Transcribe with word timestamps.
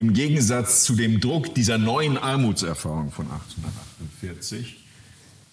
Im 0.00 0.12
Gegensatz 0.12 0.84
zu 0.84 0.94
dem 0.94 1.20
Druck 1.20 1.54
dieser 1.56 1.76
neuen 1.76 2.18
Armutserfahrung 2.18 3.10
von 3.10 3.26
1848 3.26 4.76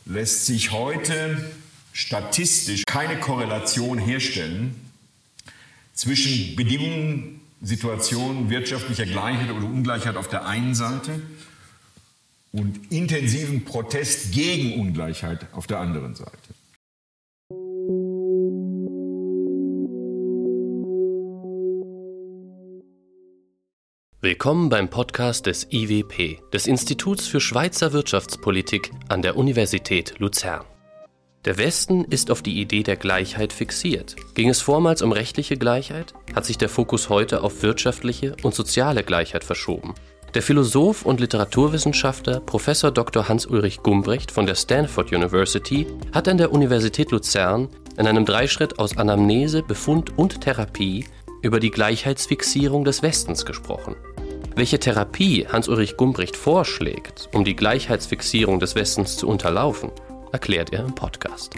lässt 0.05 0.45
sich 0.45 0.71
heute 0.71 1.51
statistisch 1.93 2.83
keine 2.85 3.19
Korrelation 3.19 3.97
herstellen 3.97 4.75
zwischen 5.95 6.55
Bedingungen, 6.55 7.42
Situationen 7.61 8.52
wirtschaftlicher 8.52 9.07
Gleichheit 9.07 9.50
oder 9.50 9.66
Ungleichheit 9.66 10.16
auf 10.16 10.27
der 10.27 10.46
einen 10.46 10.75
Seite 10.75 11.21
und 12.52 12.91
intensiven 12.91 13.66
Protest 13.66 14.32
gegen 14.32 14.80
Ungleichheit 14.80 15.48
auf 15.54 15.66
der 15.66 15.80
anderen 15.80 16.14
Seite. 16.14 16.32
Willkommen 24.25 24.69
beim 24.69 24.89
Podcast 24.89 25.45
des 25.45 25.67
IWP, 25.71 26.39
des 26.52 26.66
Instituts 26.66 27.27
für 27.27 27.39
Schweizer 27.39 27.93
Wirtschaftspolitik 27.93 28.89
an 29.07 29.21
der 29.21 29.38
Universität 29.38 30.16
Luzern. 30.17 30.66
Der 31.45 31.59
Westen 31.59 32.05
ist 32.05 32.31
auf 32.31 32.41
die 32.41 32.59
Idee 32.59 32.81
der 32.81 32.95
Gleichheit 32.95 33.53
fixiert. 33.53 34.16
Ging 34.33 34.49
es 34.49 34.61
vormals 34.61 35.03
um 35.03 35.11
rechtliche 35.11 35.57
Gleichheit, 35.57 36.16
hat 36.33 36.43
sich 36.43 36.57
der 36.57 36.69
Fokus 36.69 37.09
heute 37.09 37.43
auf 37.43 37.61
wirtschaftliche 37.61 38.35
und 38.41 38.55
soziale 38.55 39.03
Gleichheit 39.03 39.43
verschoben. 39.43 39.93
Der 40.33 40.41
Philosoph 40.41 41.05
und 41.05 41.19
Literaturwissenschaftler 41.19 42.39
Prof. 42.39 42.66
Dr. 42.81 43.30
Hans-Ulrich 43.30 43.83
Gumbrecht 43.83 44.31
von 44.31 44.47
der 44.47 44.55
Stanford 44.55 45.13
University 45.13 45.85
hat 46.13 46.27
an 46.27 46.39
der 46.39 46.52
Universität 46.52 47.11
Luzern 47.11 47.69
in 47.95 48.07
einem 48.07 48.25
Dreischritt 48.25 48.80
aus 48.80 48.97
Anamnese, 48.97 49.61
Befund 49.61 50.17
und 50.17 50.41
Therapie 50.41 51.05
über 51.44 51.59
die 51.59 51.69
Gleichheitsfixierung 51.69 52.85
des 52.85 53.03
Westens 53.03 53.45
gesprochen. 53.45 53.95
Welche 54.58 54.80
Therapie 54.80 55.45
Hans-Ulrich 55.45 55.98
Gumbrecht 55.98 56.38
vorschlägt, 56.38 57.27
um 57.34 57.44
die 57.44 57.58
Gleichheitsfixierung 57.58 58.62
des 58.62 58.73
Westens 58.75 59.17
zu 59.17 59.28
unterlaufen, 59.28 59.92
erklärt 60.31 60.72
er 60.72 60.86
im 60.86 60.95
Podcast. 60.95 61.56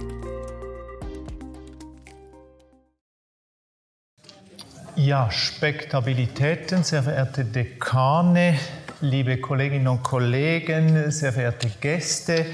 Ja, 4.96 5.30
Spektabilitäten, 5.30 6.84
sehr 6.84 7.04
verehrte 7.04 7.46
Dekane, 7.46 8.58
liebe 9.02 9.38
Kolleginnen 9.38 9.90
und 9.90 10.02
Kollegen, 10.02 11.12
sehr 11.12 11.34
verehrte 11.34 11.70
Gäste, 11.80 12.48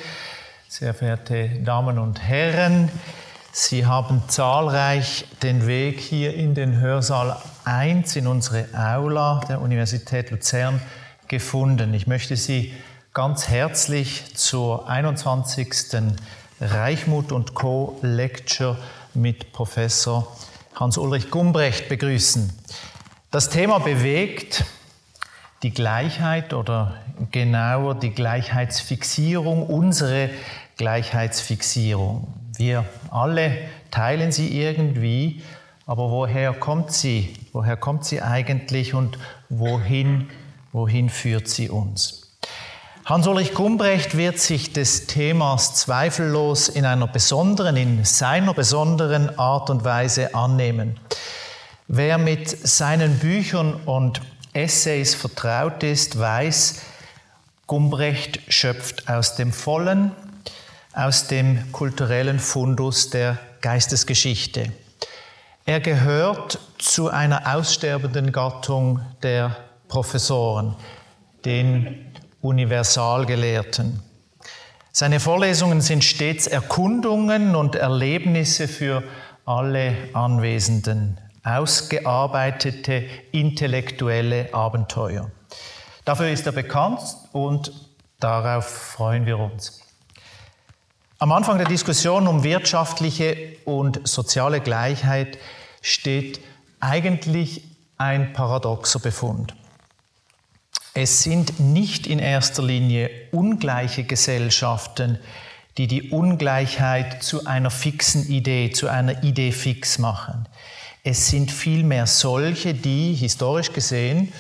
sehr 0.68 0.94
verehrte 0.94 1.52
Damen 1.64 1.98
und 1.98 2.22
Herren. 2.22 2.92
Sie 3.54 3.86
haben 3.86 4.24
zahlreich 4.28 5.24
den 5.42 5.68
Weg 5.68 6.02
hier 6.02 6.34
in 6.34 6.54
den 6.54 6.82
Hörsaal 6.82 7.38
1 7.66 8.16
in 8.16 8.28
unsere 8.28 8.68
Aula 8.74 9.42
der 9.48 9.62
Universität 9.62 10.32
Luzern 10.32 10.82
gefunden. 11.28 11.94
Ich 11.94 12.08
möchte 12.08 12.36
Sie 12.36 12.74
ganz 13.14 13.48
herzlich 13.48 14.36
zur 14.36 14.90
21. 14.90 16.02
Reichmut 16.60 17.32
und 17.32 17.54
Co. 17.54 18.00
Lecture 18.02 18.78
mit 19.14 19.52
Professor 19.52 20.36
Hans-Ulrich 20.76 21.30
Gumbrecht 21.30 21.90
begrüßen. 21.90 22.52
Das 23.32 23.50
Thema 23.50 23.80
bewegt 23.80 24.66
die 25.62 25.72
Gleichheit 25.72 26.54
oder 26.54 26.96
genauer 27.32 27.96
die 27.96 28.12
Gleichheitsfixierung, 28.12 29.66
unsere 29.68 30.30
Gleichheitsfixierung. 30.78 32.34
Wir 32.58 32.86
alle 33.10 33.58
teilen 33.92 34.32
sie 34.32 34.60
irgendwie, 34.60 35.42
aber 35.86 36.10
woher 36.10 36.54
kommt 36.54 36.92
sie? 36.92 37.34
Woher 37.52 37.78
kommt 37.78 38.06
sie 38.06 38.22
eigentlich 38.22 38.94
und 38.94 39.18
wohin, 39.50 40.30
wohin 40.72 41.10
führt 41.10 41.48
sie 41.48 41.70
uns? 41.70 42.24
Hans-Ulrich 43.06 43.54
Gumbrecht 43.54 44.16
wird 44.16 44.40
sich 44.40 44.72
des 44.72 45.08
Themas 45.08 45.76
zweifellos 45.76 46.70
in 46.70 46.86
einer 46.86 47.08
besonderen, 47.08 47.76
in 47.76 48.06
seiner 48.06 48.54
besonderen 48.54 49.38
Art 49.38 49.70
und 49.70 49.84
Weise 49.84 50.34
annehmen. 50.36 50.98
Wer 51.90 52.18
mit 52.18 52.50
seinen 52.50 53.20
Büchern 53.20 53.74
und 53.74 54.22
Essays 54.54 55.16
vertraut 55.16 55.84
ist, 55.84 56.18
weiß, 56.18 56.82
Gumbrecht 57.68 58.40
schöpft 58.48 59.10
aus 59.10 59.36
dem 59.36 59.52
Vollen, 59.52 60.14
aus 60.94 61.28
dem 61.28 61.74
kulturellen 61.74 62.40
Fundus 62.40 63.10
der 63.10 63.38
Geistesgeschichte. 63.60 64.72
Er 65.66 65.80
gehört 65.80 66.60
zu 66.78 67.10
einer 67.10 67.56
aussterbenden 67.56 68.34
Gattung 68.34 69.00
der 69.22 69.56
Professoren, 69.88 70.76
den 71.46 72.12
Universalgelehrten. 72.42 74.04
Seine 74.92 75.22
Vorlesungen 75.22 75.80
sind 75.80 76.04
stets 76.04 76.48
Erkundungen 76.48 77.56
und 77.56 77.76
Erlebnisse 77.76 78.68
für 78.68 79.04
alle 79.46 79.96
Anwesenden, 80.12 81.18
ausgearbeitete 81.46 83.06
intellektuelle 83.32 84.54
Abenteuer. 84.54 85.32
Dafür 86.04 86.28
ist 86.28 86.46
er 86.46 86.52
bekannt 86.52 87.00
und 87.32 87.72
darauf 88.20 88.66
freuen 88.66 89.26
wir 89.26 89.40
uns. 89.40 89.80
Am 91.20 91.32
Anfang 91.32 91.58
der 91.58 91.68
Diskussion 91.68 92.28
um 92.28 92.44
wirtschaftliche 92.44 93.56
und 93.66 94.08
soziale 94.08 94.60
Gleichheit 94.60 95.38
steht 95.82 96.42
eigentlich 96.80 97.64
ein 97.98 98.34
paradoxer 98.34 99.00
Befund. 99.00 99.56
Es 100.94 101.24
sind 101.24 101.60
nicht 101.60 102.08
in 102.08 102.20
erster 102.20 102.62
Linie 102.62 103.10
ungleiche 103.32 104.04
Gesellschaften, 104.04 105.18
die 105.78 105.88
die 105.88 106.10
Ungleichheit 106.12 107.24
zu 107.24 107.46
einer 107.46 107.72
fixen 107.72 108.28
Idee, 108.28 108.72
zu 108.72 108.90
einer 108.90 109.24
Idee 109.24 109.52
fix 109.52 109.98
machen. 109.98 110.48
Es 111.04 111.28
sind 111.28 111.52
vielmehr 111.52 112.06
solche, 112.06 112.74
die 112.74 113.14
historisch 113.14 113.74
gesehen 113.74 114.34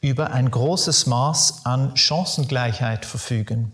über 0.00 0.32
ein 0.32 0.50
großes 0.50 1.06
Maß 1.06 1.64
an 1.64 1.96
Chancengleichheit 1.96 3.06
verfügen. 3.06 3.72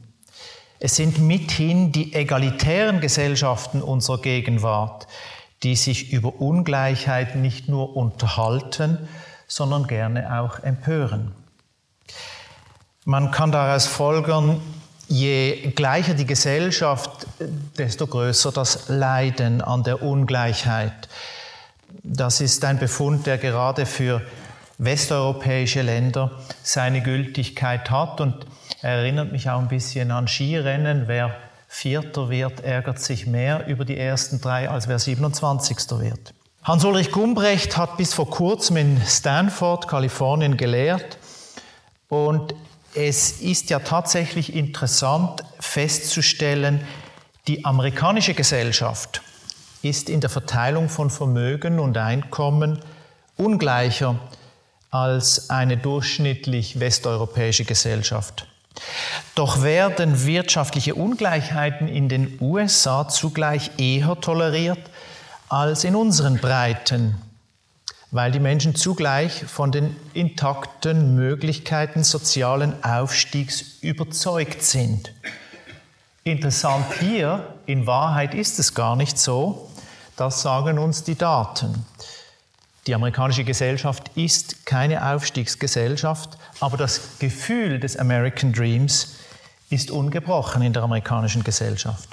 Es 0.83 0.97
sind 0.97 1.19
mithin 1.19 1.93
die 1.93 2.15
egalitären 2.15 3.01
Gesellschaften 3.01 3.83
unserer 3.83 4.23
Gegenwart, 4.23 5.07
die 5.63 5.77
sich 5.77 6.11
über 6.11 6.41
Ungleichheit 6.41 7.37
nicht 7.37 7.69
nur 7.69 7.97
unterhalten, 7.97 9.07
sondern 9.47 9.87
gerne 9.87 10.41
auch 10.41 10.61
empören. 10.61 11.33
Man 13.05 13.31
kann 13.31 13.53
daraus 13.53 13.87
folgern, 13.87 14.63
je 15.07 15.73
gleicher 15.75 16.15
die 16.15 16.25
Gesellschaft, 16.25 17.27
desto 17.77 18.07
größer 18.07 18.51
das 18.51 18.89
Leiden 18.89 19.61
an 19.61 19.83
der 19.83 20.03
Ungleichheit. 20.03 21.09
Das 22.03 22.41
ist 22.41 22.65
ein 22.65 22.79
Befund, 22.79 23.27
der 23.27 23.37
gerade 23.37 23.85
für 23.85 24.23
westeuropäische 24.79 25.83
Länder 25.83 26.31
seine 26.63 27.03
Gültigkeit 27.03 27.91
hat 27.91 28.23
und 28.23 28.47
Erinnert 28.83 29.33
mich 29.33 29.49
auch 29.51 29.59
ein 29.59 29.69
bisschen 29.69 30.11
an 30.11 30.29
Skirennen. 30.29 31.05
Wer 31.07 31.35
Vierter 31.69 32.31
wird, 32.31 32.61
ärgert 32.61 32.99
sich 32.99 33.27
mehr 33.27 33.67
über 33.67 33.85
die 33.85 33.97
ersten 33.97 34.41
drei, 34.41 34.69
als 34.69 34.89
wer 34.89 34.99
27. 34.99 35.77
wird. 36.01 36.35
Hans-Ulrich 36.63 37.11
Gumbrecht 37.11 37.77
hat 37.77 37.97
bis 37.97 38.13
vor 38.13 38.29
kurzem 38.29 38.77
in 38.77 39.01
Stanford, 39.07 39.89
Kalifornien 39.89 40.57
gelehrt. 40.57 41.17
Und 42.09 42.55
es 42.95 43.41
ist 43.41 43.71
ja 43.71 43.79
tatsächlich 43.79 44.55
interessant 44.55 45.43
festzustellen, 45.59 46.81
die 47.47 47.65
amerikanische 47.65 48.35
Gesellschaft 48.35 49.23
ist 49.83 50.11
in 50.11 50.21
der 50.21 50.29
Verteilung 50.29 50.89
von 50.89 51.09
Vermögen 51.09 51.79
und 51.79 51.97
Einkommen 51.97 52.81
ungleicher 53.37 54.19
als 54.91 55.49
eine 55.51 55.77
durchschnittlich 55.77 56.81
westeuropäische 56.81 57.65
Gesellschaft. 57.65 58.47
Doch 59.35 59.63
werden 59.63 60.27
wirtschaftliche 60.27 60.95
Ungleichheiten 60.95 61.89
in 61.89 62.09
den 62.09 62.39
USA 62.41 63.09
zugleich 63.09 63.71
eher 63.79 64.21
toleriert 64.21 64.91
als 65.49 65.85
in 65.85 65.97
unseren 65.97 66.39
Breiten, 66.39 67.17
weil 68.11 68.33
die 68.33 68.41
Menschen 68.41 68.75
zugleich 68.75 69.45
von 69.45 69.73
den 69.73 69.97
intakten 70.15 71.15
Möglichkeiten 71.15 72.05
sozialen 72.05 72.83
Aufstiegs 72.85 73.79
überzeugt 73.81 74.63
sind. 74.63 75.13
Interessant 76.23 76.87
hier, 77.01 77.55
in 77.67 77.87
Wahrheit 77.87 78.35
ist 78.35 78.59
es 78.59 78.75
gar 78.75 78.95
nicht 78.95 79.19
so, 79.19 79.71
das 80.17 80.43
sagen 80.43 80.79
uns 80.79 81.03
die 81.03 81.15
Daten. 81.17 81.87
Die 82.87 82.95
amerikanische 82.95 83.45
Gesellschaft 83.45 84.11
ist 84.15 84.65
keine 84.65 85.13
Aufstiegsgesellschaft, 85.13 86.39
aber 86.61 86.77
das 86.77 87.19
Gefühl 87.19 87.79
des 87.79 87.97
American 87.97 88.53
Dreams 88.53 89.17
ist 89.69 89.91
ungebrochen 89.91 90.63
in 90.63 90.73
der 90.73 90.83
amerikanischen 90.83 91.45
Gesellschaft. 91.45 92.09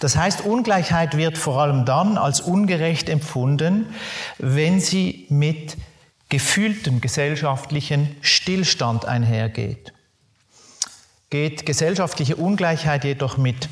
Das 0.00 0.16
heißt, 0.16 0.42
Ungleichheit 0.42 1.16
wird 1.16 1.38
vor 1.38 1.60
allem 1.60 1.84
dann 1.84 2.18
als 2.18 2.40
ungerecht 2.40 3.08
empfunden, 3.08 3.86
wenn 4.38 4.80
sie 4.80 5.26
mit 5.28 5.76
gefühlten 6.28 7.00
gesellschaftlichen 7.00 8.16
Stillstand 8.22 9.04
einhergeht. 9.04 9.92
Geht 11.30 11.66
gesellschaftliche 11.66 12.36
Ungleichheit 12.36 13.04
jedoch 13.04 13.36
mit 13.36 13.68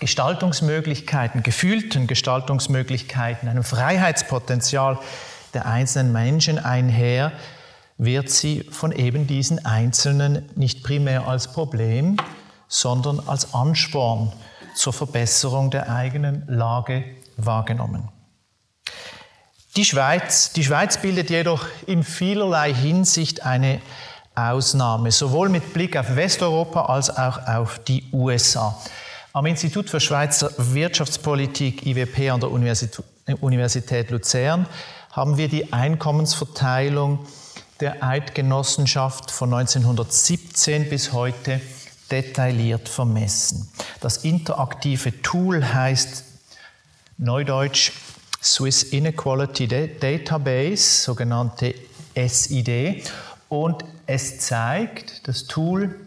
Gestaltungsmöglichkeiten, 0.00 1.42
gefühlten 1.42 2.06
Gestaltungsmöglichkeiten, 2.06 3.48
einem 3.48 3.64
Freiheitspotenzial 3.64 4.98
der 5.56 5.64
einzelnen 5.64 6.12
Menschen 6.12 6.58
einher, 6.58 7.32
wird 7.96 8.28
sie 8.28 8.64
von 8.70 8.92
eben 8.92 9.26
diesen 9.26 9.64
Einzelnen 9.64 10.50
nicht 10.54 10.84
primär 10.84 11.26
als 11.26 11.50
Problem, 11.50 12.18
sondern 12.68 13.20
als 13.26 13.54
Ansporn 13.54 14.34
zur 14.74 14.92
Verbesserung 14.92 15.70
der 15.70 15.90
eigenen 15.90 16.44
Lage 16.46 17.04
wahrgenommen. 17.38 18.10
Die 19.76 19.86
Schweiz, 19.86 20.52
die 20.52 20.64
Schweiz 20.64 20.98
bildet 20.98 21.30
jedoch 21.30 21.64
in 21.86 22.04
vielerlei 22.04 22.74
Hinsicht 22.74 23.46
eine 23.46 23.80
Ausnahme, 24.34 25.10
sowohl 25.10 25.48
mit 25.48 25.72
Blick 25.72 25.96
auf 25.96 26.16
Westeuropa 26.16 26.82
als 26.82 27.08
auch 27.08 27.46
auf 27.46 27.78
die 27.78 28.04
USA. 28.12 28.76
Am 29.32 29.46
Institut 29.46 29.88
für 29.88 30.00
Schweizer 30.00 30.50
Wirtschaftspolitik 30.58 31.86
IWP 31.86 32.30
an 32.30 32.40
der 32.40 32.50
Universität 32.50 34.10
Luzern 34.10 34.66
haben 35.16 35.38
wir 35.38 35.48
die 35.48 35.72
Einkommensverteilung 35.72 37.20
der 37.80 38.04
Eidgenossenschaft 38.04 39.30
von 39.30 39.52
1917 39.54 40.90
bis 40.90 41.14
heute 41.14 41.62
detailliert 42.10 42.86
vermessen. 42.90 43.66
Das 44.00 44.18
interaktive 44.18 45.22
Tool 45.22 45.64
heißt 45.64 46.24
Neudeutsch 47.16 47.92
Swiss 48.42 48.82
Inequality 48.82 49.66
Database, 49.66 51.00
sogenannte 51.00 51.74
SID, 52.14 53.10
und 53.48 53.84
es 54.06 54.38
zeigt, 54.40 55.26
das 55.28 55.46
Tool, 55.46 55.98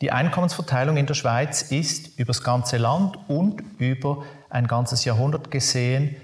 die 0.00 0.10
Einkommensverteilung 0.10 0.96
in 0.96 1.06
der 1.06 1.14
Schweiz 1.14 1.62
ist 1.62 2.18
über 2.18 2.28
das 2.28 2.42
ganze 2.42 2.78
Land 2.78 3.18
und 3.28 3.62
über 3.78 4.24
ein 4.48 4.66
ganzes 4.66 5.04
Jahrhundert 5.04 5.50
gesehen 5.50 6.16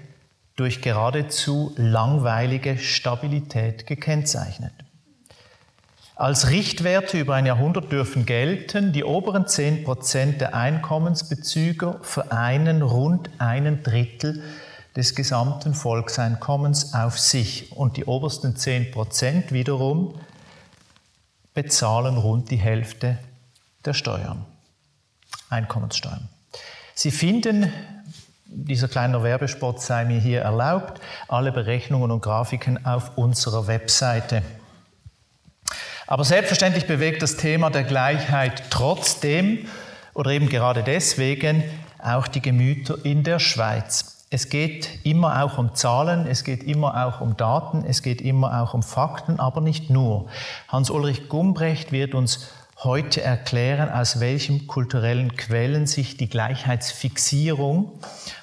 durch 0.55 0.81
geradezu 0.81 1.73
langweilige 1.75 2.77
Stabilität 2.77 3.87
gekennzeichnet. 3.87 4.73
Als 6.15 6.49
Richtwerte 6.49 7.19
über 7.19 7.35
ein 7.35 7.45
Jahrhundert 7.45 7.91
dürfen 7.91 8.25
gelten, 8.25 8.93
die 8.93 9.03
oberen 9.03 9.47
10 9.47 9.83
Prozent 9.83 10.39
der 10.39 10.55
Einkommensbezüger 10.55 11.99
vereinen 12.03 12.81
rund 12.81 13.29
einen 13.37 13.83
Drittel 13.83 14.41
des 14.95 15.13
gesamten 15.13 15.73
Volkseinkommens 15.73 16.93
auf 16.93 17.19
sich 17.19 17.73
und 17.73 17.97
die 17.97 18.05
obersten 18.05 18.55
10 18.55 18.91
Prozent 18.91 19.51
wiederum 19.51 20.17
bezahlen 21.53 22.17
rund 22.17 22.49
die 22.49 22.57
Hälfte 22.57 23.17
der 23.83 23.93
Steuern, 23.93 24.45
Einkommenssteuern. 25.49 26.29
Sie 26.93 27.11
finden, 27.11 27.73
dieser 28.55 28.87
kleine 28.87 29.21
Werbespot 29.21 29.81
sei 29.81 30.05
mir 30.05 30.19
hier 30.19 30.41
erlaubt, 30.41 31.01
alle 31.27 31.51
Berechnungen 31.51 32.11
und 32.11 32.21
Grafiken 32.21 32.85
auf 32.85 33.17
unserer 33.17 33.67
Webseite. 33.67 34.41
Aber 36.07 36.23
selbstverständlich 36.23 36.87
bewegt 36.87 37.21
das 37.21 37.35
Thema 37.35 37.69
der 37.69 37.83
Gleichheit 37.83 38.63
trotzdem 38.69 39.67
oder 40.13 40.31
eben 40.31 40.49
gerade 40.49 40.83
deswegen 40.83 41.63
auch 41.99 42.27
die 42.27 42.41
Gemüter 42.41 42.97
in 43.03 43.23
der 43.23 43.39
Schweiz. 43.39 44.25
Es 44.29 44.49
geht 44.49 44.99
immer 45.03 45.43
auch 45.43 45.57
um 45.57 45.75
Zahlen, 45.75 46.27
es 46.27 46.43
geht 46.43 46.63
immer 46.63 47.05
auch 47.05 47.21
um 47.21 47.37
Daten, 47.37 47.83
es 47.87 48.01
geht 48.01 48.21
immer 48.21 48.61
auch 48.61 48.73
um 48.73 48.83
Fakten, 48.83 49.39
aber 49.39 49.61
nicht 49.61 49.89
nur. 49.89 50.27
Hans-Ulrich 50.67 51.29
Gumbrecht 51.29 51.91
wird 51.91 52.15
uns 52.15 52.49
heute 52.83 53.21
erklären, 53.21 53.89
aus 53.89 54.19
welchen 54.19 54.67
kulturellen 54.67 55.35
Quellen 55.37 55.87
sich 55.87 56.17
die 56.17 56.29
Gleichheitsfixierung 56.29 57.91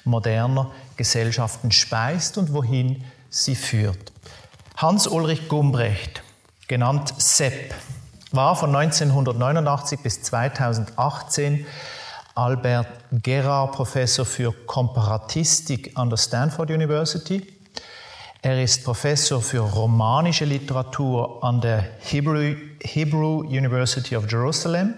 moderner 0.05 0.71
Gesellschaften 0.97 1.71
speist 1.71 2.39
und 2.39 2.53
wohin 2.53 3.05
sie 3.31 3.55
führt. 3.55 4.13
Hans-Ulrich 4.77 5.49
Gumbrecht 5.49 6.23
genannt 6.67 7.13
SEP, 7.19 7.75
war 8.33 8.57
von 8.57 8.75
1989 8.75 10.01
bis 10.01 10.23
2018 10.23 11.67
Albert 12.35 12.89
Gerard 13.11 13.73
Professor 13.73 14.25
für 14.25 14.53
Komparatistik 14.53 15.93
an 15.97 16.09
der 16.09 16.17
Stanford 16.17 16.71
University. 16.71 17.47
Er 18.41 18.63
ist 18.63 18.85
Professor 18.85 19.43
für 19.43 19.61
romanische 19.61 20.47
Literatur 20.47 21.45
an 21.45 21.61
der 21.61 21.85
Hebrew, 22.01 22.55
Hebrew 22.85 23.41
University 23.41 24.17
of 24.17 24.31
Jerusalem 24.31 24.95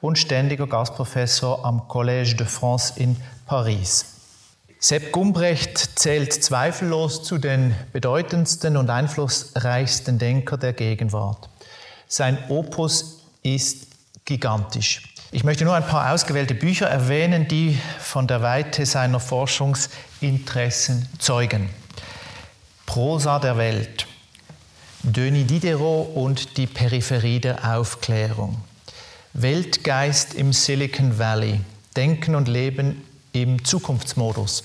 und 0.00 0.18
ständiger 0.18 0.66
Gastprofessor 0.66 1.64
am 1.64 1.82
Collège 1.88 2.36
de 2.36 2.46
France 2.46 2.94
in 2.96 3.16
Paris. 3.46 4.06
Sepp 4.78 5.12
Gumbrecht 5.12 5.98
zählt 5.98 6.32
zweifellos 6.32 7.22
zu 7.22 7.36
den 7.36 7.74
bedeutendsten 7.92 8.78
und 8.78 8.88
einflussreichsten 8.88 10.18
Denker 10.18 10.56
der 10.56 10.72
Gegenwart. 10.72 11.50
Sein 12.08 12.38
Opus 12.48 13.20
ist 13.42 13.88
gigantisch. 14.24 15.14
Ich 15.32 15.44
möchte 15.44 15.64
nur 15.64 15.74
ein 15.74 15.86
paar 15.86 16.12
ausgewählte 16.12 16.54
Bücher 16.54 16.86
erwähnen, 16.86 17.46
die 17.46 17.78
von 17.98 18.26
der 18.26 18.42
Weite 18.42 18.86
seiner 18.86 19.20
Forschungsinteressen 19.20 21.08
zeugen. 21.18 21.68
Prosa 22.86 23.38
der 23.38 23.56
Welt, 23.56 24.06
Denis 25.02 25.46
Diderot 25.46 26.14
und 26.14 26.58
die 26.58 26.66
Peripherie 26.66 27.40
der 27.40 27.74
Aufklärung, 27.74 28.60
Weltgeist 29.32 30.34
im 30.34 30.52
Silicon 30.52 31.18
Valley, 31.18 31.60
Denken 31.96 32.34
und 32.34 32.48
Leben 32.48 33.02
im 33.32 33.64
Zukunftsmodus. 33.64 34.64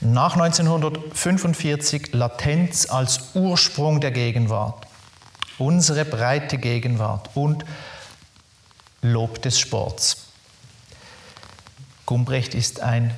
Nach 0.00 0.36
1945 0.36 2.14
Latenz 2.14 2.88
als 2.88 3.34
Ursprung 3.34 4.00
der 4.00 4.10
Gegenwart, 4.10 4.86
unsere 5.58 6.06
breite 6.06 6.56
Gegenwart 6.56 7.28
und 7.34 7.66
Lob 9.02 9.42
des 9.42 9.60
Sports. 9.60 10.28
Gumbrecht 12.06 12.54
ist 12.54 12.80
ein 12.80 13.12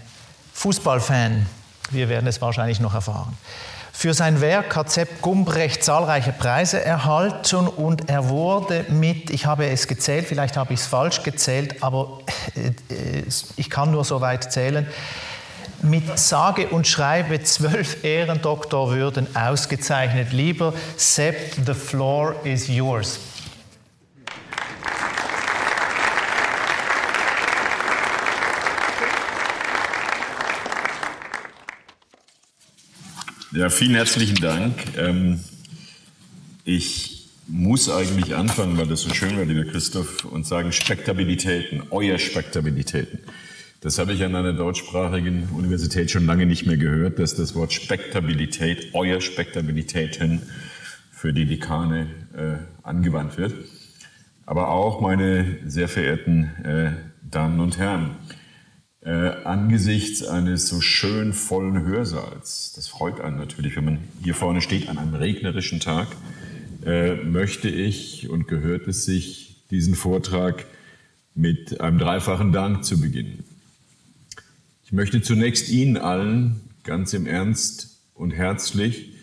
Fußballfan, 0.55 1.47
wir 1.91 2.09
werden 2.09 2.27
es 2.27 2.41
wahrscheinlich 2.41 2.81
noch 2.81 2.95
erfahren. 2.95 3.39
Für 3.99 4.15
sein 4.15 4.41
Werk 4.41 4.77
hat 4.77 4.93
Sepp 4.93 5.23
Gumbrecht 5.23 5.83
zahlreiche 5.83 6.31
Preise 6.31 6.81
erhalten 6.85 7.67
und 7.67 8.09
er 8.09 8.29
wurde 8.29 8.85
mit, 8.91 9.29
ich 9.31 9.45
habe 9.45 9.67
es 9.67 9.89
gezählt, 9.89 10.25
vielleicht 10.29 10.57
habe 10.57 10.73
ich 10.73 10.79
es 10.79 10.87
falsch 10.87 11.25
gezählt, 11.25 11.83
aber 11.83 12.21
äh, 12.55 13.23
ich 13.57 13.69
kann 13.69 13.91
nur 13.91 14.05
so 14.05 14.21
weit 14.21 14.53
zählen, 14.53 14.87
mit 15.83 16.17
sage 16.17 16.69
und 16.69 16.87
schreibe 16.87 17.43
zwölf 17.43 18.05
Ehrendoktorwürden 18.05 19.35
ausgezeichnet. 19.35 20.33
Lieber 20.33 20.75
Sepp, 20.97 21.55
the 21.67 21.75
floor 21.75 22.37
is 22.45 22.69
yours. 22.69 23.19
Ja, 33.51 33.71
vielen 33.71 33.95
herzlichen 33.95 34.37
Dank. 34.37 34.75
Ähm, 34.99 35.41
ich 36.67 37.31
muss 37.47 37.89
eigentlich 37.89 38.35
anfangen, 38.35 38.77
weil 38.77 38.87
das 38.87 39.01
so 39.01 39.15
schön 39.15 39.39
war, 39.39 39.47
lieber 39.47 39.65
Christoph, 39.65 40.27
und 40.27 40.47
sagen 40.47 40.71
Spektabilitäten, 40.71 41.85
euer 41.89 42.19
Spektabilitäten. 42.19 43.21
Das 43.81 43.99
habe 43.99 44.13
ich 44.13 44.23
an 44.23 44.35
einer 44.35 44.53
deutschsprachigen 44.53 45.49
Universität 45.57 46.11
schon 46.11 46.27
lange 46.27 46.45
nicht 46.45 46.67
mehr 46.67 46.77
gehört, 46.77 47.19
dass 47.19 47.37
das 47.37 47.55
Wort 47.55 47.73
Spektabilität, 47.73 48.91
euer 48.93 49.23
Spektabilitäten 49.23 50.43
für 51.11 51.33
die 51.33 51.47
Dekane 51.47 52.07
äh, 52.37 52.87
angewandt 52.87 53.39
wird. 53.39 53.55
Aber 54.45 54.69
auch 54.69 55.01
meine 55.01 55.57
sehr 55.65 55.89
verehrten 55.89 56.51
äh, 56.65 56.91
Damen 57.23 57.61
und 57.61 57.79
Herren, 57.79 58.11
äh, 59.09 59.43
angesichts 59.45 60.23
eines 60.23 60.69
so 60.69 60.83
schön 60.83 61.33
vollen 61.33 61.83
Hörsaals, 61.87 62.75
das 62.77 62.89
freut 62.89 63.23
einen 63.23 63.39
natürlich, 63.39 63.75
wenn 63.75 63.87
man 63.87 63.99
hier 64.23 64.35
vorne 64.35 64.61
steht 64.61 64.91
an 64.91 64.99
einem 64.99 65.15
regnerischen 65.15 65.81
Tag, 65.81 66.09
äh, 66.85 67.15
möchte 67.15 67.71
ich 67.71 68.29
und 68.29 68.49
gehört 68.49 68.87
es 68.87 69.07
sich, 69.07 69.65
diesen 69.71 69.95
Vortrag 69.95 70.67
mit 71.35 71.81
einem 71.81 71.99
dreifachen 71.99 72.53
Dank 72.53 72.85
zu 72.85 73.01
beginnen. 73.01 73.45
Ich 74.85 74.93
möchte 74.93 75.23
zunächst 75.23 75.71
Ihnen 75.71 75.97
allen 75.97 76.61
ganz 76.85 77.15
im 77.15 77.27
Ernst 77.27 78.01
und 78.13 78.33
herzlich 78.33 79.15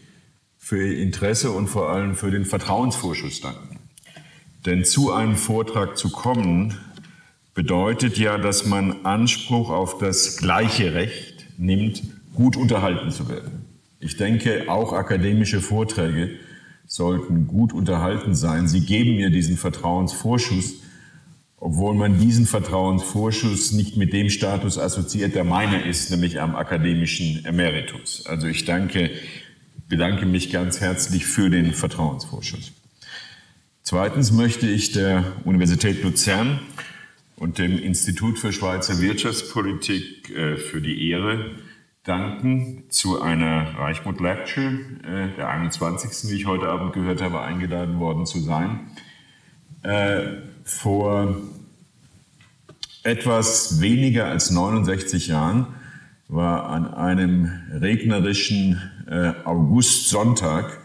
für 0.58 0.84
Ihr 0.84 0.98
Interesse 0.98 1.52
und 1.52 1.68
vor 1.68 1.92
allem 1.92 2.16
für 2.16 2.32
den 2.32 2.46
Vertrauensvorschuss 2.46 3.42
danken. 3.42 3.78
Denn 4.66 4.84
zu 4.84 5.14
einem 5.14 5.36
Vortrag 5.36 5.96
zu 5.96 6.10
kommen, 6.10 6.76
bedeutet 7.56 8.20
ja, 8.20 8.38
dass 8.38 8.66
man 8.66 9.06
Anspruch 9.06 9.72
auf 9.72 9.98
das 9.98 10.38
gleiche 10.38 10.94
Recht 10.94 11.48
nimmt, 11.58 12.04
gut 12.36 12.58
unterhalten 12.58 13.10
zu 13.10 13.30
werden. 13.30 13.66
Ich 14.00 14.18
denke, 14.18 14.66
auch 14.68 14.94
akademische 14.94 15.62
Vorträge 15.62 16.32
sollten 16.86 17.48
gut 17.48 17.74
unterhalten 17.74 18.36
sein. 18.36 18.68
Sie 18.68 18.82
geben 18.82 19.16
mir 19.16 19.30
diesen 19.30 19.58
Vertrauensvorschuss, 19.58 20.76
obwohl 21.58 21.96
man 21.96 22.20
diesen 22.20 22.46
Vertrauensvorschuss 22.46 23.72
nicht 23.72 23.96
mit 23.96 24.12
dem 24.12 24.30
Status 24.30 24.78
assoziiert, 24.78 25.34
der 25.34 25.46
meiner 25.46 25.86
ist, 25.86 26.12
nämlich 26.12 26.42
am 26.42 26.56
akademischen 26.56 27.44
Emeritus. 27.46 28.26
Also 28.28 28.48
ich 28.48 28.66
danke, 28.66 29.12
bedanke 29.88 30.26
mich 30.26 30.52
ganz 30.52 30.82
herzlich 30.82 31.26
für 31.26 31.50
den 31.50 31.74
Vertrauensvorschuss. 31.74 32.74
Zweitens 33.82 34.32
möchte 34.32 34.68
ich 34.68 34.92
der 34.92 35.24
Universität 35.46 36.04
Luzern 36.04 36.60
und 37.38 37.58
dem 37.58 37.78
Institut 37.78 38.40
für 38.40 38.54
Schweizer 38.54 39.00
Wirtschaftspolitik 39.02 40.30
äh, 40.30 40.58
für 40.58 40.82
die 40.82 41.10
Ehre 41.10 41.52
danken, 42.04 42.84
zu 42.90 43.22
einer 43.22 43.78
Reichmut 43.78 44.22
Lecture, 44.22 44.80
äh, 45.04 45.36
der 45.36 45.50
21., 45.50 46.30
wie 46.30 46.36
ich 46.36 46.46
heute 46.46 46.70
Abend 46.70 46.94
gehört 46.94 47.22
habe, 47.22 47.42
eingeladen 47.42 48.00
worden 48.00 48.26
zu 48.26 48.40
sein. 48.40 48.92
Äh, 49.84 50.38
vor 50.64 51.36
etwas 53.04 53.82
weniger 53.82 54.26
als 54.26 54.50
69 54.52 55.28
Jahren 55.28 55.68
war 56.28 56.70
an 56.70 56.92
einem 56.92 57.52
regnerischen 57.72 58.82
Augustsonntag 59.44 60.82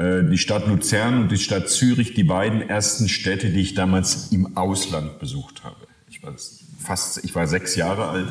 die 0.00 0.38
Stadt 0.38 0.68
Luzern 0.68 1.22
und 1.22 1.32
die 1.32 1.38
Stadt 1.38 1.68
Zürich 1.68 2.14
die 2.14 2.22
beiden 2.22 2.62
ersten 2.62 3.08
Städte, 3.08 3.50
die 3.50 3.60
ich 3.60 3.74
damals 3.74 4.30
im 4.30 4.56
Ausland 4.56 5.18
besucht 5.18 5.64
habe. 5.64 5.88
Ich 6.08 6.22
war 6.22 6.34
fast, 6.78 7.24
ich 7.24 7.34
war 7.34 7.46
sechs 7.48 7.74
Jahre 7.74 8.08
alt. 8.08 8.28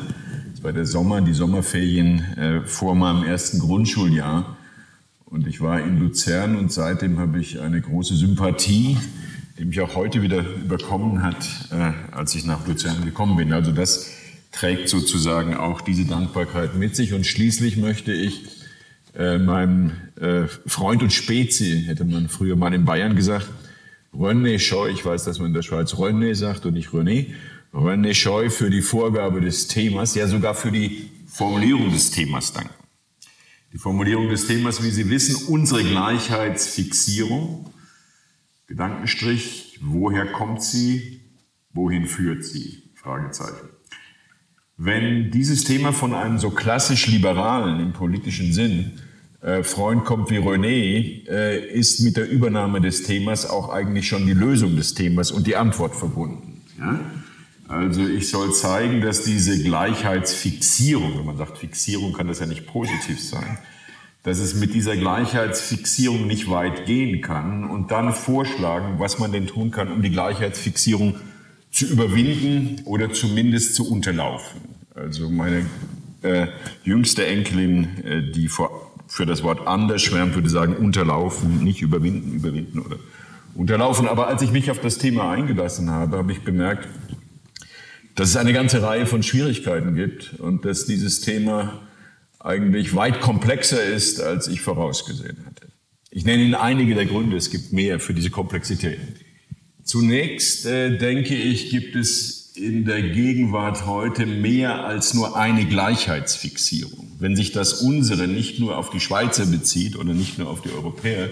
Es 0.54 0.64
war 0.64 0.72
der 0.72 0.86
Sommer, 0.86 1.20
die 1.20 1.34
Sommerferien 1.34 2.20
äh, 2.36 2.60
vor 2.66 2.94
meinem 2.94 3.22
ersten 3.22 3.58
Grundschuljahr. 3.58 4.56
Und 5.26 5.46
ich 5.46 5.60
war 5.60 5.80
in 5.80 6.00
Luzern 6.00 6.56
und 6.56 6.72
seitdem 6.72 7.18
habe 7.18 7.38
ich 7.38 7.60
eine 7.60 7.80
große 7.80 8.16
Sympathie, 8.16 8.96
die 9.58 9.66
mich 9.66 9.80
auch 9.80 9.94
heute 9.94 10.22
wieder 10.22 10.40
überkommen 10.40 11.22
hat, 11.22 11.46
äh, 11.70 11.92
als 12.12 12.34
ich 12.34 12.46
nach 12.46 12.66
Luzern 12.66 13.04
gekommen 13.04 13.36
bin. 13.36 13.52
Also 13.52 13.72
das 13.72 14.10
trägt 14.52 14.88
sozusagen 14.88 15.54
auch 15.54 15.82
diese 15.82 16.06
Dankbarkeit 16.06 16.76
mit 16.76 16.96
sich. 16.96 17.12
Und 17.12 17.26
schließlich 17.26 17.76
möchte 17.76 18.12
ich 18.12 18.57
äh, 19.18 19.36
meinem 19.36 19.92
äh, 20.20 20.46
Freund 20.66 21.02
und 21.02 21.12
Spezi, 21.12 21.84
hätte 21.86 22.04
man 22.04 22.28
früher 22.28 22.56
mal 22.56 22.72
in 22.72 22.84
Bayern 22.84 23.16
gesagt, 23.16 23.48
René 24.14 24.58
Scheu, 24.58 24.88
ich 24.88 25.04
weiß, 25.04 25.24
dass 25.24 25.38
man 25.38 25.48
in 25.48 25.54
der 25.54 25.62
Schweiz 25.62 25.92
René 25.94 26.34
sagt 26.34 26.64
und 26.66 26.74
nicht 26.74 26.90
René, 26.90 27.26
René 27.74 28.14
Scheu 28.14 28.48
für 28.48 28.70
die 28.70 28.80
Vorgabe 28.80 29.40
des 29.40 29.66
Themas, 29.66 30.14
ja 30.14 30.28
sogar 30.28 30.54
für 30.54 30.70
die 30.70 31.10
Formulierung 31.26 31.90
des 31.90 32.12
Themas 32.12 32.52
danken. 32.52 32.72
Die 33.72 33.78
Formulierung 33.78 34.28
des 34.28 34.46
Themas, 34.46 34.82
wie 34.82 34.90
Sie 34.90 35.10
wissen, 35.10 35.48
unsere 35.48 35.82
Gleichheitsfixierung, 35.82 37.72
Gedankenstrich, 38.66 39.78
woher 39.82 40.26
kommt 40.26 40.62
sie, 40.62 41.20
wohin 41.72 42.06
führt 42.06 42.44
sie? 42.44 42.84
Fragezeichen. 42.94 43.68
Wenn 44.76 45.30
dieses 45.30 45.64
Thema 45.64 45.92
von 45.92 46.14
einem 46.14 46.38
so 46.38 46.50
klassisch 46.50 47.08
liberalen 47.08 47.80
im 47.80 47.92
politischen 47.92 48.52
Sinn 48.52 48.92
Freund 49.62 50.04
kommt 50.04 50.30
wie 50.30 50.38
René, 50.38 51.28
äh, 51.28 51.64
ist 51.64 52.00
mit 52.00 52.16
der 52.16 52.28
Übernahme 52.28 52.80
des 52.80 53.04
Themas 53.04 53.48
auch 53.48 53.68
eigentlich 53.68 54.08
schon 54.08 54.26
die 54.26 54.32
Lösung 54.32 54.74
des 54.76 54.94
Themas 54.94 55.30
und 55.30 55.46
die 55.46 55.54
Antwort 55.54 55.94
verbunden. 55.94 56.62
Also 57.68 58.06
ich 58.06 58.30
soll 58.30 58.52
zeigen, 58.54 59.00
dass 59.00 59.22
diese 59.22 59.62
Gleichheitsfixierung, 59.62 61.18
wenn 61.18 61.26
man 61.26 61.36
sagt 61.36 61.58
Fixierung, 61.58 62.14
kann 62.14 62.26
das 62.26 62.40
ja 62.40 62.46
nicht 62.46 62.66
positiv 62.66 63.22
sein, 63.22 63.58
dass 64.22 64.38
es 64.38 64.54
mit 64.54 64.74
dieser 64.74 64.96
Gleichheitsfixierung 64.96 66.26
nicht 66.26 66.50
weit 66.50 66.86
gehen 66.86 67.20
kann 67.20 67.68
und 67.68 67.90
dann 67.90 68.12
vorschlagen, 68.12 68.98
was 68.98 69.18
man 69.18 69.32
denn 69.32 69.46
tun 69.46 69.70
kann, 69.70 69.92
um 69.92 70.02
die 70.02 70.10
Gleichheitsfixierung 70.10 71.16
zu 71.70 71.86
überwinden 71.86 72.82
oder 72.86 73.12
zumindest 73.12 73.74
zu 73.74 73.88
unterlaufen. 73.88 74.60
Also 74.94 75.30
meine 75.30 75.66
äh, 76.22 76.46
jüngste 76.84 77.26
Enkelin, 77.26 78.04
äh, 78.04 78.32
die 78.32 78.48
vor, 78.48 78.87
für 79.08 79.26
das 79.26 79.42
Wort 79.42 79.66
anders 79.66 80.02
schwärmt, 80.02 80.34
würde 80.34 80.50
sagen 80.50 80.76
unterlaufen, 80.76 81.64
nicht 81.64 81.82
überwinden, 81.82 82.34
überwinden 82.34 82.78
oder 82.78 82.96
unterlaufen. 83.54 84.06
Aber 84.06 84.28
als 84.28 84.42
ich 84.42 84.52
mich 84.52 84.70
auf 84.70 84.80
das 84.80 84.98
Thema 84.98 85.30
eingelassen 85.30 85.90
habe, 85.90 86.18
habe 86.18 86.30
ich 86.30 86.42
bemerkt, 86.42 86.86
dass 88.14 88.30
es 88.30 88.36
eine 88.36 88.52
ganze 88.52 88.82
Reihe 88.82 89.06
von 89.06 89.22
Schwierigkeiten 89.22 89.94
gibt 89.94 90.34
und 90.38 90.64
dass 90.64 90.86
dieses 90.86 91.20
Thema 91.20 91.80
eigentlich 92.40 92.94
weit 92.94 93.20
komplexer 93.20 93.82
ist, 93.82 94.20
als 94.20 94.48
ich 94.48 94.60
vorausgesehen 94.60 95.44
hatte. 95.46 95.68
Ich 96.10 96.24
nenne 96.24 96.42
Ihnen 96.42 96.54
einige 96.54 96.94
der 96.94 97.06
Gründe, 97.06 97.36
es 97.36 97.50
gibt 97.50 97.72
mehr 97.72 98.00
für 98.00 98.14
diese 98.14 98.30
Komplexität. 98.30 98.98
Zunächst 99.84 100.66
äh, 100.66 100.98
denke 100.98 101.34
ich, 101.34 101.70
gibt 101.70 101.96
es 101.96 102.37
in 102.58 102.84
der 102.84 103.02
Gegenwart 103.02 103.86
heute 103.86 104.26
mehr 104.26 104.84
als 104.84 105.14
nur 105.14 105.36
eine 105.36 105.64
Gleichheitsfixierung. 105.64 107.12
Wenn 107.18 107.36
sich 107.36 107.52
das 107.52 107.74
unsere 107.74 108.26
nicht 108.26 108.58
nur 108.58 108.76
auf 108.76 108.90
die 108.90 109.00
Schweizer 109.00 109.46
bezieht 109.46 109.96
oder 109.96 110.12
nicht 110.12 110.38
nur 110.38 110.48
auf 110.50 110.60
die 110.62 110.72
Europäer, 110.72 111.28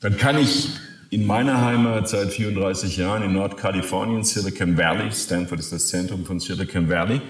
dann 0.00 0.16
kann 0.16 0.38
ich 0.38 0.68
in 1.10 1.26
meiner 1.26 1.60
Heimat 1.60 2.08
seit 2.08 2.32
34 2.32 2.96
Jahren 2.96 3.22
in 3.22 3.32
Nordkalifornien, 3.32 4.24
Silicon 4.24 4.76
Valley, 4.76 5.12
Stanford 5.12 5.60
ist 5.60 5.72
das 5.72 5.88
Zentrum 5.88 6.24
von 6.24 6.40
Silicon 6.40 6.88
Valley, 6.88 7.20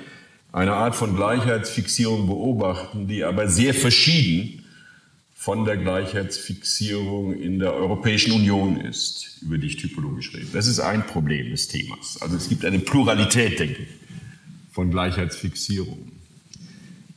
eine 0.52 0.72
Art 0.72 0.96
von 0.96 1.16
Gleichheitsfixierung 1.16 2.26
beobachten, 2.26 3.06
die 3.06 3.24
aber 3.24 3.48
sehr 3.48 3.74
verschieden 3.74 4.59
von 5.40 5.64
der 5.64 5.78
Gleichheitsfixierung 5.78 7.32
in 7.32 7.58
der 7.60 7.72
Europäischen 7.72 8.32
Union 8.32 8.78
ist, 8.78 9.38
über 9.40 9.56
die 9.56 9.68
ich 9.68 9.76
typologisch 9.78 10.34
rede. 10.34 10.48
Das 10.52 10.66
ist 10.66 10.80
ein 10.80 11.06
Problem 11.06 11.50
des 11.50 11.66
Themas. 11.66 12.18
Also 12.20 12.36
es 12.36 12.50
gibt 12.50 12.62
eine 12.62 12.78
Pluralität, 12.78 13.58
denke 13.58 13.84
ich, 13.84 13.88
von 14.70 14.90
Gleichheitsfixierungen. 14.90 16.12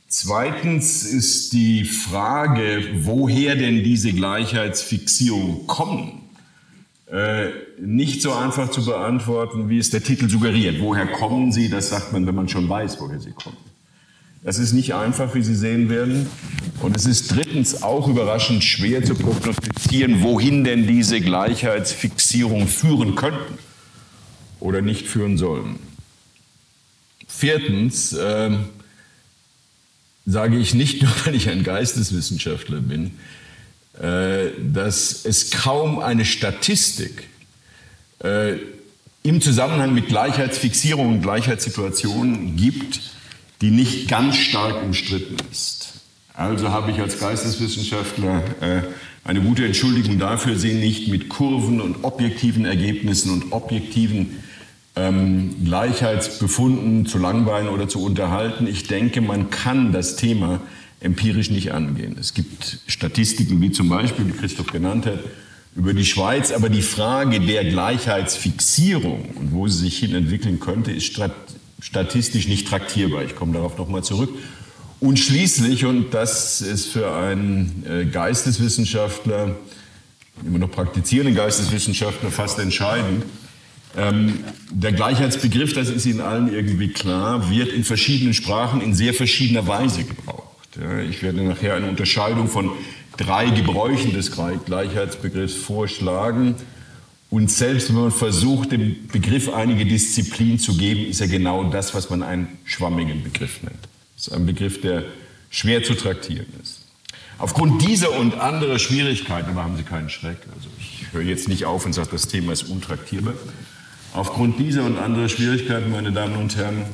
Zweitens 0.08 1.04
ist 1.04 1.52
die 1.52 1.84
Frage, 1.84 2.92
woher 2.94 3.56
denn 3.56 3.84
diese 3.84 4.14
Gleichheitsfixierungen 4.14 5.66
kommen, 5.66 6.22
äh, 7.12 7.50
nicht 7.78 8.22
so 8.22 8.32
einfach 8.32 8.70
zu 8.70 8.86
beantworten, 8.86 9.68
wie 9.68 9.76
es 9.76 9.90
der 9.90 10.02
Titel 10.02 10.30
suggeriert. 10.30 10.80
Woher 10.80 11.06
kommen 11.08 11.52
sie? 11.52 11.68
Das 11.68 11.90
sagt 11.90 12.14
man, 12.14 12.26
wenn 12.26 12.34
man 12.34 12.48
schon 12.48 12.70
weiß, 12.70 12.98
woher 13.02 13.20
sie 13.20 13.32
kommen. 13.32 13.73
Das 14.44 14.58
ist 14.58 14.74
nicht 14.74 14.92
einfach, 14.94 15.34
wie 15.34 15.42
Sie 15.42 15.54
sehen 15.54 15.88
werden. 15.88 16.26
Und 16.82 16.94
es 16.98 17.06
ist 17.06 17.34
drittens 17.34 17.82
auch 17.82 18.08
überraschend 18.08 18.62
schwer 18.62 19.02
zu 19.02 19.14
prognostizieren, 19.14 20.22
wohin 20.22 20.64
denn 20.64 20.86
diese 20.86 21.22
Gleichheitsfixierung 21.22 22.68
führen 22.68 23.14
könnten 23.14 23.58
oder 24.60 24.82
nicht 24.82 25.06
führen 25.06 25.38
sollen. 25.38 25.78
Viertens 27.26 28.12
äh, 28.12 28.50
sage 30.26 30.58
ich 30.58 30.74
nicht 30.74 31.02
nur, 31.02 31.10
weil 31.24 31.34
ich 31.34 31.48
ein 31.48 31.62
Geisteswissenschaftler 31.62 32.82
bin, 32.82 33.12
äh, 33.98 34.50
dass 34.60 35.24
es 35.24 35.52
kaum 35.52 36.00
eine 36.00 36.26
Statistik 36.26 37.28
äh, 38.22 38.56
im 39.22 39.40
Zusammenhang 39.40 39.94
mit 39.94 40.08
Gleichheitsfixierung 40.08 41.14
und 41.14 41.22
Gleichheitssituationen 41.22 42.56
gibt, 42.56 43.13
die 43.64 43.70
nicht 43.70 44.08
ganz 44.08 44.36
stark 44.36 44.82
umstritten 44.82 45.36
ist. 45.50 45.94
Also 46.34 46.68
habe 46.68 46.90
ich 46.90 47.00
als 47.00 47.18
Geisteswissenschaftler 47.18 48.42
äh, 48.60 48.82
eine 49.24 49.40
gute 49.40 49.64
Entschuldigung 49.64 50.18
dafür, 50.18 50.58
sie 50.58 50.74
nicht 50.74 51.08
mit 51.08 51.30
Kurven 51.30 51.80
und 51.80 52.04
objektiven 52.04 52.66
Ergebnissen 52.66 53.30
und 53.32 53.52
objektiven 53.52 54.42
ähm, 54.96 55.64
Gleichheitsbefunden 55.64 57.06
zu 57.06 57.16
langweilen 57.16 57.68
oder 57.68 57.88
zu 57.88 58.04
unterhalten. 58.04 58.66
Ich 58.66 58.86
denke, 58.86 59.22
man 59.22 59.48
kann 59.48 59.92
das 59.92 60.16
Thema 60.16 60.60
empirisch 61.00 61.48
nicht 61.48 61.72
angehen. 61.72 62.18
Es 62.20 62.34
gibt 62.34 62.80
Statistiken, 62.86 63.62
wie 63.62 63.72
zum 63.72 63.88
Beispiel, 63.88 64.26
die 64.26 64.32
Christoph 64.32 64.72
genannt 64.72 65.06
hat, 65.06 65.20
über 65.74 65.94
die 65.94 66.04
Schweiz, 66.04 66.52
aber 66.52 66.68
die 66.68 66.82
Frage 66.82 67.40
der 67.40 67.64
Gleichheitsfixierung 67.64 69.30
und 69.36 69.52
wo 69.52 69.68
sie 69.68 69.84
sich 69.84 70.00
hin 70.00 70.14
entwickeln 70.14 70.60
könnte, 70.60 70.92
ist 70.92 71.06
statistisch 71.84 72.48
nicht 72.48 72.66
traktierbar. 72.66 73.24
Ich 73.24 73.36
komme 73.36 73.52
darauf 73.52 73.76
nochmal 73.76 74.02
zurück. 74.02 74.30
Und 75.00 75.18
schließlich, 75.18 75.84
und 75.84 76.14
das 76.14 76.62
ist 76.62 76.86
für 76.86 77.14
einen 77.14 77.84
äh, 77.86 78.06
Geisteswissenschaftler, 78.06 79.54
immer 80.46 80.58
noch 80.58 80.70
praktizierenden 80.70 81.36
Geisteswissenschaftler 81.36 82.30
fast 82.30 82.58
entscheidend, 82.58 83.24
ähm, 83.96 84.44
der 84.70 84.92
Gleichheitsbegriff, 84.92 85.74
das 85.74 85.90
ist 85.90 86.06
Ihnen 86.06 86.22
allen 86.22 86.52
irgendwie 86.52 86.88
klar, 86.88 87.50
wird 87.50 87.68
in 87.68 87.84
verschiedenen 87.84 88.32
Sprachen 88.32 88.80
in 88.80 88.94
sehr 88.94 89.12
verschiedener 89.12 89.66
Weise 89.66 90.04
gebraucht. 90.04 90.42
Ich 91.08 91.22
werde 91.22 91.42
nachher 91.42 91.74
eine 91.74 91.86
Unterscheidung 91.86 92.48
von 92.48 92.72
drei 93.16 93.50
Gebräuchen 93.50 94.12
des 94.14 94.32
Gleichheitsbegriffs 94.32 95.54
vorschlagen. 95.54 96.56
Und 97.34 97.50
selbst 97.50 97.88
wenn 97.88 97.96
man 97.96 98.12
versucht, 98.12 98.70
dem 98.70 99.08
Begriff 99.08 99.52
einige 99.52 99.84
Disziplin 99.84 100.60
zu 100.60 100.76
geben, 100.76 101.04
ist 101.04 101.20
er 101.20 101.26
genau 101.26 101.64
das, 101.64 101.92
was 101.92 102.08
man 102.08 102.22
einen 102.22 102.46
schwammigen 102.64 103.24
Begriff 103.24 103.60
nennt. 103.64 103.88
Das 104.14 104.28
ist 104.28 104.32
ein 104.32 104.46
Begriff, 104.46 104.80
der 104.80 105.02
schwer 105.50 105.82
zu 105.82 105.94
traktieren 105.94 106.46
ist. 106.62 106.86
Aufgrund 107.38 107.82
dieser 107.82 108.16
und 108.16 108.38
anderer 108.38 108.78
Schwierigkeiten, 108.78 109.50
aber 109.50 109.64
haben 109.64 109.76
Sie 109.76 109.82
keinen 109.82 110.10
Schreck, 110.10 110.36
also 110.54 110.68
ich 110.78 111.12
höre 111.12 111.22
jetzt 111.22 111.48
nicht 111.48 111.64
auf 111.64 111.84
und 111.84 111.92
sage, 111.92 112.10
das 112.12 112.28
Thema 112.28 112.52
ist 112.52 112.70
untraktierbar. 112.70 113.34
Aufgrund 114.12 114.60
dieser 114.60 114.84
und 114.84 114.96
anderer 114.96 115.28
Schwierigkeiten, 115.28 115.90
meine 115.90 116.12
Damen 116.12 116.36
und 116.36 116.54
Herren, 116.54 116.84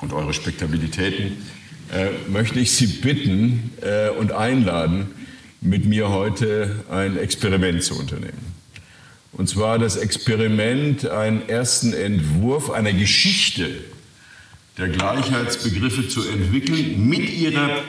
und 0.00 0.14
eure 0.14 0.30
Respektabilitäten, 0.30 1.36
äh, 1.92 2.08
möchte 2.30 2.60
ich 2.60 2.72
Sie 2.72 2.86
bitten 2.86 3.72
äh, 3.82 4.08
und 4.08 4.32
einladen, 4.32 5.08
mit 5.60 5.84
mir 5.84 6.08
heute 6.08 6.82
ein 6.90 7.18
Experiment 7.18 7.82
zu 7.82 7.98
unternehmen. 7.98 8.53
Und 9.36 9.48
zwar 9.48 9.78
das 9.78 9.96
Experiment, 9.96 11.08
einen 11.08 11.48
ersten 11.48 11.92
Entwurf 11.92 12.70
einer 12.70 12.92
Geschichte 12.92 13.68
der 14.78 14.88
Gleichheitsbegriffe 14.88 16.08
zu 16.08 16.26
entwickeln 16.28 17.08
mit 17.08 17.30
ihrer 17.32 17.82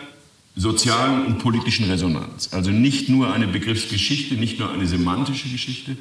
sozialen 0.56 1.26
und 1.26 1.40
politischen 1.40 1.90
Resonanz. 1.90 2.50
Also 2.52 2.72
nicht 2.72 3.10
nur 3.10 3.34
eine 3.34 3.48
Begriffsgeschichte, 3.48 4.36
nicht 4.36 4.60
nur 4.60 4.72
eine 4.72 4.88
semantische 4.88 5.50
Geschichte, 5.50 5.98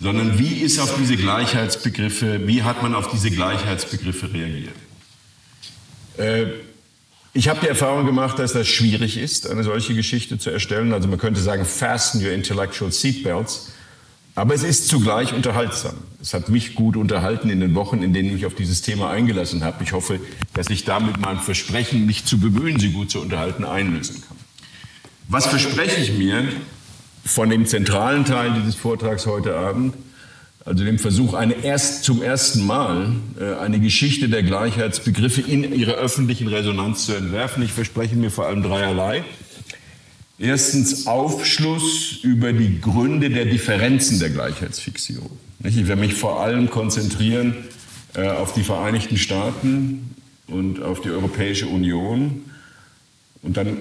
sondern 0.00 0.38
wie 0.38 0.62
ist 0.62 0.78
auf 0.78 0.94
diese 0.96 1.16
Gleichheitsbegriffe, 1.16 2.46
wie 2.46 2.62
hat 2.62 2.82
man 2.82 2.94
auf 2.94 3.10
diese 3.10 3.30
Gleichheitsbegriffe 3.30 4.32
reagiert? 4.32 4.74
Äh, 6.18 6.46
ich 7.32 7.48
habe 7.48 7.60
die 7.60 7.68
Erfahrung 7.68 8.06
gemacht, 8.06 8.38
dass 8.38 8.52
das 8.52 8.68
schwierig 8.68 9.16
ist, 9.16 9.48
eine 9.48 9.64
solche 9.64 9.94
Geschichte 9.94 10.38
zu 10.38 10.50
erstellen. 10.50 10.92
Also 10.92 11.08
man 11.08 11.18
könnte 11.18 11.40
sagen, 11.40 11.64
fasten 11.64 12.24
your 12.24 12.32
intellectual 12.32 12.92
seatbelts. 12.92 13.72
Aber 14.38 14.54
es 14.54 14.62
ist 14.62 14.86
zugleich 14.86 15.34
unterhaltsam. 15.34 15.94
Es 16.22 16.32
hat 16.32 16.48
mich 16.48 16.76
gut 16.76 16.96
unterhalten 16.96 17.50
in 17.50 17.58
den 17.58 17.74
Wochen, 17.74 18.04
in 18.04 18.12
denen 18.12 18.28
ich 18.28 18.34
mich 18.34 18.46
auf 18.46 18.54
dieses 18.54 18.82
Thema 18.82 19.10
eingelassen 19.10 19.64
habe. 19.64 19.82
Ich 19.82 19.90
hoffe, 19.90 20.20
dass 20.54 20.70
ich 20.70 20.84
damit 20.84 21.18
mein 21.20 21.40
Versprechen, 21.40 22.06
mich 22.06 22.24
zu 22.24 22.38
bemühen, 22.38 22.78
Sie 22.78 22.92
gut 22.92 23.10
zu 23.10 23.20
unterhalten, 23.20 23.64
einlösen 23.64 24.22
kann. 24.28 24.36
Was 25.26 25.46
verspreche 25.46 26.00
ich 26.00 26.16
mir 26.16 26.44
von 27.24 27.50
dem 27.50 27.66
zentralen 27.66 28.24
Teil 28.24 28.52
dieses 28.52 28.76
Vortrags 28.76 29.26
heute 29.26 29.56
Abend? 29.56 29.94
Also 30.64 30.84
dem 30.84 31.00
Versuch, 31.00 31.34
eine 31.34 31.64
erst, 31.64 32.04
zum 32.04 32.22
ersten 32.22 32.64
Mal 32.64 33.16
äh, 33.40 33.54
eine 33.54 33.80
Geschichte 33.80 34.28
der 34.28 34.44
Gleichheitsbegriffe 34.44 35.40
in 35.40 35.74
ihrer 35.74 35.94
öffentlichen 35.94 36.46
Resonanz 36.46 37.06
zu 37.06 37.12
entwerfen. 37.14 37.64
Ich 37.64 37.72
verspreche 37.72 38.14
mir 38.14 38.30
vor 38.30 38.46
allem 38.46 38.62
dreierlei. 38.62 39.24
Erstens 40.38 41.08
Aufschluss 41.08 42.20
über 42.22 42.52
die 42.52 42.80
Gründe 42.80 43.28
der 43.28 43.44
Differenzen 43.44 44.20
der 44.20 44.30
Gleichheitsfixierung. 44.30 45.30
Ich 45.64 45.88
werde 45.88 46.00
mich 46.00 46.14
vor 46.14 46.40
allem 46.40 46.70
konzentrieren 46.70 47.56
äh, 48.14 48.28
auf 48.28 48.54
die 48.54 48.62
Vereinigten 48.62 49.16
Staaten 49.16 50.14
und 50.46 50.80
auf 50.80 51.00
die 51.00 51.10
Europäische 51.10 51.66
Union. 51.66 52.44
Und 53.42 53.56
dann 53.56 53.78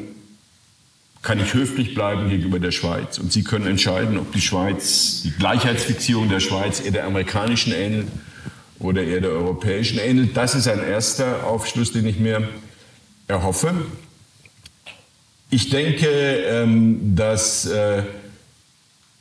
kann 1.22 1.40
ich 1.40 1.54
höflich 1.54 1.94
bleiben 1.94 2.30
gegenüber 2.30 2.60
der 2.60 2.72
Schweiz. 2.72 3.20
Und 3.20 3.32
Sie 3.32 3.44
können 3.44 3.68
entscheiden, 3.68 4.18
ob 4.18 4.32
die 4.32 4.42
Schweiz, 4.42 5.22
die 5.24 5.32
Gleichheitsfixierung 5.32 6.28
der 6.30 6.40
Schweiz 6.40 6.80
eher 6.80 6.92
der 6.92 7.06
amerikanischen 7.06 7.72
ähnelt 7.72 8.08
oder 8.80 9.04
eher 9.04 9.22
der 9.22 9.32
europäischen 9.32 10.00
ähnelt. 10.00 10.36
Das 10.36 10.56
ist 10.56 10.68
ein 10.68 10.82
erster 10.84 11.46
Aufschluss, 11.46 11.92
den 11.92 12.08
ich 12.08 12.20
mir 12.20 12.50
erhoffe. 13.28 13.76
Ich 15.50 15.70
denke, 15.70 16.08
ähm, 16.08 17.16
dass 17.16 17.66
äh, 17.66 18.04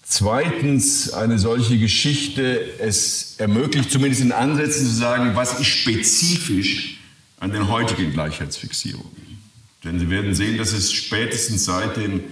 zweitens 0.02 1.12
eine 1.12 1.38
solche 1.38 1.78
Geschichte 1.78 2.60
es 2.80 3.36
ermöglicht, 3.38 3.90
zumindest 3.90 4.22
in 4.22 4.32
Ansätzen 4.32 4.86
zu 4.86 4.94
sagen, 4.94 5.36
was 5.36 5.60
ist 5.60 5.66
spezifisch 5.66 6.98
an 7.38 7.52
den 7.52 7.68
heutigen 7.68 8.12
Gleichheitsfixierungen. 8.12 9.26
Denn 9.84 10.00
Sie 10.00 10.10
werden 10.10 10.34
sehen, 10.34 10.58
dass 10.58 10.72
es 10.72 10.92
spätestens 10.92 11.64
seit 11.64 11.96
dem 11.96 12.24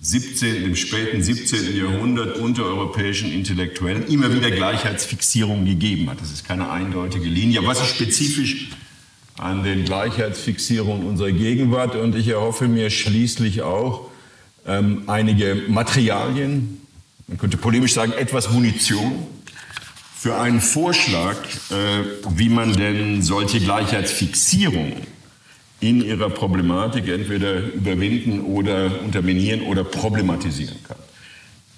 17., 0.00 0.62
dem 0.62 0.76
späten 0.76 1.22
17. 1.22 1.76
Jahrhundert 1.76 2.38
unter 2.38 2.64
europäischen 2.64 3.32
Intellektuellen 3.32 4.06
immer 4.06 4.32
wieder 4.32 4.50
Gleichheitsfixierungen 4.50 5.66
gegeben 5.66 6.08
hat. 6.08 6.20
Das 6.20 6.30
ist 6.30 6.46
keine 6.46 6.70
eindeutige 6.70 7.28
Linie. 7.28 7.58
Aber 7.58 7.68
was 7.68 7.80
ist 7.80 7.88
spezifisch 7.96 8.68
an 9.40 9.64
den 9.64 9.84
Gleichheitsfixierungen 9.84 11.06
unserer 11.06 11.32
Gegenwart 11.32 11.96
und 11.96 12.14
ich 12.14 12.28
erhoffe 12.28 12.68
mir 12.68 12.90
schließlich 12.90 13.62
auch 13.62 14.10
ähm, 14.66 15.04
einige 15.06 15.62
Materialien, 15.68 16.80
man 17.26 17.38
könnte 17.38 17.56
polemisch 17.56 17.94
sagen, 17.94 18.12
etwas 18.12 18.50
Munition 18.50 19.26
für 20.14 20.36
einen 20.36 20.60
Vorschlag, 20.60 21.36
äh, 21.70 21.74
wie 22.36 22.50
man 22.50 22.74
denn 22.74 23.22
solche 23.22 23.60
Gleichheitsfixierungen 23.60 25.06
in 25.80 26.04
ihrer 26.04 26.28
Problematik 26.28 27.08
entweder 27.08 27.60
überwinden 27.60 28.40
oder 28.40 29.00
unterminieren 29.02 29.62
oder 29.62 29.84
problematisieren 29.84 30.76
kann. 30.86 30.98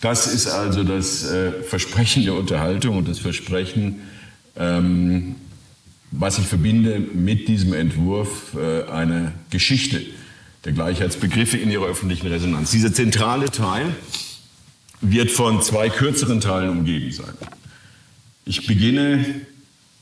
Das 0.01 0.27
ist 0.27 0.49
also 0.49 0.83
das 0.83 1.31
äh, 1.31 1.63
Versprechen 1.63 2.25
der 2.25 2.35
Unterhaltung 2.35 2.97
und 2.97 3.09
das 3.09 3.21
Versprechen, 3.21 4.01
ähm, 4.57 5.37
was 6.13 6.39
ich 6.39 6.47
verbinde 6.47 7.01
mit 7.01 7.49
diesem 7.49 7.73
Entwurf 7.73 8.55
äh, 8.55 8.85
eine 8.91 9.33
Geschichte 9.51 10.03
der 10.65 10.73
Gleichheitsbegriffe 10.73 11.57
in 11.57 11.71
ihrer 11.71 11.87
öffentlichen 11.87 12.29
Resonanz. 12.29 12.71
Dieser 12.71 12.93
zentrale 12.93 13.47
Teil 13.47 13.87
wird 15.01 15.31
von 15.31 15.61
zwei 15.63 15.89
kürzeren 15.89 16.41
Teilen 16.41 16.71
umgeben 16.71 17.11
sein. 17.11 17.35
Ich 18.45 18.67
beginne, 18.67 19.25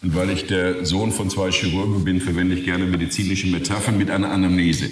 und 0.03 0.14
weil 0.14 0.31
ich 0.31 0.46
der 0.46 0.85
Sohn 0.85 1.12
von 1.12 1.31
zwei 1.31 1.51
Chirurgen 1.51 2.05
bin, 2.05 2.20
verwende 2.20 2.57
ich 2.57 2.64
gerne 2.64 2.85
medizinische 2.87 3.46
Metaphern 3.46 3.96
mit 3.96 4.11
einer 4.11 4.31
Anamnese. 4.31 4.90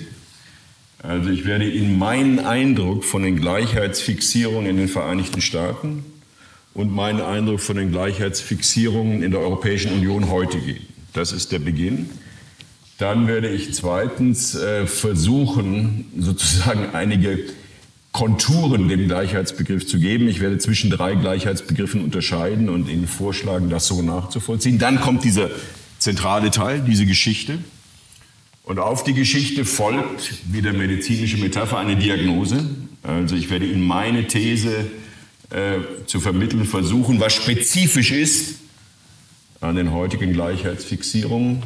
Also 1.02 1.30
ich 1.30 1.44
werde 1.44 1.68
Ihnen 1.68 1.98
meinen 1.98 2.40
Eindruck 2.40 3.04
von 3.04 3.22
den 3.22 3.38
Gleichheitsfixierungen 3.38 4.68
in 4.68 4.76
den 4.78 4.88
Vereinigten 4.88 5.40
Staaten 5.40 6.04
und 6.74 6.92
meinen 6.92 7.20
Eindruck 7.20 7.60
von 7.60 7.76
den 7.76 7.90
Gleichheitsfixierungen 7.90 9.22
in 9.22 9.30
der 9.30 9.40
Europäischen 9.40 9.92
Union 9.92 10.30
heute 10.30 10.58
geben. 10.58 10.87
Das 11.12 11.32
ist 11.32 11.52
der 11.52 11.58
Beginn. 11.58 12.10
Dann 12.98 13.28
werde 13.28 13.48
ich 13.48 13.74
zweitens 13.74 14.56
äh, 14.56 14.86
versuchen, 14.86 16.06
sozusagen 16.18 16.94
einige 16.94 17.38
Konturen 18.12 18.88
dem 18.88 19.06
Gleichheitsbegriff 19.06 19.86
zu 19.86 20.00
geben. 20.00 20.28
Ich 20.28 20.40
werde 20.40 20.58
zwischen 20.58 20.90
drei 20.90 21.14
Gleichheitsbegriffen 21.14 22.02
unterscheiden 22.02 22.68
und 22.68 22.88
Ihnen 22.88 23.06
vorschlagen, 23.06 23.70
das 23.70 23.86
so 23.86 24.02
nachzuvollziehen. 24.02 24.78
Dann 24.78 25.00
kommt 25.00 25.22
dieser 25.22 25.50
zentrale 25.98 26.50
Teil, 26.50 26.80
diese 26.80 27.06
Geschichte. 27.06 27.58
Und 28.64 28.80
auf 28.80 29.04
die 29.04 29.14
Geschichte 29.14 29.64
folgt, 29.64 30.34
wie 30.50 30.60
der 30.60 30.72
medizinische 30.72 31.38
Metapher, 31.38 31.78
eine 31.78 31.96
Diagnose. 31.96 32.68
Also 33.02 33.36
ich 33.36 33.48
werde 33.50 33.66
Ihnen 33.66 33.86
meine 33.86 34.26
These 34.26 34.86
äh, 35.50 35.78
zu 36.06 36.20
vermitteln 36.20 36.64
versuchen, 36.64 37.20
was 37.20 37.34
spezifisch 37.34 38.10
ist 38.10 38.56
an 39.60 39.76
den 39.76 39.92
heutigen 39.92 40.32
Gleichheitsfixierungen. 40.32 41.62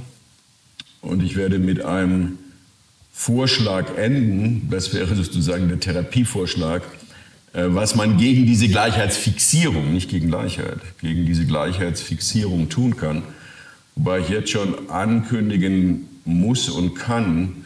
Und 1.01 1.23
ich 1.23 1.37
werde 1.37 1.59
mit 1.59 1.85
einem 1.85 2.39
Vorschlag 3.13 3.97
enden, 3.97 4.69
das 4.71 4.95
wäre 4.95 5.15
sozusagen 5.15 5.69
der 5.69 5.81
Therapievorschlag, 5.81 6.83
äh, 7.53 7.65
was 7.67 7.95
man 7.95 8.17
gegen 8.17 8.47
diese 8.47 8.69
Gleichheitsfixierung, 8.69 9.93
nicht 9.93 10.09
gegen 10.09 10.29
Gleichheit, 10.29 10.79
gegen 11.01 11.27
diese 11.27 11.45
Gleichheitsfixierung 11.45 12.69
tun 12.69 12.97
kann. 12.97 13.23
Wobei 13.95 14.21
ich 14.21 14.29
jetzt 14.31 14.51
schon 14.51 14.89
ankündigen 14.89 16.09
muss 16.25 16.71
und 16.71 16.95
kann, 16.95 17.65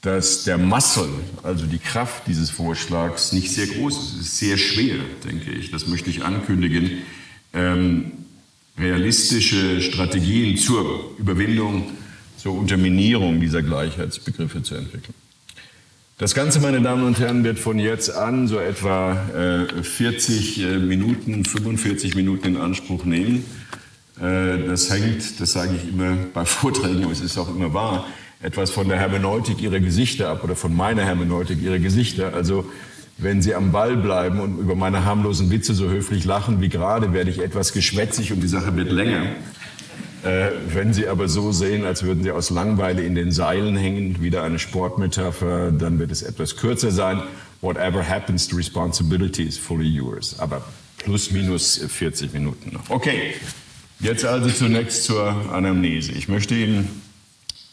dass 0.00 0.44
der 0.44 0.58
Muscle, 0.58 1.10
also 1.42 1.66
die 1.66 1.78
Kraft 1.78 2.26
dieses 2.26 2.50
Vorschlags, 2.50 3.32
nicht 3.32 3.52
sehr 3.52 3.66
groß 3.66 3.96
ist. 3.96 4.14
Es 4.14 4.20
ist 4.20 4.38
sehr 4.38 4.56
schwer, 4.56 4.96
denke 5.24 5.52
ich. 5.52 5.70
Das 5.70 5.86
möchte 5.86 6.10
ich 6.10 6.24
ankündigen. 6.24 6.90
Ähm, 7.52 8.12
realistische 8.80 9.80
Strategien 9.80 10.56
zur 10.56 11.14
Überwindung, 11.18 11.90
zur 12.36 12.54
Unterminierung 12.54 13.40
dieser 13.40 13.62
Gleichheitsbegriffe 13.62 14.62
zu 14.62 14.74
entwickeln. 14.74 15.14
Das 16.20 16.34
Ganze, 16.34 16.60
meine 16.60 16.82
Damen 16.82 17.04
und 17.04 17.18
Herren, 17.18 17.44
wird 17.44 17.58
von 17.58 17.78
jetzt 17.78 18.14
an 18.14 18.46
so 18.46 18.58
etwa 18.58 19.66
äh, 19.70 19.82
40 19.82 20.62
äh, 20.62 20.78
Minuten, 20.78 21.46
45 21.46 22.14
Minuten 22.14 22.48
in 22.48 22.56
Anspruch 22.58 23.06
nehmen. 23.06 23.44
Äh, 24.20 24.66
das 24.66 24.90
hängt, 24.90 25.40
das 25.40 25.52
sage 25.52 25.72
ich 25.76 25.92
immer 25.92 26.16
bei 26.34 26.44
Vorträgen, 26.44 27.04
aber 27.04 27.12
es 27.12 27.22
ist 27.22 27.38
auch 27.38 27.48
immer 27.48 27.72
wahr, 27.72 28.06
etwas 28.42 28.70
von 28.70 28.88
der 28.88 28.98
Hermeneutik 28.98 29.62
ihrer 29.62 29.80
Gesichter 29.80 30.28
ab 30.28 30.44
oder 30.44 30.56
von 30.56 30.76
meiner 30.76 31.04
Hermeneutik 31.04 31.62
ihrer 31.62 31.78
Gesichter. 31.78 32.34
Also 32.34 32.70
wenn 33.22 33.42
Sie 33.42 33.54
am 33.54 33.72
Ball 33.72 33.96
bleiben 33.96 34.40
und 34.40 34.58
über 34.58 34.74
meine 34.74 35.04
harmlosen 35.04 35.50
Witze 35.50 35.74
so 35.74 35.88
höflich 35.88 36.24
lachen 36.24 36.60
wie 36.60 36.68
gerade, 36.68 37.12
werde 37.12 37.30
ich 37.30 37.40
etwas 37.40 37.72
geschwätzig 37.72 38.32
und 38.32 38.40
die 38.40 38.48
Sache 38.48 38.74
wird 38.76 38.90
länger. 38.90 39.26
Äh, 40.22 40.50
wenn 40.68 40.92
Sie 40.92 41.06
aber 41.06 41.28
so 41.28 41.50
sehen, 41.52 41.84
als 41.84 42.02
würden 42.02 42.22
Sie 42.22 42.30
aus 42.30 42.50
Langweile 42.50 43.02
in 43.02 43.14
den 43.14 43.32
Seilen 43.32 43.76
hängen, 43.76 44.22
wieder 44.22 44.42
eine 44.42 44.58
Sportmetapher, 44.58 45.70
dann 45.72 45.98
wird 45.98 46.10
es 46.10 46.22
etwas 46.22 46.56
kürzer 46.56 46.90
sein. 46.90 47.22
Whatever 47.62 48.06
happens, 48.06 48.48
the 48.48 48.56
responsibility 48.56 49.44
is 49.44 49.56
fully 49.56 49.88
yours. 49.88 50.38
Aber 50.38 50.62
plus 50.98 51.30
minus 51.30 51.78
40 51.78 52.32
Minuten 52.32 52.72
noch. 52.72 52.90
Okay, 52.90 53.34
jetzt 54.00 54.24
also 54.24 54.50
zunächst 54.50 55.04
zur 55.04 55.52
Anamnese. 55.52 56.12
Ich 56.12 56.28
möchte 56.28 56.54
Ihnen 56.54 56.88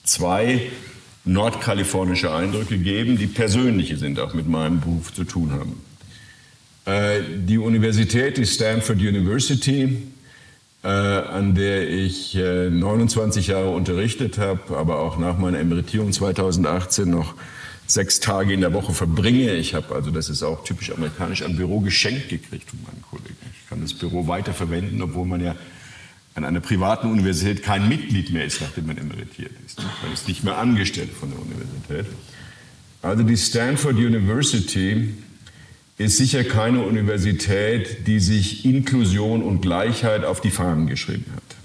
zwei 0.04 0.62
nordkalifornische 1.28 2.34
Eindrücke 2.34 2.78
geben, 2.78 3.18
die 3.18 3.28
persönliche 3.28 3.98
sind, 3.98 4.20
auch 4.20 4.34
mit 4.34 4.48
meinem 4.48 4.80
Beruf 4.80 5.14
zu 5.14 5.24
tun 5.24 5.52
haben. 5.52 5.82
Äh, 6.86 7.22
die 7.46 7.58
Universität, 7.58 8.38
die 8.38 8.46
Stanford 8.46 9.00
University, 9.00 9.98
äh, 10.84 10.88
an 10.88 11.56
der 11.56 11.90
ich 11.90 12.36
29 12.36 13.48
Jahre 13.48 13.70
unterrichtet 13.70 14.38
habe, 14.38 14.78
aber 14.78 15.00
auch 15.00 15.18
nach 15.18 15.38
meiner 15.38 15.60
Emeritierung 15.60 16.12
2018 16.12 17.10
noch 17.10 17.36
sechs 17.88 18.20
Tage 18.20 18.54
in 18.54 18.62
der 18.62 18.74
Woche 18.74 18.94
verbringe. 18.94 19.54
Ich 19.54 19.74
habe, 19.74 19.96
also 19.96 20.12
das 20.12 20.30
ist 20.30 20.44
auch 20.44 20.64
typisch 20.64 20.92
amerikanisch, 20.92 21.44
ein 21.44 21.56
Büro 21.56 21.80
geschenkt 21.80 22.30
gekriegt 22.30 22.70
von 22.70 22.80
meinen 22.84 23.02
Kollegen. 23.02 23.38
Ich 23.54 23.70
kann 23.70 23.82
das 23.82 23.94
Büro 23.94 24.28
weiterverwenden, 24.28 25.02
obwohl 25.02 25.26
man 25.26 25.42
ja 25.42 25.56
an 26.38 26.46
einer 26.46 26.60
privaten 26.60 27.10
Universität 27.10 27.64
kein 27.64 27.90
Mitglied 27.90 28.32
mehr 28.32 28.46
ist, 28.46 28.62
nachdem 28.62 28.86
man 28.86 28.98
emeritiert 29.00 29.52
ist. 29.66 29.80
Man 30.04 30.14
ist 30.14 30.28
nicht 30.28 30.44
mehr 30.44 30.60
angestellt 30.60 31.10
von 31.10 31.32
der 31.32 31.40
Universität. 31.40 32.06
Also 33.02 33.24
die 33.24 33.38
Stanford 33.38 33.96
University 33.96 35.16
ist 35.98 36.18
sicher 36.18 36.44
keine 36.44 36.82
Universität, 36.82 38.06
die 38.06 38.20
sich 38.20 38.66
Inklusion 38.66 39.42
und 39.42 39.62
Gleichheit 39.62 40.24
auf 40.26 40.40
die 40.40 40.52
Fahnen 40.52 40.86
geschrieben 40.86 41.26
hat. 41.36 41.56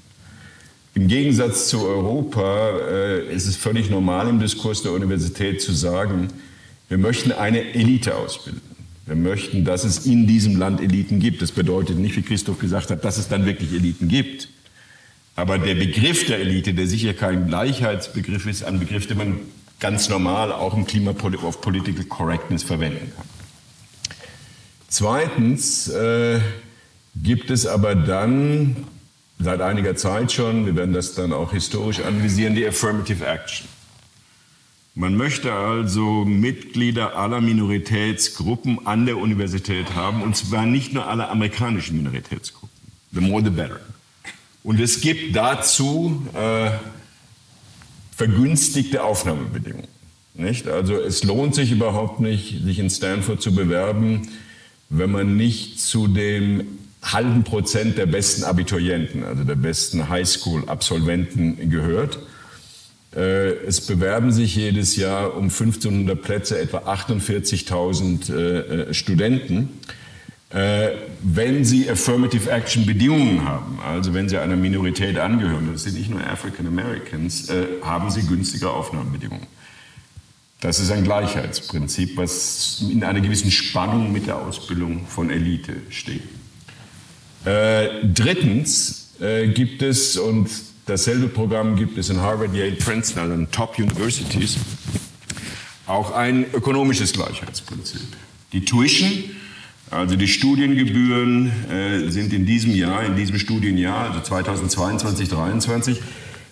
Im 0.95 1.07
Gegensatz 1.07 1.69
zu 1.69 1.87
Europa 1.87 2.71
äh, 2.89 3.35
ist 3.35 3.47
es 3.47 3.57
völlig 3.57 3.91
normal 3.91 4.27
im 4.29 4.41
Diskurs 4.41 4.83
der 4.83 4.93
Universität 4.93 5.61
zu 5.61 5.73
sagen, 5.73 6.29
wir 6.89 6.97
möchten 6.97 7.33
eine 7.33 7.75
Elite 7.75 8.17
ausbilden. 8.17 8.63
Wir 9.05 9.17
möchten, 9.17 9.67
dass 9.67 9.85
es 9.85 10.07
in 10.07 10.27
diesem 10.27 10.57
Land 10.57 10.81
Eliten 10.81 11.21
gibt. 11.21 11.43
Das 11.43 11.53
bedeutet 11.53 11.99
nicht, 11.99 12.17
wie 12.17 12.23
Christoph 12.23 12.59
gesagt 12.59 12.91
hat, 12.91 13.05
dass 13.05 13.19
es 13.19 13.29
dann 13.29 13.45
wirklich 13.45 13.73
Eliten 13.75 14.09
gibt. 14.09 14.49
Aber 15.43 15.59
der 15.59 15.75
Begriff 15.75 16.25
der 16.27 16.39
Elite, 16.39 16.73
der 16.73 16.87
sicher 16.87 17.15
kein 17.15 17.49
Gleichheitsbegriff 17.49 18.47
ist, 18.47 18.63
ein 18.63 18.79
Begriff, 18.79 19.09
den 19.09 19.19
man 19.19 19.41
ganz 19.81 20.09
normal 20.09 20.53
auch 20.53 20.73
im 20.73 20.87
Klima 20.87 21.11
of 21.11 21.61
Political 21.61 22.05
Correctness 22.05 22.63
verwenden 22.63 23.13
kann. 23.17 23.25
Zweitens 24.87 25.89
äh, 25.89 26.39
gibt 27.17 27.51
es 27.51 27.67
aber 27.67 27.97
dann 27.97 28.87
seit 29.41 29.61
einiger 29.63 29.97
Zeit 29.97 30.31
schon, 30.31 30.65
wir 30.65 30.77
werden 30.77 30.95
das 30.95 31.15
dann 31.15 31.33
auch 31.33 31.51
historisch 31.51 31.99
analysieren, 31.99 32.55
die 32.55 32.65
Affirmative 32.65 33.27
Action. 33.27 33.67
Man 34.95 35.17
möchte 35.17 35.53
also 35.53 36.25
Mitglieder 36.25 37.17
aller 37.17 37.41
Minoritätsgruppen 37.41 38.87
an 38.87 39.07
der 39.07 39.17
Universität 39.17 39.97
haben, 39.97 40.23
und 40.23 40.37
zwar 40.37 40.67
nicht 40.67 40.93
nur 40.93 41.09
aller 41.09 41.31
amerikanischen 41.31 41.97
Minoritätsgruppen. 41.97 42.79
The 43.11 43.21
more 43.21 43.43
the 43.43 43.51
better. 43.51 43.81
Und 44.65 44.81
es 44.81 45.01
gibt 45.01 45.35
dazu 45.35 46.23
äh, 46.35 46.71
vergünstigte 48.15 49.03
Aufnahmebedingungen. 49.03 49.89
Nicht? 50.35 50.69
Also 50.69 50.95
es 50.95 51.25
lohnt 51.25 51.55
sich 51.55 51.73
überhaupt 51.73 52.21
nicht, 52.21 52.63
sich 52.63 52.79
in 52.79 52.89
Stanford 52.89 53.43
zu 53.43 53.55
bewerben, 53.55 54.29
wenn 54.89 55.11
man 55.11 55.37
nicht 55.37 55.81
zu 55.81 56.07
dem 56.07 56.79
halben 57.03 57.43
Prozent 57.43 57.99
der 57.99 58.07
besten 58.07 58.45
Abiturienten, 58.45 59.25
also 59.25 59.45
der 59.45 59.57
besten 59.57 60.09
Highschool-Absolventen 60.09 61.69
gehört. 61.69 62.19
Äh, 63.15 63.55
es 63.67 63.81
bewerben 63.81 64.33
sich 64.33 64.55
jedes 64.55 64.97
Jahr 64.97 65.37
um 65.37 65.45
1500 65.45 66.23
Plätze 66.23 66.59
etwa 66.59 66.79
48.000 66.79 68.33
äh, 68.33 68.95
Studenten. 68.95 69.71
Äh, 70.53 70.97
wenn 71.23 71.65
Sie 71.65 71.89
Affirmative 71.89 72.51
Action 72.51 72.85
Bedingungen 72.85 73.45
haben, 73.45 73.79
also 73.81 74.13
wenn 74.13 74.29
Sie 74.29 74.37
einer 74.37 74.57
Minorität 74.57 75.17
angehören, 75.17 75.71
das 75.73 75.85
sind 75.85 75.97
nicht 75.97 76.11
nur 76.11 76.21
African 76.27 76.67
Americans, 76.67 77.49
äh, 77.49 77.67
haben 77.83 78.11
Sie 78.11 78.23
günstige 78.23 78.69
Aufnahmebedingungen. 78.69 79.47
Das 80.61 80.79
ist 80.79 80.91
ein 80.91 81.05
Gleichheitsprinzip, 81.05 82.19
was 82.19 82.85
in 82.89 83.03
einer 83.03 83.21
gewissen 83.21 83.51
Spannung 83.51 84.13
mit 84.13 84.27
der 84.27 84.37
Ausbildung 84.37 85.07
von 85.07 85.31
Elite 85.31 85.75
steht. 85.89 86.23
Äh, 87.45 87.89
drittens 88.05 88.99
gibt 89.55 89.83
es, 89.83 90.17
und 90.17 90.49
dasselbe 90.87 91.29
Programm 91.29 91.77
gibt 91.77 91.97
es 91.97 92.11
in 92.11 92.21
Harvard, 92.21 92.57
Yale, 92.57 92.73
Princeton, 92.73 93.23
also 93.23 93.35
in 93.35 93.49
Top 93.53 93.79
Universities, 93.79 94.57
auch 95.87 96.11
ein 96.11 96.45
ökonomisches 96.53 97.13
Gleichheitsprinzip. 97.13 98.01
Die 98.53 98.65
Tuition 98.65 99.23
also 99.93 100.17
die 100.17 100.29
Studiengebühren 100.29 101.53
äh, 101.71 102.11
sind 102.11 102.33
in 102.33 102.47
diesem 102.47 102.75
Jahr, 102.75 103.05
in 103.05 103.15
diesem 103.15 103.39
Studienjahr, 103.39 104.11
also 104.11 104.21
2022, 104.21 105.29
2023, 105.29 106.01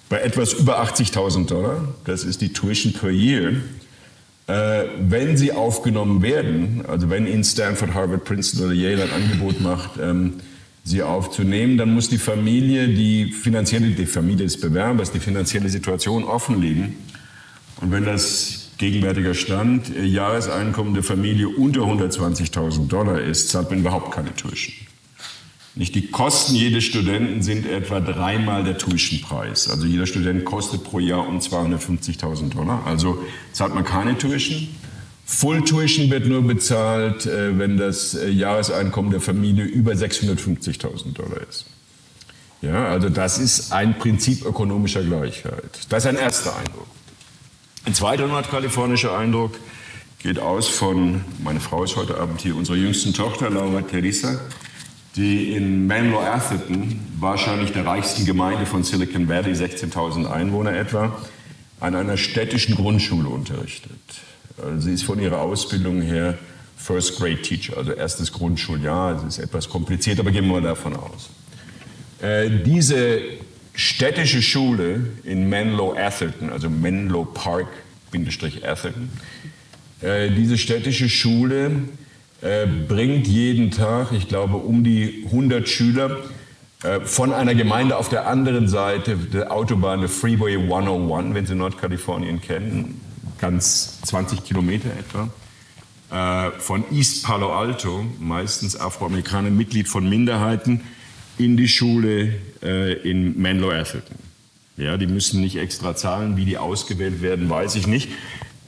bei 0.09 0.21
etwas 0.21 0.53
über 0.53 0.83
80.000 0.83 1.47
Dollar. 1.47 1.89
Das 2.05 2.25
ist 2.25 2.41
die 2.43 2.53
Tuition 2.53 2.93
per 2.93 3.11
Year. 3.11 3.53
Äh, 4.47 4.85
wenn 5.01 5.37
sie 5.37 5.53
aufgenommen 5.53 6.23
werden, 6.23 6.85
also 6.87 7.09
wenn 7.09 7.27
Ihnen 7.27 7.45
Stanford, 7.45 7.95
Harvard, 7.95 8.25
Princeton 8.25 8.67
oder 8.67 8.75
Yale 8.75 9.05
ein 9.05 9.23
Angebot 9.23 9.61
macht, 9.61 9.93
ähm, 10.01 10.35
sie 10.85 11.03
aufzunehmen, 11.03 11.79
dann 11.79 11.95
muss 11.95 12.09
die 12.09 12.19
Familie 12.19 12.89
die 12.89 13.33
finanzielle, 13.33 13.91
die 13.91 14.07
Familie 14.07 14.45
des 14.45 14.61
Bewerbers, 14.61 15.13
die 15.13 15.21
finanzielle 15.21 15.69
Situation 15.69 16.25
offenlegen. 16.25 16.97
Und 17.81 17.93
wenn 17.93 18.05
das 18.05 18.60
gegenwärtiger 18.81 19.35
Stand, 19.35 19.93
Jahreseinkommen 19.95 20.95
der 20.95 21.03
Familie 21.03 21.49
unter 21.49 21.83
120.000 21.83 22.89
Dollar 22.89 23.21
ist, 23.21 23.51
zahlt 23.51 23.71
man 23.71 23.81
überhaupt 23.81 24.11
keine 24.11 24.35
Tuition. 24.35 24.75
Nicht 25.77 25.95
die 25.95 26.09
Kosten 26.09 26.57
jedes 26.57 26.85
Studenten 26.85 27.43
sind 27.43 27.65
etwa 27.67 28.01
dreimal 28.01 28.65
der 28.65 28.77
Tuitionpreis. 28.77 29.69
Also 29.69 29.87
jeder 29.87 30.07
Student 30.07 30.45
kostet 30.45 30.83
pro 30.83 30.99
Jahr 30.99 31.29
um 31.29 31.39
250.000 31.39 32.55
Dollar. 32.55 32.85
Also 32.87 33.23
zahlt 33.53 33.75
man 33.75 33.85
keine 33.85 34.19
Tuition. 34.19 34.67
Full 35.27 35.63
Tuition 35.65 36.11
wird 36.11 36.27
nur 36.27 36.43
bezahlt, 36.43 37.27
äh, 37.27 37.57
wenn 37.57 37.77
das 37.77 38.15
äh, 38.15 38.29
Jahreseinkommen 38.31 39.13
der 39.13 39.21
Familie 39.21 39.65
über 39.65 39.93
650.000 39.93 41.13
Dollar 41.13 41.41
ist. 41.49 41.67
Ja, 42.63 42.89
also 42.89 43.09
das 43.09 43.39
ist 43.39 43.73
ein 43.73 43.97
Prinzip 43.99 44.45
ökonomischer 44.45 45.03
Gleichheit. 45.03 45.87
Das 45.89 46.05
ist 46.05 46.09
ein 46.09 46.17
erster 46.17 46.57
Eindruck. 46.57 46.87
Ein 47.87 47.95
zweiter 47.95 48.27
nordkalifornischer 48.27 49.17
Eindruck 49.17 49.59
geht 50.19 50.39
aus 50.39 50.69
von, 50.69 51.25
meine 51.43 51.61
Frau 51.61 51.83
ist 51.83 51.97
heute 51.97 52.19
Abend 52.19 52.43
hier, 52.43 52.55
unserer 52.55 52.77
jüngsten 52.77 53.15
Tochter, 53.15 53.49
Laura 53.49 53.81
Teresa, 53.81 54.39
die 55.17 55.55
in 55.55 55.87
Menlo 55.87 56.21
Atherton, 56.21 57.01
wahrscheinlich 57.19 57.73
der 57.73 57.87
reichsten 57.87 58.27
Gemeinde 58.27 58.67
von 58.67 58.85
Silicon 58.85 59.29
Valley, 59.29 59.55
16.000 59.55 60.31
Einwohner 60.31 60.75
etwa, 60.77 61.17
an 61.81 61.95
einer 61.95 62.19
städtischen 62.19 62.75
Grundschule 62.75 63.31
unterrichtet. 63.31 63.93
Also 64.63 64.81
sie 64.81 64.93
ist 64.93 65.05
von 65.05 65.19
ihrer 65.19 65.39
Ausbildung 65.39 66.03
her 66.03 66.39
First 66.77 67.19
Grade 67.19 67.41
Teacher, 67.41 67.79
also 67.79 67.93
erstes 67.93 68.31
Grundschuljahr. 68.31 69.17
Es 69.17 69.39
ist 69.39 69.45
etwas 69.45 69.71
kompliziert, 69.71 70.21
aber 70.21 70.31
gehen 70.31 70.45
wir 70.45 70.61
mal 70.61 70.63
davon 70.63 70.95
aus. 70.97 71.31
Äh, 72.21 72.51
diese 72.63 73.40
städtische 73.81 74.43
Schule 74.43 75.07
in 75.25 75.49
Menlo 75.49 75.95
Atherton, 75.97 76.51
also 76.51 76.69
Menlo 76.69 77.25
Park 77.25 77.69
Atherton. 78.63 79.11
Äh, 80.03 80.31
diese 80.31 80.59
städtische 80.59 81.09
Schule 81.09 81.71
äh, 82.43 82.67
bringt 82.67 83.27
jeden 83.27 83.71
Tag, 83.71 84.13
ich 84.13 84.29
glaube, 84.29 84.57
um 84.57 84.85
die 84.85 85.25
100 85.27 85.69
Schüler 85.69 86.19
äh, 86.83 87.01
von 87.01 87.33
einer 87.33 87.55
Gemeinde 87.55 87.97
auf 87.97 88.09
der 88.09 88.27
anderen 88.27 88.69
Seite 88.69 89.17
der 89.17 89.53
Autobahn, 89.53 90.01
der 90.01 90.09
Freeway 90.09 90.57
101, 90.57 91.35
wenn 91.35 91.47
Sie 91.47 91.55
Nordkalifornien 91.55 92.41
kennen, 92.41 93.01
ganz 93.39 94.01
20 94.03 94.45
Kilometer 94.45 94.91
etwa, 94.99 95.29
von 96.59 96.85
East 96.91 97.25
Palo 97.25 97.57
Alto, 97.57 98.05
meistens 98.19 98.77
Afroamerikaner, 98.79 99.49
Mitglied 99.49 99.87
von 99.87 100.09
Minderheiten, 100.09 100.81
in 101.39 101.57
die 101.57 101.69
Schule 101.69 102.35
äh, 102.63 102.93
in 103.09 103.41
Menlo 103.41 103.71
Atherton. 103.71 104.17
Ja, 104.77 104.97
die 104.97 105.07
müssen 105.07 105.41
nicht 105.41 105.57
extra 105.57 105.95
zahlen, 105.95 106.37
wie 106.37 106.45
die 106.45 106.57
ausgewählt 106.57 107.23
werden, 107.23 107.51
weiß 107.51 107.75
ich 107.75 107.87
nicht. 107.87 108.09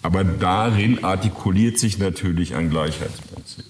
Aber 0.02 0.24
darin 0.24 1.04
artikuliert 1.04 1.78
sich 1.78 1.98
natürlich 1.98 2.54
ein 2.54 2.70
Gleichheitsprinzip. 2.70 3.64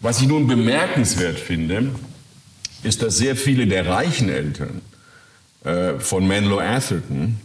Was 0.00 0.20
ich 0.20 0.28
nun 0.28 0.46
bemerkenswert 0.46 1.38
finde, 1.38 1.90
ist, 2.82 3.02
dass 3.02 3.18
sehr 3.18 3.36
viele 3.36 3.66
der 3.66 3.86
reichen 3.86 4.30
Eltern 4.30 4.80
äh, 5.64 5.98
von 5.98 6.26
Menlo 6.26 6.58
Atherton 6.58 7.36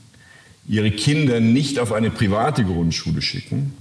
ihre 0.68 0.90
Kinder 0.90 1.40
nicht 1.40 1.80
auf 1.80 1.92
eine 1.92 2.10
private 2.10 2.64
Grundschule 2.64 3.22
schicken, 3.22 3.74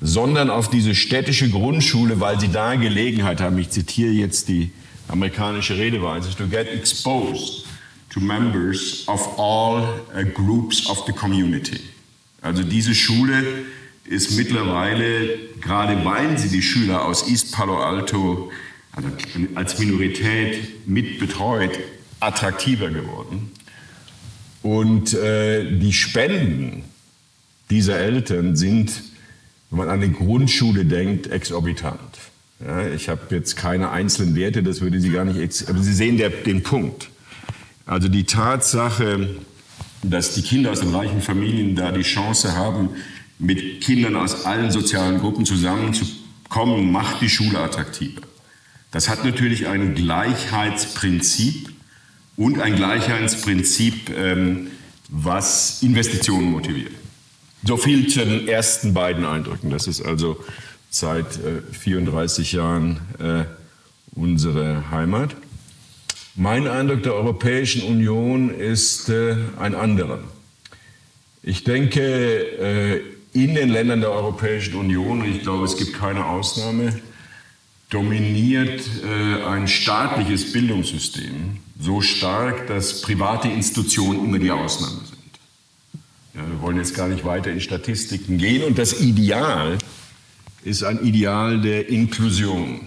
sondern 0.00 0.50
auf 0.50 0.68
diese 0.70 0.94
städtische 0.94 1.50
Grundschule, 1.50 2.18
weil 2.18 2.40
sie 2.40 2.48
da 2.48 2.74
Gelegenheit 2.74 3.40
haben, 3.40 3.58
ich 3.58 3.70
zitiere 3.70 4.10
jetzt 4.10 4.48
die 4.48 4.72
amerikanische 5.08 5.76
Redeweise, 5.76 6.34
to 6.36 6.46
get 6.46 6.66
exposed 6.68 7.66
to 8.10 8.20
members 8.20 9.04
of 9.08 9.38
all 9.38 9.82
uh, 10.14 10.22
groups 10.34 10.88
of 10.88 11.04
the 11.06 11.12
community. 11.12 11.80
Also 12.42 12.62
diese 12.62 12.94
Schule 12.94 13.42
ist 14.04 14.36
mittlerweile, 14.36 15.38
gerade 15.60 16.04
weil 16.04 16.38
sie 16.38 16.48
die 16.48 16.62
Schüler 16.62 17.04
aus 17.04 17.28
East 17.28 17.52
Palo 17.52 17.82
Alto 17.82 18.50
also 18.92 19.08
als 19.54 19.78
Minorität 19.78 20.86
mitbetreut, 20.86 21.78
attraktiver 22.20 22.90
geworden. 22.90 23.50
Und 24.62 25.14
äh, 25.14 25.78
die 25.78 25.92
Spenden 25.92 26.84
dieser 27.70 27.98
Eltern 27.98 28.56
sind, 28.56 28.92
wenn 29.70 29.78
man 29.78 29.88
an 29.88 30.00
die 30.00 30.12
Grundschule 30.12 30.84
denkt, 30.84 31.26
exorbitant. 31.26 32.18
Ja, 32.60 32.86
ich 32.88 33.08
habe 33.08 33.34
jetzt 33.34 33.56
keine 33.56 33.90
einzelnen 33.90 34.36
Werte, 34.36 34.62
das 34.62 34.80
würde 34.80 35.00
Sie 35.00 35.10
gar 35.10 35.24
nicht, 35.24 35.68
aber 35.68 35.78
Sie 35.80 35.92
sehen 35.92 36.18
der, 36.18 36.30
den 36.30 36.62
Punkt. 36.62 37.10
Also 37.86 38.08
die 38.08 38.24
Tatsache, 38.24 39.36
dass 40.02 40.34
die 40.34 40.42
Kinder 40.42 40.70
aus 40.70 40.80
den 40.80 40.94
reichen 40.94 41.20
Familien 41.20 41.74
da 41.74 41.92
die 41.92 42.02
Chance 42.02 42.56
haben, 42.56 42.90
mit 43.38 43.80
Kindern 43.80 44.16
aus 44.16 44.44
allen 44.46 44.70
sozialen 44.70 45.18
Gruppen 45.18 45.44
zusammenzukommen, 45.44 46.90
macht 46.90 47.20
die 47.20 47.28
Schule 47.28 47.58
attraktiver. 47.58 48.22
Das 48.90 49.08
hat 49.08 49.24
natürlich 49.24 49.66
ein 49.66 49.94
Gleichheitsprinzip 49.94 51.70
und 52.36 52.60
ein 52.60 52.76
Gleichheitsprinzip, 52.76 54.10
ähm, 54.16 54.68
was 55.08 55.82
Investitionen 55.82 56.50
motiviert. 56.50 56.92
So 57.64 57.76
viel 57.76 58.08
zu 58.08 58.24
den 58.24 58.46
ersten 58.46 58.94
beiden 58.94 59.24
Eindrücken. 59.24 59.70
Das 59.70 59.86
ist 59.86 60.02
also 60.02 60.38
seit 60.94 61.38
äh, 61.38 61.60
34 61.72 62.52
Jahren 62.52 63.00
äh, 63.18 63.44
unsere 64.14 64.90
Heimat. 64.92 65.34
Mein 66.36 66.68
Eindruck 66.68 67.02
der 67.02 67.14
Europäischen 67.14 67.82
Union 67.82 68.50
ist 68.50 69.08
äh, 69.08 69.36
ein 69.58 69.74
anderer. 69.74 70.20
Ich 71.42 71.64
denke, 71.64 72.00
äh, 72.00 73.00
in 73.32 73.56
den 73.56 73.70
Ländern 73.70 74.00
der 74.00 74.12
Europäischen 74.12 74.76
Union, 74.76 75.22
und 75.22 75.28
ich 75.28 75.42
glaube, 75.42 75.64
es 75.64 75.76
gibt 75.76 75.94
keine 75.94 76.26
Ausnahme, 76.26 77.00
dominiert 77.90 78.80
äh, 79.04 79.44
ein 79.44 79.66
staatliches 79.66 80.52
Bildungssystem 80.52 81.58
so 81.78 82.00
stark, 82.02 82.68
dass 82.68 83.02
private 83.02 83.48
Institutionen 83.48 84.24
immer 84.24 84.38
die 84.38 84.52
Ausnahme 84.52 85.00
sind. 85.04 85.18
Ja, 86.34 86.48
wir 86.48 86.62
wollen 86.62 86.76
jetzt 86.76 86.94
gar 86.94 87.08
nicht 87.08 87.24
weiter 87.24 87.50
in 87.50 87.60
Statistiken 87.60 88.38
gehen. 88.38 88.62
Und 88.62 88.78
das 88.78 89.00
Ideal 89.00 89.78
ist 90.64 90.82
ein 90.82 91.04
Ideal 91.04 91.60
der 91.60 91.88
Inklusion. 91.88 92.80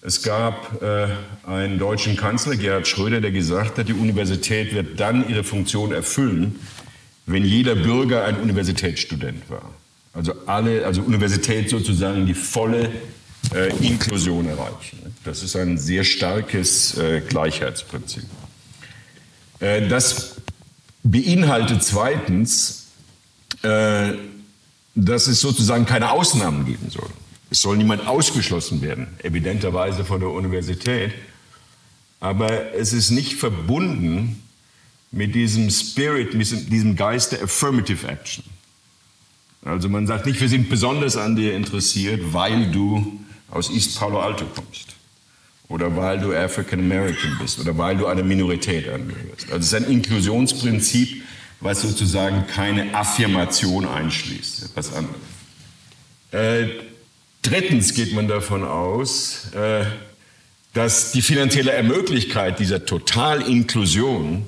Es 0.00 0.22
gab 0.22 0.82
äh, 0.82 1.08
einen 1.46 1.78
deutschen 1.78 2.16
Kanzler, 2.16 2.56
Gerhard 2.56 2.88
Schröder, 2.88 3.20
der 3.20 3.30
gesagt 3.30 3.78
hat, 3.78 3.88
die 3.88 3.94
Universität 3.94 4.74
wird 4.74 4.98
dann 5.00 5.28
ihre 5.28 5.44
Funktion 5.44 5.92
erfüllen, 5.92 6.58
wenn 7.26 7.44
jeder 7.44 7.74
Bürger 7.74 8.24
ein 8.24 8.40
Universitätsstudent 8.40 9.48
war. 9.48 9.70
Also 10.12 10.34
alle, 10.46 10.84
also 10.84 11.02
Universität 11.02 11.70
sozusagen 11.70 12.26
die 12.26 12.34
volle 12.34 12.90
äh, 13.54 13.74
Inklusion 13.84 14.46
erreichen. 14.46 14.98
Das 15.24 15.42
ist 15.42 15.56
ein 15.56 15.78
sehr 15.78 16.04
starkes 16.04 16.96
äh, 16.98 17.20
Gleichheitsprinzip. 17.20 18.24
Äh, 19.60 19.88
das 19.88 20.36
beinhaltet 21.02 21.82
zweitens, 21.82 22.86
äh, 23.62 24.12
dass 24.94 25.26
es 25.26 25.40
sozusagen 25.40 25.86
keine 25.86 26.10
Ausnahmen 26.10 26.66
geben 26.66 26.90
soll. 26.90 27.08
Es 27.50 27.62
soll 27.62 27.76
niemand 27.76 28.06
ausgeschlossen 28.06 28.82
werden, 28.82 29.08
evidenterweise 29.22 30.04
von 30.04 30.20
der 30.20 30.30
Universität. 30.30 31.12
Aber 32.20 32.74
es 32.74 32.92
ist 32.92 33.10
nicht 33.10 33.34
verbunden 33.34 34.42
mit 35.12 35.34
diesem 35.34 35.70
Spirit, 35.70 36.34
mit 36.34 36.72
diesem 36.72 36.96
Geist 36.96 37.32
der 37.32 37.42
Affirmative 37.42 38.06
Action. 38.08 38.44
Also 39.64 39.88
man 39.88 40.06
sagt 40.06 40.26
nicht, 40.26 40.40
wir 40.40 40.48
sind 40.48 40.68
besonders 40.68 41.16
an 41.16 41.36
dir 41.36 41.54
interessiert, 41.54 42.32
weil 42.32 42.70
du 42.70 43.20
aus 43.50 43.70
East 43.70 43.98
Palo 43.98 44.20
Alto 44.20 44.44
kommst 44.46 44.94
oder 45.68 45.96
weil 45.96 46.20
du 46.20 46.34
African 46.34 46.80
American 46.80 47.38
bist 47.40 47.58
oder 47.58 47.76
weil 47.78 47.96
du 47.96 48.06
einer 48.06 48.22
Minorität 48.22 48.88
angehörst. 48.88 49.50
Also 49.50 49.56
es 49.56 49.66
ist 49.66 49.74
ein 49.74 49.84
Inklusionsprinzip, 49.84 51.23
was 51.64 51.80
sozusagen 51.80 52.46
keine 52.46 52.94
Affirmation 52.94 53.88
einschließt, 53.88 54.64
etwas 54.64 54.92
anderes. 54.92 55.16
Äh, 56.30 56.68
drittens 57.40 57.94
geht 57.94 58.12
man 58.12 58.28
davon 58.28 58.64
aus, 58.64 59.50
äh, 59.54 59.86
dass 60.74 61.12
die 61.12 61.22
finanzielle 61.22 61.72
Ermöglichkeit 61.72 62.58
dieser 62.58 62.84
Totalinklusion 62.84 64.46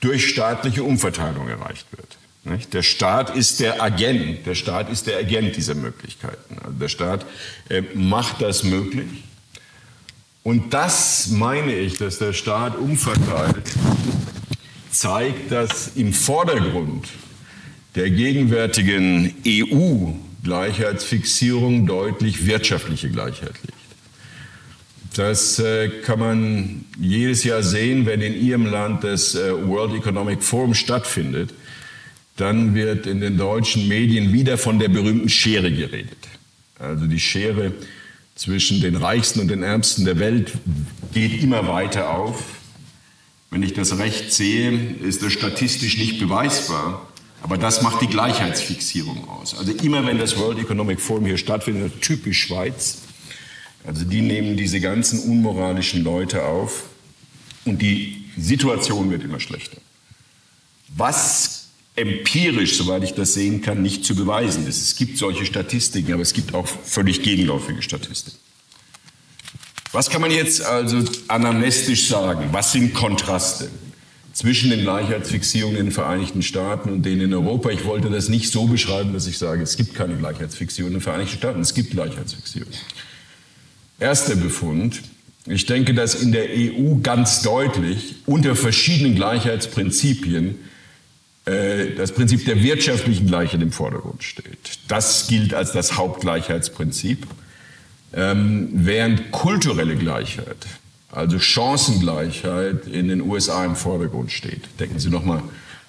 durch 0.00 0.28
staatliche 0.28 0.84
Umverteilung 0.84 1.48
erreicht 1.48 1.86
wird. 1.90 2.18
Nicht? 2.44 2.72
Der 2.72 2.84
Staat 2.84 3.34
ist 3.34 3.58
der 3.58 3.82
Agent, 3.82 4.46
der 4.46 4.54
Staat 4.54 4.90
ist 4.90 5.08
der 5.08 5.18
Agent 5.18 5.56
dieser 5.56 5.74
Möglichkeiten. 5.74 6.56
Also 6.62 6.78
der 6.78 6.88
Staat 6.88 7.26
äh, 7.68 7.82
macht 7.94 8.42
das 8.42 8.62
möglich. 8.62 9.08
Und 10.44 10.72
das 10.72 11.26
meine 11.30 11.74
ich, 11.74 11.98
dass 11.98 12.18
der 12.18 12.32
Staat 12.32 12.78
umverteilt, 12.78 13.64
zeigt, 14.98 15.52
dass 15.52 15.92
im 15.96 16.12
Vordergrund 16.12 17.08
der 17.94 18.10
gegenwärtigen 18.10 19.34
EU-Gleichheitsfixierung 19.46 21.86
deutlich 21.86 22.44
wirtschaftliche 22.46 23.08
Gleichheit 23.10 23.54
liegt. 23.62 23.74
Das 25.14 25.58
äh, 25.58 25.88
kann 26.04 26.18
man 26.18 26.84
jedes 26.98 27.44
Jahr 27.44 27.62
sehen, 27.62 28.04
wenn 28.06 28.20
in 28.20 28.38
Ihrem 28.40 28.66
Land 28.66 29.04
das 29.04 29.34
äh, 29.34 29.66
World 29.66 29.94
Economic 29.94 30.42
Forum 30.42 30.74
stattfindet 30.74 31.54
dann 32.38 32.74
wird 32.74 33.06
in 33.06 33.20
den 33.20 33.36
deutschen 33.36 33.88
Medien 33.88 34.32
wieder 34.32 34.58
von 34.58 34.78
der 34.78 34.88
berühmten 34.88 35.28
Schere 35.28 35.72
geredet. 35.72 36.28
Also 36.78 37.06
die 37.06 37.18
Schere 37.18 37.72
zwischen 38.36 38.80
den 38.80 38.94
Reichsten 38.94 39.40
und 39.40 39.48
den 39.48 39.64
Ärmsten 39.64 40.04
der 40.04 40.20
Welt 40.20 40.52
geht 41.12 41.42
immer 41.42 41.66
weiter 41.66 42.10
auf. 42.10 42.57
Wenn 43.50 43.62
ich 43.62 43.72
das 43.72 43.98
recht 43.98 44.32
sehe, 44.32 44.96
ist 45.02 45.22
das 45.22 45.32
statistisch 45.32 45.96
nicht 45.96 46.18
beweisbar, 46.18 47.08
aber 47.42 47.56
das 47.56 47.82
macht 47.82 48.02
die 48.02 48.06
Gleichheitsfixierung 48.06 49.28
aus. 49.28 49.56
Also 49.56 49.72
immer 49.72 50.06
wenn 50.06 50.18
das 50.18 50.36
World 50.36 50.58
Economic 50.58 51.00
Forum 51.00 51.24
hier 51.24 51.38
stattfindet, 51.38 52.02
typisch 52.02 52.42
Schweiz, 52.42 52.98
also 53.84 54.04
die 54.04 54.20
nehmen 54.20 54.56
diese 54.56 54.80
ganzen 54.80 55.20
unmoralischen 55.20 56.04
Leute 56.04 56.44
auf 56.44 56.84
und 57.64 57.80
die 57.80 58.24
Situation 58.36 59.10
wird 59.10 59.22
immer 59.24 59.40
schlechter. 59.40 59.80
Was 60.88 61.68
empirisch, 61.98 62.76
soweit 62.76 63.02
ich 63.02 63.14
das 63.14 63.34
sehen 63.34 63.60
kann, 63.60 63.82
nicht 63.82 64.04
zu 64.04 64.14
beweisen 64.14 64.66
ist. 64.66 64.80
Es 64.80 64.96
gibt 64.96 65.18
solche 65.18 65.44
Statistiken, 65.44 66.12
aber 66.12 66.22
es 66.22 66.32
gibt 66.32 66.54
auch 66.54 66.66
völlig 66.66 67.22
gegenläufige 67.22 67.82
Statistiken. 67.82 68.38
Was 69.92 70.10
kann 70.10 70.20
man 70.20 70.30
jetzt 70.30 70.62
also 70.62 71.02
anamnestisch 71.28 72.08
sagen? 72.08 72.48
Was 72.52 72.72
sind 72.72 72.92
Kontraste 72.92 73.70
zwischen 74.34 74.70
den 74.70 74.82
Gleichheitsfixierungen 74.82 75.78
in 75.78 75.86
den 75.86 75.92
Vereinigten 75.92 76.42
Staaten 76.42 76.90
und 76.90 77.02
denen 77.04 77.22
in 77.22 77.34
Europa? 77.34 77.70
Ich 77.70 77.84
wollte 77.84 78.10
das 78.10 78.28
nicht 78.28 78.52
so 78.52 78.66
beschreiben, 78.66 79.12
dass 79.14 79.26
ich 79.26 79.38
sage, 79.38 79.62
es 79.62 79.76
gibt 79.76 79.94
keine 79.94 80.16
Gleichheitsfixierung 80.16 80.90
in 80.90 80.98
den 80.98 81.02
Vereinigten 81.02 81.38
Staaten. 81.38 81.60
Es 81.60 81.72
gibt 81.72 81.92
Gleichheitsfixierung. 81.92 82.72
Erster 83.98 84.36
Befund. 84.36 85.00
Ich 85.46 85.64
denke, 85.64 85.94
dass 85.94 86.14
in 86.14 86.32
der 86.32 86.48
EU 86.50 86.96
ganz 87.02 87.40
deutlich 87.40 88.16
unter 88.26 88.54
verschiedenen 88.54 89.14
Gleichheitsprinzipien 89.14 90.56
äh, 91.46 91.94
das 91.96 92.12
Prinzip 92.12 92.44
der 92.44 92.62
wirtschaftlichen 92.62 93.26
Gleichheit 93.26 93.62
im 93.62 93.72
Vordergrund 93.72 94.22
steht. 94.22 94.78
Das 94.88 95.26
gilt 95.26 95.54
als 95.54 95.72
das 95.72 95.96
Hauptgleichheitsprinzip, 95.96 97.26
ähm, 98.12 98.68
während 98.72 99.30
kulturelle 99.30 99.96
Gleichheit, 99.96 100.66
also 101.10 101.38
Chancengleichheit 101.38 102.86
in 102.86 103.08
den 103.08 103.22
USA 103.22 103.64
im 103.64 103.76
Vordergrund 103.76 104.32
steht. 104.32 104.62
Denken 104.78 104.98
Sie 104.98 105.10
nochmal, 105.10 105.42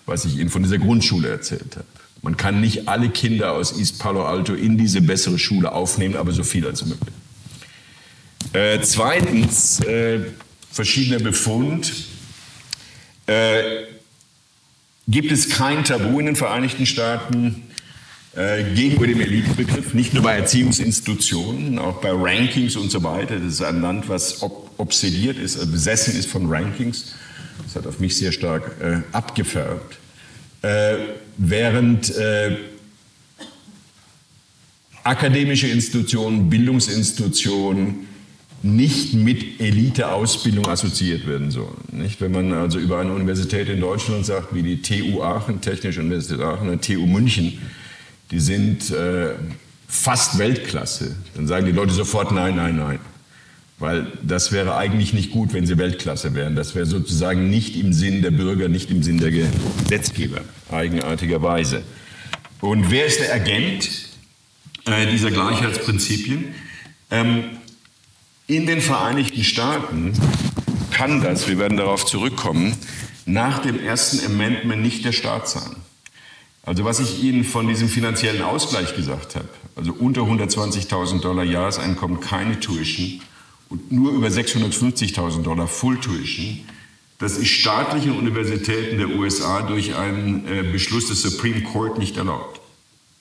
was 0.05 0.25
ich 0.25 0.37
Ihnen 0.37 0.49
von 0.49 0.63
dieser 0.63 0.77
Grundschule 0.77 1.29
erzählt 1.29 1.75
habe. 1.75 1.85
Man 2.21 2.35
kann 2.35 2.59
nicht 2.59 2.87
alle 2.87 3.09
Kinder 3.09 3.53
aus 3.53 3.77
East 3.79 3.99
Palo 3.99 4.25
Alto 4.25 4.53
in 4.53 4.77
diese 4.77 5.01
bessere 5.01 5.39
Schule 5.39 5.71
aufnehmen, 5.71 6.17
aber 6.17 6.31
so 6.33 6.43
viel 6.43 6.65
als 6.65 6.85
möglich. 6.85 7.13
Äh, 8.51 8.79
zweitens, 8.81 9.79
äh, 9.81 10.19
verschiedener 10.71 11.19
Befund. 11.19 11.93
Äh, 13.27 13.85
gibt 15.07 15.31
es 15.31 15.49
kein 15.49 15.83
Tabu 15.83 16.19
in 16.19 16.27
den 16.27 16.35
Vereinigten 16.35 16.85
Staaten 16.85 17.63
gegenüber 18.73 19.05
dem 19.05 19.19
Elitebegriff, 19.19 19.93
nicht 19.93 20.13
nur 20.13 20.23
bei 20.23 20.37
Erziehungsinstitutionen, 20.37 21.77
auch 21.77 21.99
bei 21.99 22.11
Rankings 22.11 22.77
und 22.77 22.89
so 22.89 23.03
weiter. 23.03 23.35
Das 23.37 23.53
ist 23.53 23.61
ein 23.61 23.81
Land, 23.81 24.07
was 24.07 24.41
ob 24.41 24.69
obsediert 24.79 25.37
ist, 25.37 25.59
also 25.59 25.71
besessen 25.71 26.17
ist 26.17 26.29
von 26.29 26.47
Rankings. 26.47 27.13
Das 27.63 27.75
hat 27.75 27.85
auf 27.85 27.99
mich 27.99 28.15
sehr 28.15 28.31
stark 28.31 28.71
äh, 28.81 29.01
abgefärbt. 29.11 29.97
Äh, 30.61 30.95
während 31.37 32.15
äh, 32.15 32.57
akademische 35.03 35.67
Institutionen, 35.67 36.49
Bildungsinstitutionen, 36.49 38.07
nicht 38.61 39.13
mit 39.13 39.61
Eliteausbildung 39.61 40.67
assoziiert 40.67 41.25
werden 41.25 41.49
sollen. 41.49 41.77
Nicht? 41.91 42.19
Wenn 42.19 42.33
man 42.33 42.51
also 42.51 42.77
über 42.77 42.99
eine 42.99 43.13
Universität 43.13 43.69
in 43.69 43.79
Deutschland 43.79 44.25
sagt, 44.25 44.53
wie 44.53 44.63
die 44.63 44.81
TU 44.81 45.21
Aachen, 45.21 45.61
Technische 45.61 46.01
Universität 46.01 46.41
Aachen, 46.41 46.79
TU 46.81 47.05
München, 47.05 47.59
die 48.31 48.39
sind 48.39 48.91
äh, 48.91 49.33
fast 49.87 50.37
Weltklasse, 50.37 51.15
dann 51.35 51.47
sagen 51.47 51.65
die 51.65 51.71
Leute 51.71 51.93
sofort 51.93 52.31
nein, 52.31 52.55
nein, 52.55 52.75
nein. 52.75 52.99
Weil 53.79 54.07
das 54.21 54.51
wäre 54.51 54.75
eigentlich 54.75 55.13
nicht 55.13 55.31
gut, 55.31 55.53
wenn 55.53 55.65
sie 55.65 55.77
Weltklasse 55.77 56.35
wären. 56.35 56.55
Das 56.55 56.75
wäre 56.75 56.85
sozusagen 56.85 57.49
nicht 57.49 57.77
im 57.77 57.93
Sinn 57.93 58.21
der 58.21 58.31
Bürger, 58.31 58.67
nicht 58.67 58.91
im 58.91 59.03
Sinn 59.03 59.19
der 59.19 59.31
Gesetzgeber, 59.31 60.41
eigenartigerweise. 60.69 61.81
Und 62.59 62.91
wer 62.91 63.05
ist 63.05 63.21
der 63.21 63.33
Agent 63.33 63.89
äh, 64.85 65.07
dieser 65.09 65.31
Gleichheitsprinzipien? 65.31 66.53
Ähm, 67.09 67.45
in 68.47 68.65
den 68.65 68.81
Vereinigten 68.81 69.43
Staaten 69.43 70.11
kann 70.91 71.21
das, 71.21 71.47
wir 71.47 71.57
werden 71.57 71.77
darauf 71.77 72.05
zurückkommen, 72.05 72.75
nach 73.25 73.59
dem 73.59 73.79
ersten 73.79 74.25
Amendment 74.25 74.81
nicht 74.81 75.05
der 75.05 75.13
Staat 75.13 75.47
sein. 75.47 75.75
Also 76.69 76.85
was 76.85 76.99
ich 76.99 77.23
Ihnen 77.23 77.45
von 77.45 77.67
diesem 77.67 77.89
finanziellen 77.89 78.43
Ausgleich 78.43 78.95
gesagt 78.95 79.35
habe, 79.35 79.47
also 79.75 79.91
unter 79.91 80.21
120.000 80.21 81.19
Dollar 81.19 81.43
Jahreseinkommen 81.43 82.19
keine 82.19 82.59
Tuition 82.59 83.21
und 83.69 83.91
nur 83.91 84.11
über 84.11 84.27
650.000 84.27 85.41
Dollar 85.41 85.67
Full 85.67 85.99
Tuition, 85.99 86.59
das 87.17 87.39
ist 87.39 87.47
staatlichen 87.47 88.11
Universitäten 88.11 88.99
der 88.99 89.09
USA 89.17 89.63
durch 89.63 89.95
einen 89.95 90.45
äh, 90.47 90.61
Beschluss 90.61 91.07
des 91.07 91.23
Supreme 91.23 91.63
Court 91.63 91.97
nicht 91.97 92.17
erlaubt. 92.17 92.61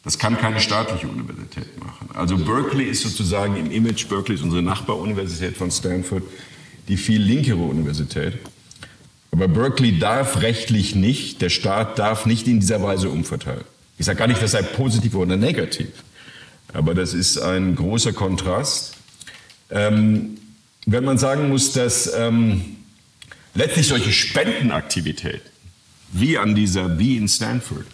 Das 0.04 0.18
kann 0.18 0.36
keine 0.36 0.60
staatliche 0.60 1.08
Universität 1.08 1.82
machen. 1.82 2.10
Also 2.12 2.36
Berkeley 2.36 2.84
ist 2.84 3.00
sozusagen 3.00 3.56
im 3.56 3.70
Image, 3.70 4.08
Berkeley 4.08 4.34
ist 4.34 4.44
unsere 4.44 4.62
Nachbaruniversität 4.62 5.56
von 5.56 5.70
Stanford, 5.70 6.22
die 6.86 6.98
viel 6.98 7.22
linkere 7.22 7.62
Universität. 7.62 8.34
Aber 9.30 9.48
Berkeley 9.48 9.98
darf 9.98 10.42
rechtlich 10.42 10.94
nicht, 10.94 11.42
der 11.42 11.50
Staat 11.50 11.98
darf 11.98 12.26
nicht 12.26 12.48
in 12.48 12.60
dieser 12.60 12.82
Weise 12.82 13.10
umverteilen. 13.10 13.64
Ich 13.98 14.06
sage 14.06 14.18
gar 14.18 14.28
nicht, 14.28 14.42
das 14.42 14.52
sei 14.52 14.62
positiv 14.62 15.14
oder 15.14 15.36
negativ, 15.36 15.88
aber 16.72 16.94
das 16.94 17.14
ist 17.14 17.38
ein 17.38 17.74
großer 17.74 18.12
Kontrast. 18.12 18.94
Ähm, 19.70 20.38
wenn 20.86 21.04
man 21.04 21.18
sagen 21.18 21.48
muss, 21.48 21.72
dass 21.72 22.10
ähm, 22.16 22.76
letztlich 23.54 23.88
solche 23.88 24.12
Spendenaktivitäten, 24.12 25.42
wie 26.12 26.38
an 26.38 26.54
dieser, 26.54 26.98
wie 26.98 27.16
in 27.16 27.28
Stanford, 27.28 27.84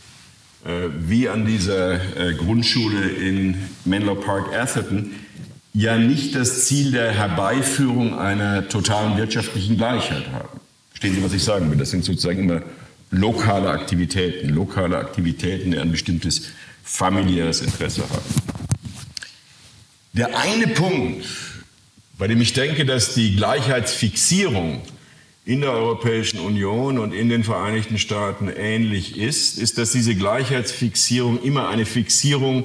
äh, 0.64 0.88
wie 0.96 1.28
an 1.28 1.46
dieser 1.46 1.94
äh, 2.16 2.34
Grundschule 2.34 3.08
in 3.08 3.56
Menlo 3.84 4.14
Park, 4.14 4.54
Atherton, 4.54 5.10
ja 5.72 5.98
nicht 5.98 6.36
das 6.36 6.66
Ziel 6.66 6.92
der 6.92 7.10
Herbeiführung 7.12 8.16
einer 8.16 8.68
totalen 8.68 9.16
wirtschaftlichen 9.16 9.76
Gleichheit 9.76 10.30
haben. 10.32 10.53
Verstehen 11.04 11.20
Sie, 11.20 11.26
was 11.26 11.34
ich 11.34 11.44
sagen 11.44 11.70
will? 11.70 11.76
Das 11.76 11.90
sind 11.90 12.02
sozusagen 12.02 12.38
immer 12.38 12.62
lokale 13.10 13.68
Aktivitäten, 13.68 14.48
lokale 14.48 14.96
Aktivitäten, 14.96 15.72
die 15.72 15.78
ein 15.78 15.90
bestimmtes 15.90 16.46
familiäres 16.82 17.60
Interesse 17.60 18.04
haben. 18.08 18.24
Der 20.14 20.38
eine 20.38 20.66
Punkt, 20.66 21.26
bei 22.16 22.26
dem 22.26 22.40
ich 22.40 22.54
denke, 22.54 22.86
dass 22.86 23.12
die 23.12 23.36
Gleichheitsfixierung 23.36 24.80
in 25.44 25.60
der 25.60 25.72
Europäischen 25.72 26.40
Union 26.40 26.98
und 26.98 27.12
in 27.12 27.28
den 27.28 27.44
Vereinigten 27.44 27.98
Staaten 27.98 28.48
ähnlich 28.48 29.18
ist, 29.18 29.58
ist, 29.58 29.76
dass 29.76 29.92
diese 29.92 30.14
Gleichheitsfixierung 30.14 31.42
immer 31.42 31.68
eine 31.68 31.84
Fixierung 31.84 32.64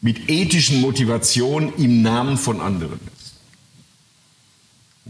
mit 0.00 0.30
ethischen 0.30 0.80
Motivationen 0.80 1.72
im 1.78 2.00
Namen 2.00 2.36
von 2.36 2.60
anderen. 2.60 3.00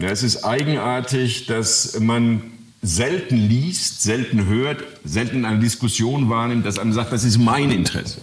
Ja, 0.00 0.08
es 0.08 0.22
ist 0.22 0.44
eigenartig, 0.44 1.44
dass 1.44 2.00
man 2.00 2.42
selten 2.80 3.36
liest, 3.36 4.02
selten 4.02 4.46
hört, 4.46 4.82
selten 5.04 5.38
in 5.38 5.44
einer 5.44 5.60
Diskussion 5.60 6.30
wahrnimmt, 6.30 6.64
dass 6.64 6.78
einer 6.78 6.94
sagt, 6.94 7.12
das 7.12 7.24
ist 7.24 7.36
mein 7.36 7.70
Interesse. 7.70 8.22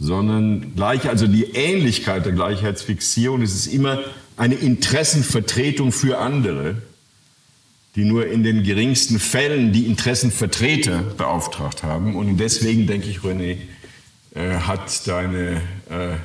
Sondern 0.00 0.74
gleich, 0.74 1.06
also 1.06 1.26
die 1.26 1.44
Ähnlichkeit 1.52 2.24
der 2.24 2.32
Gleichheitsfixierung, 2.32 3.42
es 3.42 3.54
ist 3.54 3.66
immer 3.66 4.00
eine 4.38 4.54
Interessenvertretung 4.54 5.92
für 5.92 6.18
andere, 6.18 6.76
die 7.94 8.04
nur 8.04 8.26
in 8.28 8.42
den 8.42 8.62
geringsten 8.62 9.18
Fällen 9.18 9.72
die 9.72 9.84
Interessenvertreter 9.84 11.02
beauftragt 11.02 11.82
haben. 11.82 12.16
Und 12.16 12.38
deswegen 12.38 12.86
denke 12.86 13.10
ich, 13.10 13.18
René, 13.18 13.58
äh, 14.34 14.54
hat 14.60 15.06
deine, 15.06 15.56
äh, 15.90 16.16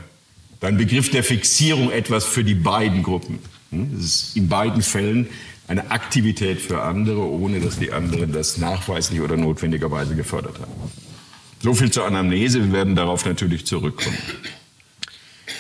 dein 0.62 0.78
Begriff 0.78 1.12
der 1.12 1.26
Fixierung 1.26 1.92
etwas 1.92 2.24
für 2.24 2.46
die 2.46 2.56
beiden 2.56 3.04
Gruppen. 3.04 3.40
Hm? 3.74 3.98
Es 3.98 4.06
ist 4.06 4.38
in 4.38 4.48
beiden 4.48 4.82
Fällen 4.82 5.28
eine 5.68 5.92
Aktivität 5.92 6.60
für 6.60 6.82
andere, 6.82 7.22
ohne 7.22 7.60
dass 7.60 7.80
die 7.80 7.92
anderen 7.92 8.32
das 8.34 8.58
nachweislich 8.58 9.22
oder 9.22 9.38
notwendigerweise 9.38 10.16
gefördert 10.16 10.60
haben. 10.60 10.72
So 11.62 11.74
viel 11.74 11.92
zur 11.92 12.06
Anamnese. 12.06 12.60
Wir 12.60 12.74
werden 12.74 12.96
darauf 12.96 13.26
natürlich 13.26 13.66
zurückkommen. 13.66 14.18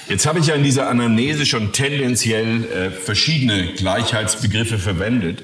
Jetzt 0.09 0.25
habe 0.25 0.39
ich 0.39 0.47
ja 0.47 0.55
in 0.55 0.63
dieser 0.63 0.89
Anamnese 0.89 1.45
schon 1.45 1.71
tendenziell 1.71 2.65
äh, 2.65 2.91
verschiedene 2.91 3.73
Gleichheitsbegriffe 3.73 4.77
verwendet. 4.77 5.43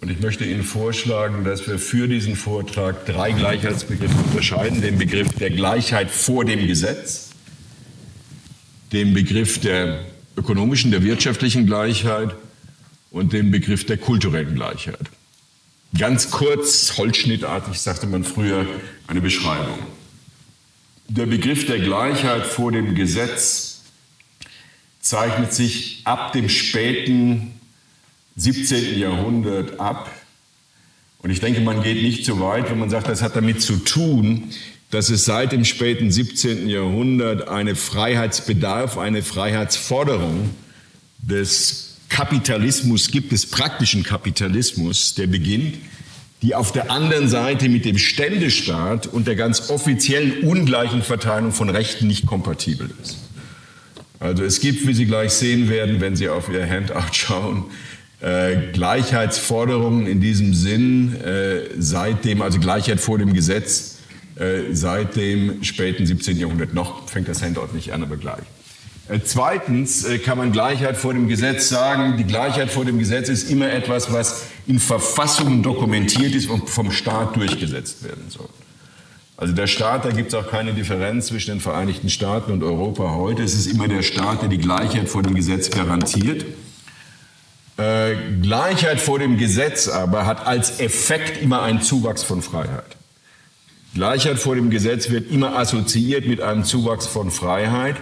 Und 0.00 0.10
ich 0.10 0.20
möchte 0.20 0.44
Ihnen 0.44 0.62
vorschlagen, 0.62 1.44
dass 1.44 1.66
wir 1.66 1.78
für 1.78 2.06
diesen 2.06 2.36
Vortrag 2.36 3.04
drei 3.06 3.32
Gleichheitsbegriffe 3.32 4.14
unterscheiden. 4.28 4.80
Den 4.80 4.98
Begriff 4.98 5.28
der 5.32 5.50
Gleichheit 5.50 6.10
vor 6.10 6.44
dem 6.44 6.66
Gesetz, 6.66 7.30
den 8.92 9.12
Begriff 9.12 9.60
der 9.60 10.04
ökonomischen, 10.36 10.90
der 10.90 11.02
wirtschaftlichen 11.02 11.66
Gleichheit 11.66 12.34
und 13.10 13.32
den 13.32 13.50
Begriff 13.50 13.86
der 13.86 13.98
kulturellen 13.98 14.54
Gleichheit. 14.54 15.10
Ganz 15.96 16.30
kurz, 16.30 16.98
holzschnittartig 16.98 17.78
sagte 17.78 18.06
man 18.06 18.24
früher, 18.24 18.66
eine 19.06 19.20
Beschreibung. 19.20 19.78
Der 21.06 21.26
Begriff 21.26 21.66
der 21.66 21.78
Gleichheit 21.78 22.46
vor 22.46 22.72
dem 22.72 22.94
Gesetz 22.94 23.82
zeichnet 25.00 25.52
sich 25.52 26.00
ab 26.04 26.32
dem 26.32 26.48
späten 26.48 27.60
17. 28.36 28.98
Jahrhundert 28.98 29.78
ab. 29.78 30.10
Und 31.18 31.30
ich 31.30 31.40
denke, 31.40 31.60
man 31.60 31.82
geht 31.82 32.02
nicht 32.02 32.24
so 32.24 32.40
weit, 32.40 32.70
wenn 32.70 32.78
man 32.78 32.90
sagt, 32.90 33.08
das 33.08 33.22
hat 33.22 33.36
damit 33.36 33.62
zu 33.62 33.76
tun, 33.76 34.50
dass 34.94 35.10
es 35.10 35.24
seit 35.24 35.50
dem 35.50 35.64
späten 35.64 36.12
17. 36.12 36.68
Jahrhundert 36.68 37.48
eine 37.48 37.74
Freiheitsbedarf, 37.74 38.96
eine 38.96 39.24
Freiheitsforderung 39.24 40.50
des 41.18 41.96
Kapitalismus 42.08 43.10
gibt, 43.10 43.32
des 43.32 43.46
praktischen 43.46 44.04
Kapitalismus, 44.04 45.14
der 45.14 45.26
beginnt, 45.26 45.78
die 46.42 46.54
auf 46.54 46.70
der 46.70 46.92
anderen 46.92 47.28
Seite 47.28 47.68
mit 47.68 47.84
dem 47.84 47.98
Ständestaat 47.98 49.08
und 49.08 49.26
der 49.26 49.34
ganz 49.34 49.68
offiziellen 49.68 50.44
ungleichen 50.44 51.02
Verteilung 51.02 51.50
von 51.50 51.70
Rechten 51.70 52.06
nicht 52.06 52.26
kompatibel 52.26 52.88
ist. 53.02 53.18
Also 54.20 54.44
es 54.44 54.60
gibt, 54.60 54.86
wie 54.86 54.94
Sie 54.94 55.06
gleich 55.06 55.32
sehen 55.32 55.68
werden, 55.68 56.00
wenn 56.00 56.14
Sie 56.14 56.28
auf 56.28 56.48
Ihr 56.48 56.68
Handout 56.68 57.12
schauen, 57.12 57.64
äh, 58.20 58.70
Gleichheitsforderungen 58.72 60.06
in 60.06 60.20
diesem 60.20 60.54
Sinn 60.54 61.16
äh, 61.20 61.62
seitdem, 61.78 62.42
also 62.42 62.60
Gleichheit 62.60 63.00
vor 63.00 63.18
dem 63.18 63.32
Gesetz, 63.32 63.93
seit 64.72 65.16
dem 65.16 65.62
späten 65.62 66.06
17. 66.06 66.38
Jahrhundert. 66.38 66.74
Noch 66.74 67.08
fängt 67.08 67.28
das 67.28 67.42
Handout 67.42 67.68
nicht 67.72 67.92
an, 67.92 68.02
aber 68.02 68.16
gleich. 68.16 68.42
Äh, 69.08 69.20
zweitens 69.22 70.04
äh, 70.04 70.18
kann 70.18 70.38
man 70.38 70.52
Gleichheit 70.52 70.96
vor 70.96 71.12
dem 71.12 71.28
Gesetz 71.28 71.68
sagen. 71.68 72.16
Die 72.16 72.24
Gleichheit 72.24 72.70
vor 72.70 72.84
dem 72.84 72.98
Gesetz 72.98 73.28
ist 73.28 73.50
immer 73.50 73.70
etwas, 73.70 74.12
was 74.12 74.44
in 74.66 74.78
Verfassungen 74.78 75.62
dokumentiert 75.62 76.34
ist 76.34 76.48
und 76.48 76.70
vom 76.70 76.90
Staat 76.90 77.36
durchgesetzt 77.36 78.02
werden 78.02 78.24
soll. 78.28 78.48
Also 79.36 79.52
der 79.52 79.66
Staat, 79.66 80.04
da 80.04 80.10
gibt 80.10 80.28
es 80.28 80.34
auch 80.34 80.48
keine 80.48 80.72
Differenz 80.72 81.26
zwischen 81.26 81.50
den 81.50 81.60
Vereinigten 81.60 82.08
Staaten 82.08 82.52
und 82.52 82.62
Europa 82.62 83.14
heute. 83.14 83.42
Es 83.42 83.54
ist 83.54 83.66
immer 83.66 83.88
der 83.88 84.02
Staat, 84.02 84.42
der 84.42 84.48
die 84.48 84.58
Gleichheit 84.58 85.08
vor 85.08 85.22
dem 85.22 85.34
Gesetz 85.34 85.70
garantiert. 85.70 86.46
Äh, 87.76 88.14
Gleichheit 88.40 89.00
vor 89.00 89.18
dem 89.18 89.36
Gesetz 89.36 89.88
aber 89.88 90.24
hat 90.24 90.46
als 90.46 90.80
Effekt 90.80 91.42
immer 91.42 91.62
einen 91.62 91.82
Zuwachs 91.82 92.22
von 92.22 92.40
Freiheit. 92.40 92.96
Gleichheit 93.94 94.38
vor 94.38 94.56
dem 94.56 94.70
Gesetz 94.70 95.10
wird 95.10 95.30
immer 95.30 95.56
assoziiert 95.56 96.26
mit 96.26 96.40
einem 96.40 96.64
Zuwachs 96.64 97.06
von 97.06 97.30
Freiheit. 97.30 97.96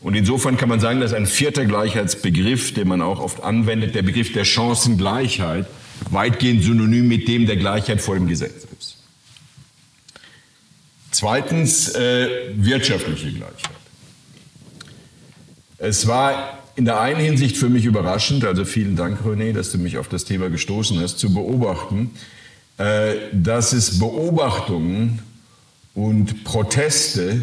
Und 0.00 0.14
insofern 0.14 0.56
kann 0.56 0.68
man 0.68 0.80
sagen, 0.80 1.00
dass 1.00 1.14
ein 1.14 1.26
vierter 1.26 1.64
Gleichheitsbegriff, 1.64 2.74
den 2.74 2.88
man 2.88 3.00
auch 3.00 3.20
oft 3.20 3.42
anwendet, 3.42 3.94
der 3.94 4.02
Begriff 4.02 4.32
der 4.32 4.44
Chancengleichheit, 4.44 5.66
weitgehend 6.10 6.64
synonym 6.64 7.08
mit 7.08 7.28
dem 7.28 7.46
der 7.46 7.56
Gleichheit 7.56 8.00
vor 8.00 8.16
dem 8.16 8.26
Gesetz 8.26 8.66
ist. 8.78 8.96
Zweitens 11.12 11.94
äh, 11.94 12.28
wirtschaftliche 12.56 13.30
Gleichheit. 13.30 13.70
Es 15.78 16.08
war 16.08 16.58
in 16.76 16.84
der 16.84 17.00
einen 17.00 17.20
Hinsicht 17.20 17.56
für 17.56 17.68
mich 17.68 17.84
überraschend, 17.84 18.44
also 18.44 18.64
vielen 18.64 18.96
Dank, 18.96 19.20
René, 19.24 19.52
dass 19.52 19.70
du 19.70 19.78
mich 19.78 19.96
auf 19.96 20.08
das 20.08 20.24
Thema 20.24 20.50
gestoßen 20.50 20.98
hast, 20.98 21.18
zu 21.18 21.32
beobachten, 21.32 22.10
dass 22.76 23.72
es 23.72 23.98
Beobachtungen 23.98 25.20
und 25.94 26.44
Proteste 26.44 27.42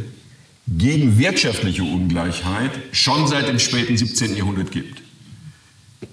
gegen 0.67 1.17
wirtschaftliche 1.17 1.83
Ungleichheit 1.83 2.71
schon 2.91 3.27
seit 3.27 3.47
dem 3.47 3.59
späten 3.59 3.97
17. 3.97 4.35
Jahrhundert 4.35 4.71
gibt. 4.71 5.01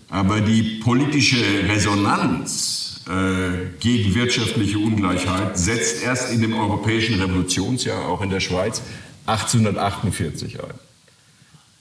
Aber 0.09 0.41
die 0.41 0.81
politische 0.83 1.37
Resonanz 1.69 3.01
äh, 3.09 3.66
gegen 3.81 4.14
wirtschaftliche 4.14 4.79
Ungleichheit 4.79 5.59
setzt 5.59 6.03
erst 6.03 6.33
in 6.33 6.41
dem 6.41 6.55
europäischen 6.55 7.21
Revolutionsjahr, 7.21 8.07
auch 8.07 8.23
in 8.23 8.31
der 8.31 8.41
Schweiz, 8.41 8.83
1848 9.27 10.62
ein. 10.62 10.88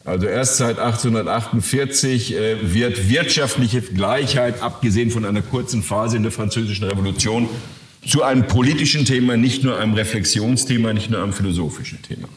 Also 0.07 0.25
erst 0.25 0.55
seit 0.55 0.79
1848 0.79 2.33
äh, 2.33 2.73
wird 2.73 3.09
wirtschaftliche 3.09 3.81
Gleichheit, 3.81 4.61
abgesehen 4.61 5.11
von 5.11 5.25
einer 5.25 5.41
kurzen 5.41 5.83
Phase 5.83 6.15
in 6.15 6.23
der 6.23 6.31
Französischen 6.31 6.85
Revolution, 6.85 7.49
zu 8.07 8.23
einem 8.23 8.47
politischen 8.47 9.03
Thema, 9.03 9.35
nicht 9.35 9.65
nur 9.65 9.77
einem 9.77 9.95
Reflexionsthema, 9.95 10.93
nicht 10.93 11.09
nur 11.09 11.21
einem 11.21 11.33
philosophischen 11.33 12.01
Thema. 12.03 12.29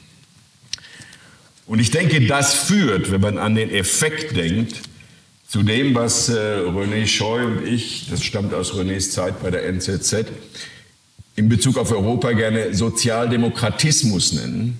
Und 1.67 1.79
ich 1.79 1.93
denke, 1.93 2.27
das 2.27 2.55
führt, 2.55 3.13
wenn 3.13 3.21
man 3.21 3.39
an 3.39 3.55
den 3.55 3.71
Effekt 3.71 4.37
denkt, 4.37 4.81
zu 5.47 5.63
dem, 5.63 5.95
was 5.95 6.29
äh, 6.29 6.33
René 6.33 7.07
Scheu 7.07 7.47
und 7.47 7.65
ich, 7.65 8.09
das 8.11 8.25
stammt 8.25 8.53
aus 8.53 8.73
Renés 8.73 9.13
Zeit 9.13 9.41
bei 9.41 9.53
der 9.53 9.65
NZZ, 9.67 10.27
in 11.37 11.49
Bezug 11.49 11.79
auf 11.79 11.93
Europa 11.93 12.33
gerne 12.33 12.75
Sozialdemokratismus 12.75 14.33
nennen, 14.33 14.77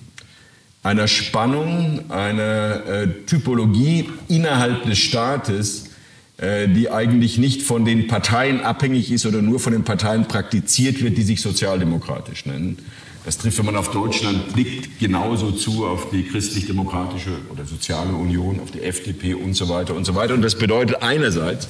einer 0.83 1.07
Spannung, 1.07 2.09
einer 2.09 2.85
äh, 2.85 3.07
Typologie 3.25 4.09
innerhalb 4.27 4.83
des 4.83 4.97
Staates, 4.97 5.89
äh, 6.37 6.67
die 6.67 6.89
eigentlich 6.89 7.37
nicht 7.37 7.61
von 7.61 7.85
den 7.85 8.07
Parteien 8.07 8.61
abhängig 8.61 9.11
ist 9.11 9.25
oder 9.25 9.41
nur 9.41 9.59
von 9.59 9.73
den 9.73 9.83
Parteien 9.83 10.27
praktiziert 10.27 11.03
wird, 11.03 11.17
die 11.17 11.23
sich 11.23 11.41
sozialdemokratisch 11.41 12.45
nennen. 12.47 12.77
Das 13.23 13.37
trifft, 13.37 13.59
wenn 13.59 13.67
man 13.67 13.75
auf 13.75 13.91
Deutschland 13.91 14.51
blickt, 14.53 14.99
genauso 14.99 15.51
zu 15.51 15.85
auf 15.85 16.09
die 16.09 16.23
christlich-demokratische 16.23 17.29
oder 17.51 17.65
soziale 17.65 18.13
Union, 18.13 18.59
auf 18.59 18.71
die 18.71 18.81
FDP 18.81 19.35
und 19.35 19.53
so 19.53 19.69
weiter 19.69 19.93
und 19.93 20.05
so 20.05 20.15
weiter. 20.15 20.33
Und 20.33 20.41
das 20.41 20.57
bedeutet 20.57 21.03
einerseits, 21.03 21.67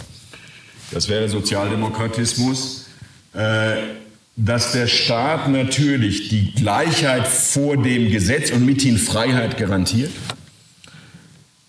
das 0.91 1.09
wäre 1.09 1.28
Sozialdemokratismus, 1.28 2.88
äh, 3.34 3.76
dass 4.43 4.71
der 4.71 4.87
Staat 4.87 5.49
natürlich 5.49 6.29
die 6.29 6.51
Gleichheit 6.53 7.27
vor 7.27 7.77
dem 7.77 8.09
Gesetz 8.09 8.49
und 8.51 8.65
mithin 8.65 8.97
Freiheit 8.97 9.57
garantiert, 9.57 10.11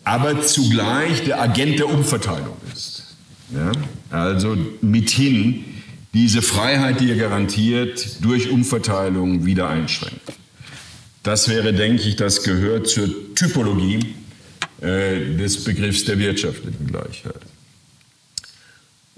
aber 0.05 0.43
zugleich 0.43 1.23
der 1.25 1.41
Agent 1.41 1.79
der 1.79 1.89
Umverteilung 1.91 2.57
ist. 2.73 3.15
Ja? 3.55 3.73
Also 4.11 4.57
mithin 4.81 5.65
diese 6.15 6.41
Freiheit, 6.41 7.01
die 7.01 7.11
er 7.11 7.17
garantiert, 7.17 8.23
durch 8.23 8.51
Umverteilung 8.51 9.45
wieder 9.45 9.69
einschränkt. 9.69 10.21
Das 11.23 11.49
wäre, 11.49 11.73
denke 11.75 12.03
ich, 12.03 12.17
das 12.17 12.43
gehört 12.43 12.89
zur 12.89 13.35
Typologie 13.35 14.15
äh, 14.81 15.37
des 15.37 15.63
Begriffs 15.63 16.05
der 16.05 16.19
wirtschaftlichen 16.19 16.87
Gleichheit. 16.87 17.52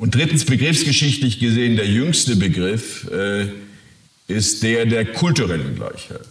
Und 0.05 0.15
drittens, 0.15 0.45
begriffsgeschichtlich 0.45 1.39
gesehen, 1.39 1.77
der 1.77 1.89
jüngste 1.89 2.37
Begriff 2.37 3.11
äh, 3.11 3.47
ist 4.29 4.63
der 4.63 4.85
der 4.85 5.07
kulturellen 5.07 5.77
Gleichheit. 5.77 6.29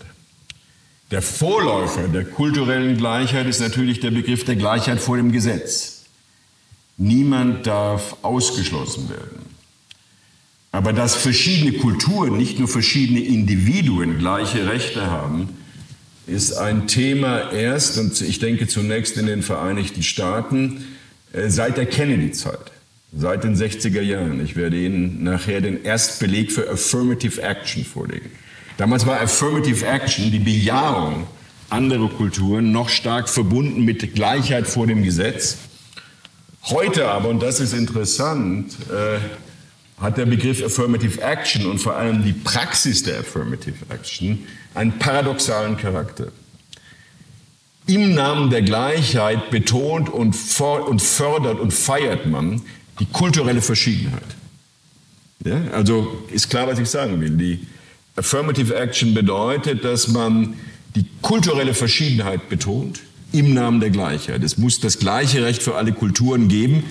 Der 1.09 1.24
Vorläufer 1.24 2.07
der 2.07 2.24
kulturellen 2.24 2.97
Gleichheit 2.97 3.47
ist 3.47 3.61
natürlich 3.61 3.99
der 3.99 4.11
Begriff 4.11 4.45
der 4.45 4.57
Gleichheit 4.57 4.99
vor 4.99 5.17
dem 5.17 5.32
Gesetz. 5.32 6.03
Niemand 6.97 7.65
darf 7.65 8.17
ausgeschlossen 8.21 9.09
werden. 9.09 9.41
Aber 10.71 10.93
dass 10.93 11.15
verschiedene 11.15 11.74
Kulturen, 11.80 12.38
nicht 12.38 12.59
nur 12.59 12.67
verschiedene 12.67 13.21
Individuen 13.21 14.19
gleiche 14.19 14.67
Rechte 14.69 15.09
haben, 15.09 15.49
ist 16.28 16.53
ein 16.53 16.86
Thema 16.86 17.51
erst, 17.51 17.97
und 17.97 18.21
ich 18.21 18.38
denke 18.38 18.67
zunächst 18.67 19.17
in 19.17 19.26
den 19.26 19.41
Vereinigten 19.41 20.03
Staaten, 20.03 20.86
äh, 21.32 21.49
seit 21.49 21.78
der 21.78 21.88
Kennedy-Zeit, 21.88 22.72
seit 23.16 23.43
den 23.43 23.55
60er 23.55 24.01
Jahren. 24.01 24.43
Ich 24.43 24.55
werde 24.55 24.78
Ihnen 24.78 25.24
nachher 25.24 25.61
den 25.61 25.84
Erstbeleg 25.84 26.51
für 26.51 26.70
Affirmative 26.70 27.41
Action 27.41 27.86
vorlegen. 27.86 28.32
Damals 28.78 29.05
war 29.05 29.22
Affirmative 29.22 29.86
Action 29.86 30.32
die 30.32 30.39
Bejahung 30.39 31.28
anderer 31.70 32.09
Kulturen 32.09 32.72
noch 32.72 32.89
stark 32.89 33.30
verbunden 33.30 33.84
mit 33.84 34.14
Gleichheit 34.14 34.68
vor 34.68 34.88
dem 34.88 35.03
Gesetz. 35.03 35.57
Heute 36.66 37.07
aber, 37.07 37.30
und 37.30 37.41
das 37.41 37.59
ist 37.59 37.74
interessant, 37.74 38.76
äh, 38.89 39.20
hat 40.01 40.18
der 40.18 40.26
Begriff 40.26 40.64
Affirmative 40.64 41.22
Action 41.22 41.66
und 41.66 41.80
vor 41.80 41.95
allem 41.95 42.24
die 42.24 42.34
Praxis 42.34 43.03
der 43.03 43.20
Affirmative 43.20 43.76
Action 43.89 44.39
einen 44.74 44.97
paradoxalen 44.97 45.78
Charakter. 45.78 46.28
Im 47.86 48.14
Namen 48.14 48.49
der 48.49 48.61
Gleichheit 48.61 49.49
betont 49.49 50.09
und, 50.09 50.34
fördert 50.36 51.59
und 51.59 51.74
feiert 51.74 52.26
man 52.26 52.61
die 53.00 53.06
kulturelle 53.06 53.62
Verschiedenheit. 53.62 54.24
Ja, 55.46 55.62
also 55.72 56.26
ist 56.32 56.50
klar, 56.50 56.68
was 56.68 56.80
ich 56.80 56.89
sagen 56.89 57.20
will. 57.20 57.32
Die 57.32 57.60
Affirmative 58.16 58.76
Action 58.76 59.14
bedeutet, 59.14 59.84
dass 59.84 60.08
man 60.08 60.54
die 60.96 61.06
kulturelle 61.22 61.74
Verschiedenheit 61.74 62.50
betont 62.50 63.02
im 63.32 63.54
Namen 63.54 63.80
der 63.80 63.89
Gleichheit. 63.89 64.44
Es 64.44 64.58
muss 64.58 64.80
das 64.80 65.00
gleiche 65.00 65.44
Recht 65.44 65.64
für 65.64 65.76
alle 65.76 65.91
Kulturen 65.91 66.48
geben. 66.48 66.84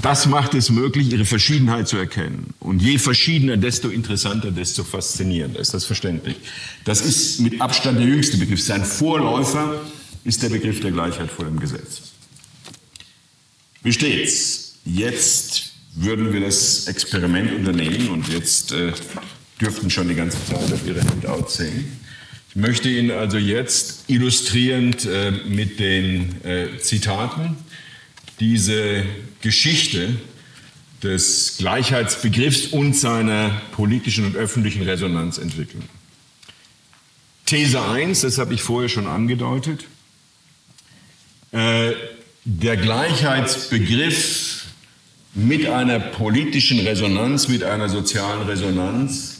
Das 0.00 0.26
macht 0.26 0.54
es 0.54 0.70
möglich, 0.70 1.10
ihre 1.10 1.24
Verschiedenheit 1.24 1.88
zu 1.88 1.96
erkennen. 1.96 2.54
Und 2.60 2.80
je 2.80 2.98
verschiedener, 2.98 3.56
desto 3.56 3.88
interessanter, 3.88 4.52
desto 4.52 4.84
faszinierender. 4.84 5.58
Ist 5.58 5.74
das 5.74 5.86
verständlich? 5.86 6.36
Das 6.84 7.00
ist 7.00 7.40
mit 7.40 7.60
Abstand 7.60 7.98
der 7.98 8.06
jüngste 8.06 8.36
Begriff. 8.36 8.62
Sein 8.62 8.84
Vorläufer 8.84 9.80
ist 10.24 10.42
der 10.42 10.50
Begriff 10.50 10.80
der 10.80 10.92
Gleichheit 10.92 11.30
vor 11.30 11.46
dem 11.46 11.58
Gesetz. 11.58 12.02
Wie 13.82 13.92
steht's? 13.92 14.67
Jetzt 14.90 15.72
würden 15.96 16.32
wir 16.32 16.40
das 16.40 16.86
Experiment 16.86 17.52
unternehmen 17.52 18.08
und 18.08 18.28
jetzt 18.28 18.72
äh, 18.72 18.92
dürften 19.60 19.90
schon 19.90 20.08
die 20.08 20.14
ganze 20.14 20.38
Zeit 20.46 20.72
auf 20.72 20.86
Ihre 20.86 21.02
Handout 21.04 21.48
sehen. 21.48 22.00
Ich 22.48 22.56
möchte 22.56 22.88
Ihnen 22.88 23.10
also 23.10 23.36
jetzt 23.36 24.04
illustrierend 24.06 25.04
äh, 25.04 25.30
mit 25.30 25.78
den 25.78 26.42
äh, 26.42 26.78
Zitaten 26.78 27.56
diese 28.40 29.04
Geschichte 29.42 30.16
des 31.02 31.56
Gleichheitsbegriffs 31.58 32.68
und 32.68 32.96
seiner 32.96 33.50
politischen 33.72 34.24
und 34.24 34.36
öffentlichen 34.36 34.82
Resonanz 34.82 35.36
entwickeln. 35.36 35.84
These 37.44 37.82
1, 37.82 38.22
das 38.22 38.38
habe 38.38 38.54
ich 38.54 38.62
vorher 38.62 38.88
schon 38.88 39.06
angedeutet. 39.06 39.84
Äh, 41.52 41.92
der 42.44 42.78
Gleichheitsbegriff 42.78 44.57
mit 45.38 45.66
einer 45.66 46.00
politischen 46.00 46.80
Resonanz, 46.80 47.46
mit 47.46 47.62
einer 47.62 47.88
sozialen 47.88 48.42
Resonanz 48.48 49.36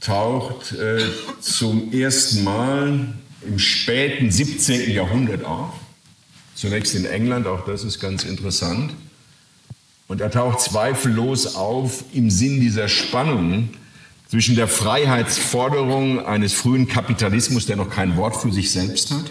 taucht 0.00 0.72
äh, 0.72 1.04
zum 1.40 1.92
ersten 1.92 2.42
Mal 2.42 3.14
im 3.46 3.58
späten 3.58 4.30
17. 4.30 4.90
Jahrhundert 4.90 5.44
auf. 5.44 5.72
Zunächst 6.56 6.94
in 6.94 7.04
England, 7.04 7.46
auch 7.46 7.64
das 7.64 7.84
ist 7.84 8.00
ganz 8.00 8.24
interessant. 8.24 8.92
Und 10.08 10.20
er 10.20 10.32
taucht 10.32 10.60
zweifellos 10.60 11.54
auf 11.54 12.04
im 12.12 12.30
Sinn 12.30 12.60
dieser 12.60 12.88
Spannung 12.88 13.68
zwischen 14.28 14.56
der 14.56 14.66
Freiheitsforderung 14.66 16.26
eines 16.26 16.54
frühen 16.54 16.88
Kapitalismus, 16.88 17.66
der 17.66 17.76
noch 17.76 17.90
kein 17.90 18.16
Wort 18.16 18.36
für 18.36 18.52
sich 18.52 18.72
selbst 18.72 19.12
hat, 19.12 19.30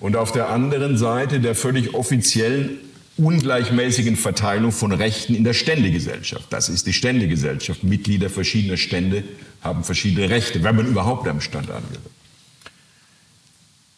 und 0.00 0.16
auf 0.16 0.32
der 0.32 0.50
anderen 0.50 0.98
Seite 0.98 1.40
der 1.40 1.54
völlig 1.54 1.94
offiziellen 1.94 2.78
ungleichmäßigen 3.16 4.16
Verteilung 4.16 4.72
von 4.72 4.92
Rechten 4.92 5.34
in 5.34 5.44
der 5.44 5.54
Ständegesellschaft. 5.54 6.46
Das 6.50 6.68
ist 6.68 6.86
die 6.86 6.92
Ständegesellschaft. 6.92 7.82
Mitglieder 7.82 8.28
verschiedener 8.28 8.76
Stände 8.76 9.24
haben 9.62 9.84
verschiedene 9.84 10.28
Rechte, 10.28 10.62
wenn 10.62 10.76
man 10.76 10.86
überhaupt 10.86 11.26
am 11.26 11.40
Stand 11.40 11.70
angehört. 11.70 12.10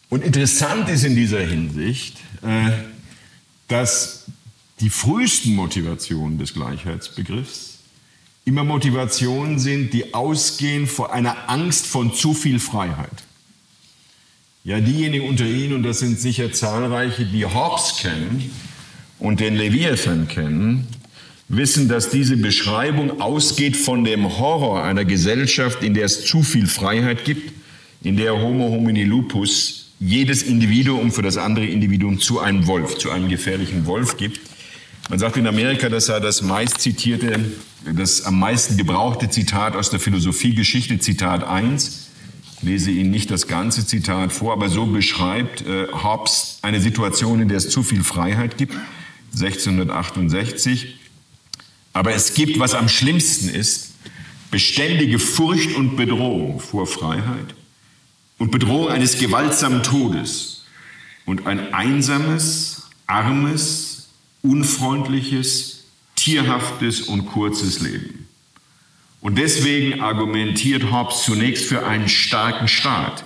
Und 0.09 0.25
interessant 0.25 0.89
ist 0.89 1.05
in 1.05 1.17
dieser 1.17 1.41
Hinsicht, 1.41 2.17
äh, 2.43 2.71
dass 3.67 4.27
die 4.81 4.91
frühesten 4.91 5.55
Motivationen 5.55 6.39
des 6.39 6.55
Gleichheitsbegriffs 6.55 7.79
immer 8.45 8.65
Motivationen 8.65 9.59
sind, 9.59 9.93
die 9.93 10.15
ausgehen 10.15 10.87
vor 10.87 11.13
einer 11.13 11.51
Angst 11.51 11.87
von 11.87 12.15
zu 12.15 12.33
viel 12.33 12.61
Freiheit. 12.61 13.25
Ja, 14.65 14.81
diejenigen 14.81 15.29
unter 15.29 15.45
Ihnen, 15.45 15.75
und 15.75 15.83
das 15.83 15.99
sind 15.99 16.19
sicher 16.19 16.53
zahlreiche, 16.53 17.27
die 17.27 17.45
Hobbes 17.45 17.97
kennen, 18.01 18.51
und 19.19 19.41
den 19.41 19.57
Leviathan 19.57 20.29
kennen, 20.29 20.87
wissen, 21.49 21.89
dass 21.89 22.11
diese 22.11 22.37
Beschreibung 22.37 23.21
ausgeht 23.21 23.77
von 23.77 24.05
dem 24.05 24.39
Horror 24.39 24.85
einer 24.85 25.05
Gesellschaft, 25.05 25.83
in 25.83 25.95
der 25.95 26.05
es 26.05 26.25
zu 26.25 26.43
viel 26.43 26.67
Freiheit 26.67 27.25
gibt, 27.25 27.53
in 28.03 28.17
der 28.17 28.41
Homo 28.41 28.71
homini 28.71 29.05
lupus 29.05 29.93
jedes 29.99 30.43
Individuum 30.43 31.11
für 31.11 31.23
das 31.23 31.37
andere 31.37 31.67
Individuum 31.67 32.21
zu 32.21 32.39
einem 32.39 32.67
Wolf, 32.67 32.99
zu 32.99 33.11
einem 33.11 33.29
gefährlichen 33.29 33.87
Wolf 33.87 34.17
gibt. 34.17 34.41
Man 35.09 35.19
sagt 35.19 35.37
in 35.37 35.47
Amerika, 35.47 35.89
das 35.89 36.07
sei 36.07 36.21
das 36.21 36.43
meist 36.43 36.81
zitierte, 36.81 37.41
das 37.97 38.23
am 38.23 38.39
meisten 38.39 38.77
gebrauchte 38.77 39.31
Zitat 39.31 39.75
aus 39.75 39.91
der 39.91 39.99
Philosophiegeschichte, 39.99 40.99
Zitat 40.99 41.43
1. 41.43 42.11
Ich 42.59 42.63
lese 42.63 42.91
Ihnen 42.91 43.11
nicht 43.11 43.31
das 43.31 43.47
ganze 43.47 43.87
Zitat 43.87 44.33
vor, 44.33 44.53
aber 44.53 44.69
so 44.69 44.87
beschreibt 44.87 45.63
äh, 45.63 45.87
Hobbes 45.93 46.59
eine 46.63 46.81
Situation, 46.81 47.41
in 47.41 47.49
der 47.49 47.57
es 47.57 47.71
zu 47.71 47.83
viel 47.83 48.05
Freiheit 48.05 48.59
gibt. 48.59 48.75
1668. 49.33 50.97
Aber 51.93 52.15
es 52.15 52.35
gibt, 52.35 52.59
was 52.59 52.75
am 52.75 52.89
schlimmsten 52.89 53.49
ist, 53.49 53.93
beständige 54.51 55.19
Furcht 55.19 55.75
und 55.75 55.97
Bedrohung 55.97 56.61
vor 56.61 56.87
Freiheit 56.87 57.55
und 58.39 58.51
Bedrohung 58.51 58.89
eines 58.89 59.19
gewaltsamen 59.19 59.83
Todes 59.83 60.65
und 61.27 61.47
ein 61.47 61.75
einsames, 61.75 62.89
armes, 63.07 64.09
unfreundliches, 64.43 65.85
tierhaftes 66.15 67.03
und 67.03 67.27
kurzes 67.27 67.81
Leben. 67.81 68.29
Und 69.21 69.37
deswegen 69.37 70.01
argumentiert 70.01 70.93
Hobbes 70.93 71.25
zunächst 71.25 71.65
für 71.65 71.87
einen 71.87 72.09
starken 72.09 72.69
Staat, 72.69 73.25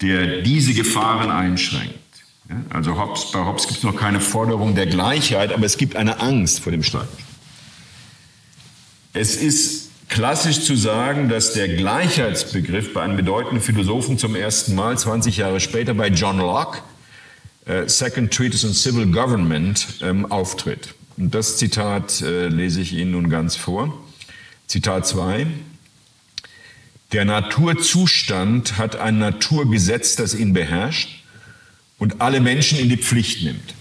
der 0.00 0.42
diese 0.42 0.72
Gefahren 0.72 1.30
einschränkt. 1.30 1.98
Also 2.70 2.98
Hobbes, 2.98 3.30
bei 3.32 3.44
Hobbes 3.44 3.66
gibt 3.66 3.78
es 3.78 3.84
noch 3.84 3.96
keine 3.96 4.20
Forderung 4.20 4.74
der 4.74 4.86
Gleichheit, 4.86 5.52
aber 5.52 5.64
es 5.64 5.76
gibt 5.76 5.96
eine 5.96 6.20
Angst 6.20 6.60
vor 6.60 6.72
dem 6.72 6.82
Staat. 6.82 7.08
Es 9.12 9.36
ist 9.36 9.90
klassisch 10.08 10.64
zu 10.64 10.74
sagen, 10.74 11.28
dass 11.28 11.52
der 11.52 11.68
Gleichheitsbegriff 11.68 12.92
bei 12.92 13.02
einem 13.02 13.16
bedeutenden 13.16 13.60
Philosophen 13.60 14.18
zum 14.18 14.34
ersten 14.34 14.74
Mal 14.74 14.98
20 14.98 15.36
Jahre 15.36 15.60
später 15.60 15.94
bei 15.94 16.08
John 16.08 16.38
Locke, 16.38 16.78
äh, 17.66 17.88
Second 17.88 18.32
Treatise 18.32 18.66
on 18.66 18.72
Civil 18.72 19.06
Government, 19.06 19.86
ähm, 20.02 20.30
auftritt. 20.30 20.94
Und 21.16 21.34
das 21.34 21.56
Zitat 21.56 22.20
äh, 22.22 22.48
lese 22.48 22.80
ich 22.80 22.92
Ihnen 22.92 23.12
nun 23.12 23.30
ganz 23.30 23.54
vor. 23.54 23.96
Zitat 24.66 25.06
2. 25.06 25.46
Der 27.12 27.24
Naturzustand 27.24 28.78
hat 28.78 28.96
ein 28.96 29.18
Naturgesetz, 29.18 30.16
das 30.16 30.34
ihn 30.34 30.52
beherrscht 30.52 31.19
und 32.00 32.20
alle 32.20 32.40
Menschen 32.40 32.80
in 32.80 32.88
die 32.88 32.96
Pflicht 32.96 33.44
nimmt. 33.44 33.74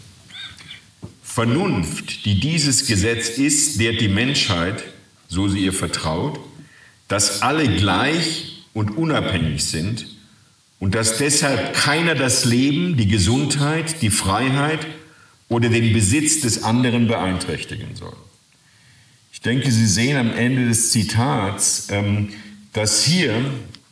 Vernunft, 1.23 2.25
die 2.25 2.39
dieses 2.39 2.85
Gesetz 2.85 3.29
ist, 3.29 3.77
lehrt 3.77 4.01
die 4.01 4.09
Menschheit, 4.09 4.83
so 5.27 5.47
sie 5.47 5.59
ihr 5.59 5.73
vertraut, 5.73 6.39
dass 7.07 7.41
alle 7.41 7.67
gleich 7.67 8.65
und 8.73 8.97
unabhängig 8.97 9.63
sind 9.63 10.05
und 10.79 10.95
dass 10.95 11.17
deshalb 11.17 11.73
keiner 11.73 12.13
das 12.13 12.45
Leben, 12.45 12.97
die 12.97 13.07
Gesundheit, 13.07 14.01
die 14.01 14.09
Freiheit 14.09 14.85
oder 15.47 15.69
den 15.69 15.93
Besitz 15.93 16.41
des 16.41 16.63
anderen 16.63 17.07
beeinträchtigen 17.07 17.95
soll. 17.95 18.15
Ich 19.31 19.41
denke, 19.41 19.71
Sie 19.71 19.87
sehen 19.87 20.17
am 20.17 20.33
Ende 20.33 20.67
des 20.67 20.91
Zitats, 20.91 21.87
ähm, 21.89 22.29
dass 22.73 23.03
hier 23.03 23.33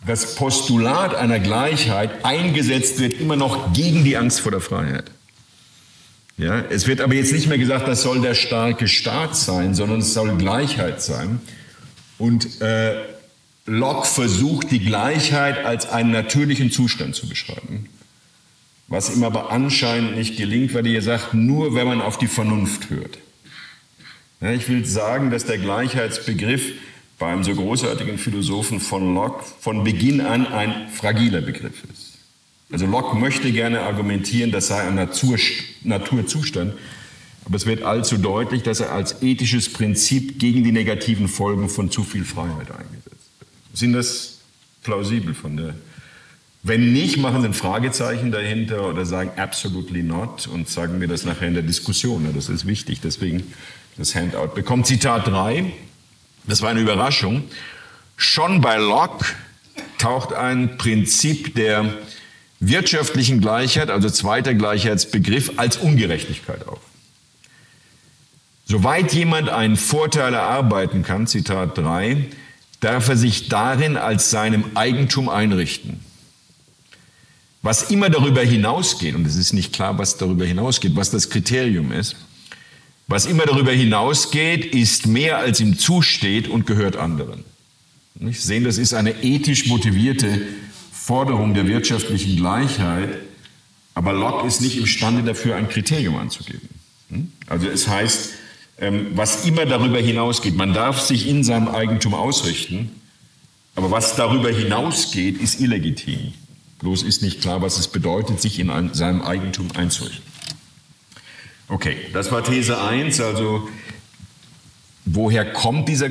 das 0.06 0.36
Postulat 0.36 1.16
einer 1.16 1.40
Gleichheit 1.40 2.24
eingesetzt 2.24 3.00
wird, 3.00 3.14
immer 3.14 3.36
noch 3.36 3.74
gegen 3.74 4.04
die 4.04 4.18
Angst 4.18 4.42
vor 4.42 4.52
der 4.52 4.62
Freiheit. 4.62 5.12
Ja, 6.38 6.64
es 6.70 6.88
wird 6.88 7.02
aber 7.02 7.16
jetzt 7.16 7.34
nicht 7.34 7.48
mehr 7.48 7.58
gesagt, 7.58 7.88
das 7.88 8.04
soll 8.04 8.22
der 8.22 8.36
starke 8.36 8.88
Staat 8.88 9.36
sein, 9.36 9.74
sondern 9.74 10.00
es 10.00 10.14
soll 10.14 10.38
Gleichheit 10.38 11.02
sein. 11.02 11.42
Und 12.20 12.62
äh, 12.62 12.96
Locke 13.66 14.08
versucht, 14.08 14.72
die 14.72 14.80
Gleichheit 14.80 15.66
als 15.66 15.90
einen 15.90 16.12
natürlichen 16.12 16.72
Zustand 16.72 17.16
zu 17.16 17.28
beschreiben, 17.28 17.90
was 18.88 19.16
ihm 19.16 19.24
aber 19.24 19.52
anscheinend 19.52 20.16
nicht 20.16 20.38
gelingt, 20.38 20.74
weil 20.74 20.86
er 20.86 21.02
sagt, 21.02 21.34
nur 21.34 21.76
wenn 21.76 21.88
man 21.88 22.02
auf 22.02 22.18
die 22.18 22.28
Vernunft 22.28 22.92
hört. 22.92 23.18
Ja, 24.40 24.52
ich 24.52 24.70
will 24.70 24.86
sagen, 24.86 25.32
dass 25.32 25.46
der 25.46 25.58
Gleichheitsbegriff 25.58 26.72
bei 27.20 27.28
einem 27.28 27.44
so 27.44 27.54
großartigen 27.54 28.18
Philosophen 28.18 28.80
von 28.80 29.14
Locke 29.14 29.44
von 29.60 29.84
Beginn 29.84 30.22
an 30.22 30.48
ein 30.48 30.90
fragiler 30.90 31.42
Begriff 31.42 31.84
ist. 31.92 32.18
Also 32.72 32.86
Locke 32.86 33.16
möchte 33.16 33.52
gerne 33.52 33.82
argumentieren, 33.82 34.52
das 34.52 34.68
sei 34.68 34.82
ein 34.82 34.96
Natur, 34.96 35.38
Naturzustand, 35.84 36.74
aber 37.46 37.56
es 37.56 37.66
wird 37.66 37.82
allzu 37.82 38.18
deutlich, 38.18 38.64
dass 38.64 38.82
er 38.82 38.92
als 38.92 39.22
ethisches 39.22 39.72
Prinzip 39.72 40.38
gegen 40.38 40.66
die 40.66 40.74
negativen 40.74 41.30
Folgen 41.30 41.70
von 41.70 41.90
zu 41.90 42.04
viel 42.04 42.26
Freiheit 42.26 42.72
eingesetzt 42.72 43.30
wird. 43.40 43.50
Sind 43.74 43.94
das 43.94 44.40
plausibel 44.84 45.34
von 45.34 45.56
der? 45.56 45.76
Wenn 46.64 46.92
nicht, 46.92 47.18
machen 47.18 47.42
Sie 47.42 47.48
ein 47.48 47.54
Fragezeichen 47.54 48.32
dahinter 48.32 48.90
oder 48.90 49.06
sagen 49.06 49.32
absolutely 49.38 50.04
not 50.04 50.48
und 50.48 50.68
sagen 50.68 51.00
mir 51.00 51.08
das 51.08 51.24
nachher 51.24 51.48
in 51.48 51.54
der 51.54 51.64
Diskussion. 51.64 52.30
Das 52.36 52.50
ist 52.50 52.68
wichtig, 52.68 53.00
deswegen 53.02 53.44
das 53.98 54.14
Handout 54.14 54.54
bekommt. 54.54 54.86
Zitat 54.86 55.28
3, 55.28 55.72
das 56.48 56.62
war 56.62 56.70
eine 56.70 56.80
Überraschung. 56.80 57.44
Schon 58.16 58.62
bei 58.62 58.78
Locke 58.78 59.26
taucht 59.98 60.34
ein 60.34 60.78
Prinzip 60.78 61.56
der 61.56 61.94
wirtschaftlichen 62.60 63.40
Gleichheit, 63.40 63.90
also 63.90 64.10
zweiter 64.10 64.54
Gleichheitsbegriff, 64.54 65.54
als 65.58 65.78
Ungerechtigkeit 65.78 66.68
auf. 66.68 66.80
Soweit 68.66 69.14
jemand 69.14 69.50
einen 69.50 69.78
Vorteil 69.78 70.34
erarbeiten 70.34 71.04
kann, 71.04 71.28
Zitat 71.28 71.78
3, 71.78 72.26
darf 72.80 73.08
er 73.08 73.18
sich 73.18 73.50
darin 73.50 73.98
als 73.98 74.30
seinem 74.30 74.66
Eigentum 74.76 75.30
einrichten. 75.30 76.00
Was 77.62 77.90
immer 77.92 78.10
darüber 78.10 78.42
hinausgeht, 78.42 79.16
und 79.16 79.26
es 79.26 79.36
ist 79.36 79.54
nicht 79.54 79.74
klar, 79.74 79.98
was 79.98 80.18
darüber 80.18 80.46
hinausgeht, 80.46 80.96
was 80.96 81.12
das 81.12 81.30
Kriterium 81.30 81.92
ist, 81.92 82.16
was 83.08 83.26
immer 83.26 83.46
darüber 83.46 83.72
hinausgeht, 83.72 84.66
ist 84.66 85.08
mehr 85.08 85.38
als 85.38 85.60
ihm 85.60 85.78
zusteht 85.78 86.48
und 86.48 86.68
gehört 86.68 86.98
anderen. 86.98 87.46
Sie 88.20 88.32
sehen, 88.34 88.64
das 88.64 88.78
ist 88.78 88.94
eine 88.94 89.24
ethisch 89.24 89.68
motivierte 89.68 90.42
Forderung 90.92 91.54
der 91.54 91.68
wirtschaftlichen 91.68 92.36
Gleichheit, 92.36 93.18
aber 93.94 94.14
Locke 94.14 94.48
ist 94.48 94.62
nicht 94.62 94.78
imstande 94.78 95.24
dafür, 95.24 95.56
ein 95.56 95.70
Kriterium 95.70 96.18
anzugeben. 96.18 96.68
Hm? 97.10 97.32
Also 97.48 97.68
es 97.68 97.88
heißt, 97.88 98.32
ähm, 98.80 99.08
was 99.16 99.46
immer 99.46 99.66
darüber 99.66 100.00
hinausgeht, 100.00 100.56
man 100.56 100.74
darf 100.74 101.00
sich 101.00 101.28
in 101.28 101.44
seinem 101.44 101.70
Eigentum 101.70 102.14
ausrichten, 102.14 102.92
aber 103.76 103.90
was 103.90 104.16
darüber 104.16 104.50
hinausgeht, 104.50 105.40
ist 105.40 105.62
illegitim. 105.62 106.34
Bloß 106.80 107.04
ist 107.04 107.22
nicht 107.22 107.42
klar, 107.42 107.62
was 107.62 107.80
es 107.80 107.88
bedeutet, 107.88 108.42
sich 108.42 108.60
in 108.60 108.94
seinem 108.94 109.22
Eigentum 109.22 109.70
einzurichten. 109.76 110.27
Okay, 111.70 111.98
das 112.14 112.32
war 112.32 112.44
These 112.44 112.82
1, 112.82 113.20
also 113.20 113.68
woher 115.06 115.52
kommt 115.52 115.90
dieser 115.90 116.10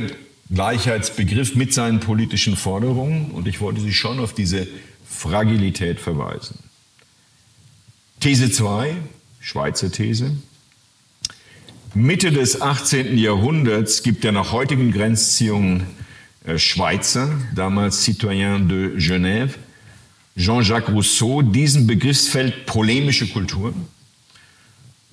Gleichheitsbegriff 0.51 1.55
mit 1.55 1.73
seinen 1.73 2.01
politischen 2.01 2.57
Forderungen 2.57 3.31
und 3.31 3.49
ich 3.49 3.61
wollte 3.61 3.81
Sie 3.81 3.93
schon 3.93 4.21
auf 4.21 4.35
diese 4.35 4.67
Fragilität 5.09 5.99
verweisen. 5.99 6.59
These 8.21 8.51
2, 8.51 8.97
Schweizer 9.41 9.91
These. 9.91 10.37
Mitte 11.95 12.31
des 12.33 12.61
18. 12.61 13.17
Jahrhunderts 13.17 14.03
gibt 14.03 14.25
er 14.25 14.33
nach 14.33 14.53
heutigen 14.53 14.93
Grenzziehungen 14.93 15.87
äh, 16.45 16.59
Schweizer, 16.59 17.31
damals 17.55 18.05
Citoyen 18.05 18.69
de 18.69 18.99
Genève, 18.99 19.55
Jean-Jacques 20.37 20.91
Rousseau, 20.91 21.41
diesen 21.41 21.87
Begriffsfeld 21.87 22.67
polemische 22.67 23.27
Kultur 23.29 23.73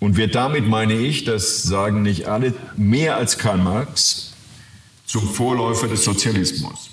und 0.04 0.18
wird 0.18 0.36
damit, 0.36 0.68
meine 0.68 0.95
ich, 0.95 1.24
das 1.24 1.64
sagen 1.64 2.01
nicht 2.01 2.26
alle, 2.26 2.54
mehr 2.76 3.16
als 3.16 3.38
Karl 3.38 3.58
Marx 3.58 4.34
zum 5.06 5.34
Vorläufer 5.34 5.88
des 5.88 6.04
Sozialismus. 6.04 6.89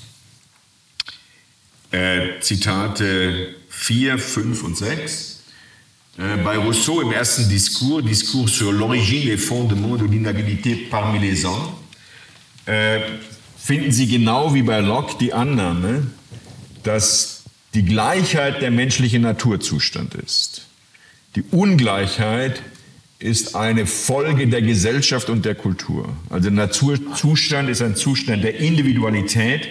Äh, 1.90 2.38
Zitate 2.40 3.52
4, 3.68 4.16
5 4.16 4.62
und 4.62 4.76
6. 4.76 5.40
Äh, 6.18 6.36
bei 6.44 6.56
Rousseau 6.56 7.00
im 7.00 7.10
ersten 7.10 7.48
Diskurs, 7.48 8.04
Diskurs 8.04 8.56
sur 8.56 8.72
l'origine 8.72 9.32
et 9.32 9.38
fondement 9.38 9.96
de 9.96 10.04
l'inégalité 10.04 10.76
parmi 10.88 11.18
les 11.18 11.44
hommes, 11.44 11.72
äh, 12.66 13.00
finden 13.58 13.90
Sie 13.90 14.06
genau 14.06 14.54
wie 14.54 14.62
bei 14.62 14.78
Locke 14.78 15.16
die 15.18 15.32
Annahme, 15.32 16.06
dass 16.84 17.42
die 17.74 17.84
Gleichheit 17.84 18.62
der 18.62 18.70
menschliche 18.70 19.18
Naturzustand 19.18 20.14
ist. 20.14 20.68
Die 21.34 21.42
Ungleichheit 21.50 22.62
ist 23.20 23.54
eine 23.54 23.86
Folge 23.86 24.48
der 24.48 24.62
Gesellschaft 24.62 25.28
und 25.28 25.44
der 25.44 25.54
Kultur. 25.54 26.08
Also 26.30 26.50
Naturzustand 26.50 27.68
ist 27.68 27.82
ein 27.82 27.94
Zustand 27.94 28.42
der 28.42 28.58
Individualität 28.58 29.68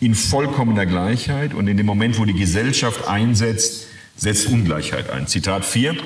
in 0.00 0.14
vollkommener 0.14 0.86
Gleichheit 0.86 1.54
und 1.54 1.66
in 1.66 1.76
dem 1.76 1.86
Moment, 1.86 2.18
wo 2.18 2.24
die 2.26 2.34
Gesellschaft 2.34 3.08
einsetzt, 3.08 3.86
setzt 4.16 4.48
Ungleichheit 4.48 5.10
ein. 5.10 5.26
Zitat 5.26 5.64
4. 5.64 5.96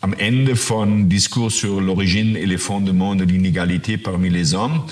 Am 0.00 0.12
Ende 0.12 0.56
von 0.56 1.08
Discours 1.08 1.60
sur 1.60 1.80
l'origine 1.80 2.36
et 2.36 2.46
les 2.46 2.58
fondements 2.58 3.14
de 3.14 3.24
l'inégalité 3.24 3.96
parmi 3.96 4.30
les 4.30 4.54
hommes. 4.54 4.82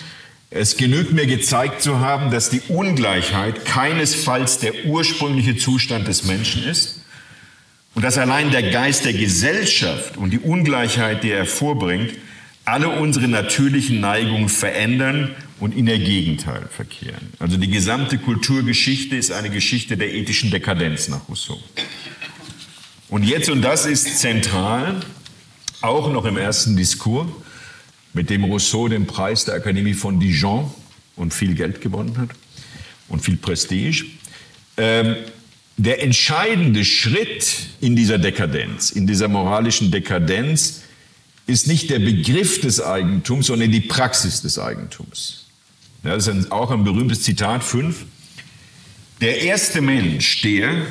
Es 0.51 0.77
genügt 0.77 1.12
mir 1.12 1.27
gezeigt 1.27 1.83
zu 1.83 2.01
haben, 2.01 2.31
dass 2.31 2.49
die 2.49 2.62
Ungleichheit 2.69 3.66
keinesfalls 3.66 4.59
der 4.59 4.87
ursprüngliche 4.87 5.57
Zustand 5.57 6.09
des 6.09 6.25
Menschen 6.25 6.64
ist, 6.64 6.97
und 7.99 8.05
dass 8.05 8.16
allein 8.16 8.53
der 8.53 8.62
Geist 8.62 9.07
der 9.07 9.12
Gesellschaft 9.12 10.16
und 10.16 10.30
die 10.30 10.38
Ungleichheit, 10.38 11.24
die 11.24 11.32
er 11.32 11.46
vorbringt, 11.46 12.12
alle 12.64 12.90
unsere 12.90 13.26
natürlichen 13.26 13.99
Neigungen 13.99 14.49
verändern 14.49 15.34
und 15.59 15.74
in 15.74 15.86
der 15.86 15.99
Gegenteil 15.99 16.68
verkehren. 16.70 17.32
Also 17.40 17.57
die 17.57 17.68
gesamte 17.68 18.18
Kulturgeschichte 18.18 19.16
ist 19.16 19.32
eine 19.32 19.51
Geschichte 19.51 19.96
der 19.96 20.14
ethischen 20.14 20.53
Dekadenz 20.53 21.09
nach 21.09 21.28
Rousseau. 21.28 21.61
Und 23.09 23.24
jetzt, 23.24 23.51
und 23.51 23.62
das 23.62 23.84
ist 23.84 24.20
zentral, 24.20 25.01
auch 25.80 26.12
noch 26.12 26.24
im 26.24 26.36
ersten 26.36 26.76
Diskurs, 26.76 27.26
mit 28.12 28.30
dem 28.30 28.44
Rousseau 28.44 28.86
den 28.86 29.09
Preis 29.09 29.44
der 29.44 29.57
Akademie 29.57 29.94
von 29.94 30.20
Dijon 30.20 30.70
und 31.16 31.34
viel 31.34 31.57
Geld 31.57 31.80
gewonnen 31.80 32.16
hat 32.16 32.30
und 33.09 33.22
viel 33.22 33.38
Prestige, 33.38 34.05
ähm, 34.76 35.16
der 35.79 36.03
entscheidende 36.03 36.85
Schritt 36.85 37.68
in 37.81 37.95
dieser 37.95 38.18
Dekadenz, 38.18 38.91
in 38.91 39.07
dieser 39.07 39.29
moralischen 39.29 39.91
Dekadenz, 39.93 40.83
ist 41.47 41.68
nicht 41.68 41.89
der 41.89 42.01
Begriff 42.01 42.61
des 42.61 42.81
Eigentums, 42.81 43.47
sondern 43.47 43.70
die 43.70 43.81
Praxis 43.81 44.43
des 44.43 44.59
Eigentums. 44.59 45.47
Das 46.03 46.26
ist 46.26 46.53
auch 46.53 46.70
ein 46.72 46.85
berühmtes 46.85 47.22
Zitat 47.22 47.62
5. 47.62 48.05
Der 49.20 49.41
erste 49.43 49.81
Mensch, 49.81 50.43
der, 50.43 50.87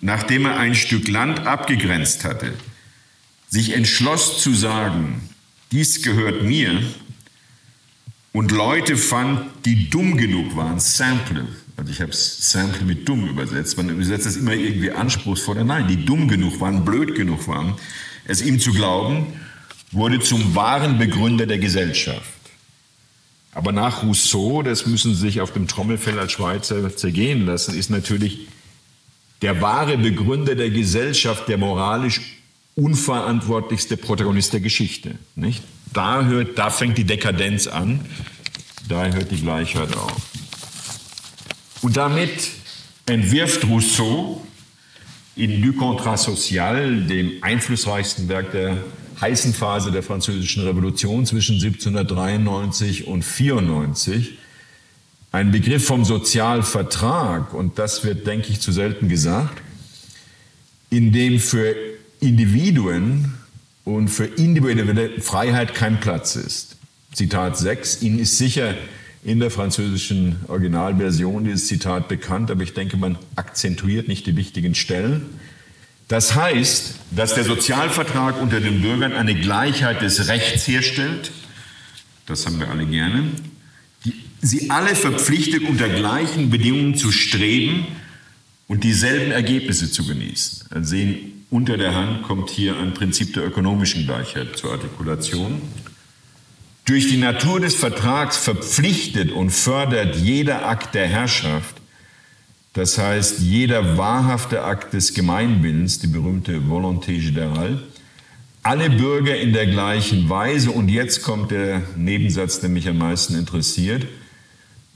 nachdem 0.00 0.46
er 0.46 0.56
ein 0.56 0.74
Stück 0.74 1.06
Land 1.08 1.46
abgegrenzt 1.46 2.24
hatte, 2.24 2.54
sich 3.48 3.74
entschloss 3.74 4.42
zu 4.42 4.54
sagen, 4.54 5.28
dies 5.70 6.02
gehört 6.02 6.42
mir, 6.42 6.82
und 8.32 8.50
Leute 8.50 8.96
fand, 8.96 9.42
die 9.64 9.88
dumm 9.90 10.16
genug 10.16 10.56
waren, 10.56 10.80
Sample, 10.80 11.46
also 11.76 11.90
ich 11.90 12.00
habe 12.00 12.12
Sample 12.12 12.84
mit 12.84 13.08
dumm 13.08 13.28
übersetzt, 13.28 13.76
man 13.76 13.88
übersetzt 13.88 14.26
das 14.26 14.36
immer 14.36 14.54
irgendwie 14.54 14.92
anspruchsvoller, 14.92 15.64
nein, 15.64 15.88
die 15.88 16.04
dumm 16.04 16.28
genug 16.28 16.60
waren, 16.60 16.84
blöd 16.84 17.14
genug 17.14 17.48
waren, 17.48 17.74
es 18.26 18.42
ihm 18.42 18.60
zu 18.60 18.72
glauben, 18.72 19.26
wurde 19.90 20.20
zum 20.20 20.54
wahren 20.54 20.98
Begründer 20.98 21.46
der 21.46 21.58
Gesellschaft. 21.58 22.22
Aber 23.52 23.72
nach 23.72 24.02
Rousseau, 24.02 24.62
das 24.62 24.86
müssen 24.86 25.14
Sie 25.14 25.20
sich 25.20 25.40
auf 25.40 25.52
dem 25.52 25.68
Trommelfell 25.68 26.18
als 26.18 26.32
Schweizer 26.32 26.96
zergehen 26.96 27.46
lassen, 27.46 27.76
ist 27.76 27.90
natürlich 27.90 28.48
der 29.42 29.60
wahre 29.60 29.98
Begründer 29.98 30.54
der 30.54 30.70
Gesellschaft 30.70 31.48
der 31.48 31.58
moralisch 31.58 32.20
unverantwortlichste 32.74 33.96
Protagonist 33.96 34.52
der 34.52 34.60
Geschichte. 34.60 35.16
Nicht? 35.36 35.62
Da, 35.92 36.24
hört, 36.24 36.58
da 36.58 36.70
fängt 36.70 36.98
die 36.98 37.04
Dekadenz 37.04 37.66
an, 37.68 38.00
da 38.88 39.06
hört 39.06 39.30
die 39.30 39.40
Gleichheit 39.40 39.96
auf. 39.96 40.22
Und 41.84 41.98
damit 41.98 42.30
entwirft 43.04 43.66
Rousseau 43.66 44.42
in 45.36 45.60
Du 45.60 45.74
Contrat 45.74 46.18
Social, 46.18 47.02
dem 47.02 47.32
einflussreichsten 47.42 48.26
Werk 48.26 48.52
der 48.52 48.78
heißen 49.20 49.52
Phase 49.52 49.92
der 49.92 50.02
Französischen 50.02 50.64
Revolution 50.64 51.26
zwischen 51.26 51.56
1793 51.56 53.06
und 53.06 53.22
94 53.22 54.38
ein 55.30 55.50
Begriff 55.50 55.84
vom 55.84 56.06
Sozialvertrag, 56.06 57.52
und 57.52 57.78
das 57.78 58.02
wird, 58.02 58.26
denke 58.26 58.48
ich, 58.48 58.60
zu 58.60 58.72
selten 58.72 59.10
gesagt, 59.10 59.60
in 60.88 61.12
dem 61.12 61.38
für 61.38 61.76
Individuen 62.18 63.34
und 63.84 64.08
für 64.08 64.24
individuelle 64.24 65.20
Freiheit 65.20 65.74
kein 65.74 66.00
Platz 66.00 66.34
ist. 66.36 66.76
Zitat 67.12 67.58
6, 67.58 68.00
Ihnen 68.00 68.20
ist 68.20 68.38
sicher 68.38 68.74
in 69.24 69.40
der 69.40 69.50
französischen 69.50 70.36
Originalversion 70.48 71.44
dieses 71.44 71.66
Zitat 71.66 72.08
bekannt, 72.08 72.50
aber 72.50 72.62
ich 72.62 72.74
denke, 72.74 72.98
man 72.98 73.18
akzentuiert 73.36 74.06
nicht 74.06 74.26
die 74.26 74.36
wichtigen 74.36 74.74
Stellen. 74.74 75.22
Das 76.08 76.34
heißt, 76.34 76.96
dass 77.10 77.34
der 77.34 77.44
Sozialvertrag 77.44 78.40
unter 78.40 78.60
den 78.60 78.82
Bürgern 78.82 79.12
eine 79.12 79.34
Gleichheit 79.34 80.02
des 80.02 80.28
Rechts 80.28 80.68
herstellt, 80.68 81.32
das 82.26 82.44
haben 82.46 82.60
wir 82.60 82.68
alle 82.68 82.84
gerne, 82.84 83.24
die, 84.04 84.12
sie 84.42 84.70
alle 84.70 84.94
verpflichtet, 84.94 85.62
unter 85.62 85.88
gleichen 85.88 86.50
Bedingungen 86.50 86.94
zu 86.94 87.10
streben 87.10 87.86
und 88.68 88.84
dieselben 88.84 89.32
Ergebnisse 89.32 89.90
zu 89.90 90.06
genießen. 90.06 90.66
Dann 90.70 90.84
sehen, 90.84 91.46
unter 91.50 91.78
der 91.78 91.94
Hand 91.94 92.24
kommt 92.24 92.50
hier 92.50 92.76
ein 92.78 92.92
Prinzip 92.92 93.32
der 93.32 93.46
ökonomischen 93.46 94.04
Gleichheit 94.04 94.56
zur 94.56 94.72
Artikulation. 94.72 95.62
Durch 96.84 97.08
die 97.08 97.16
Natur 97.16 97.60
des 97.60 97.74
Vertrags 97.74 98.36
verpflichtet 98.36 99.32
und 99.32 99.50
fördert 99.50 100.16
jeder 100.16 100.68
Akt 100.68 100.94
der 100.94 101.06
Herrschaft. 101.06 101.76
Das 102.74 102.98
heißt, 102.98 103.38
jeder 103.38 103.96
wahrhafte 103.96 104.62
Akt 104.62 104.92
des 104.92 105.14
Gemeinwillens, 105.14 106.00
die 106.00 106.08
berühmte 106.08 106.58
Volonté 106.68 107.20
générale, 107.20 107.78
alle 108.62 108.90
Bürger 108.90 109.36
in 109.38 109.52
der 109.52 109.66
gleichen 109.66 110.28
Weise, 110.28 110.70
und 110.70 110.88
jetzt 110.88 111.22
kommt 111.22 111.50
der 111.50 111.82
Nebensatz, 111.96 112.60
der 112.60 112.70
mich 112.70 112.88
am 112.88 112.98
meisten 112.98 113.34
interessiert, 113.38 114.06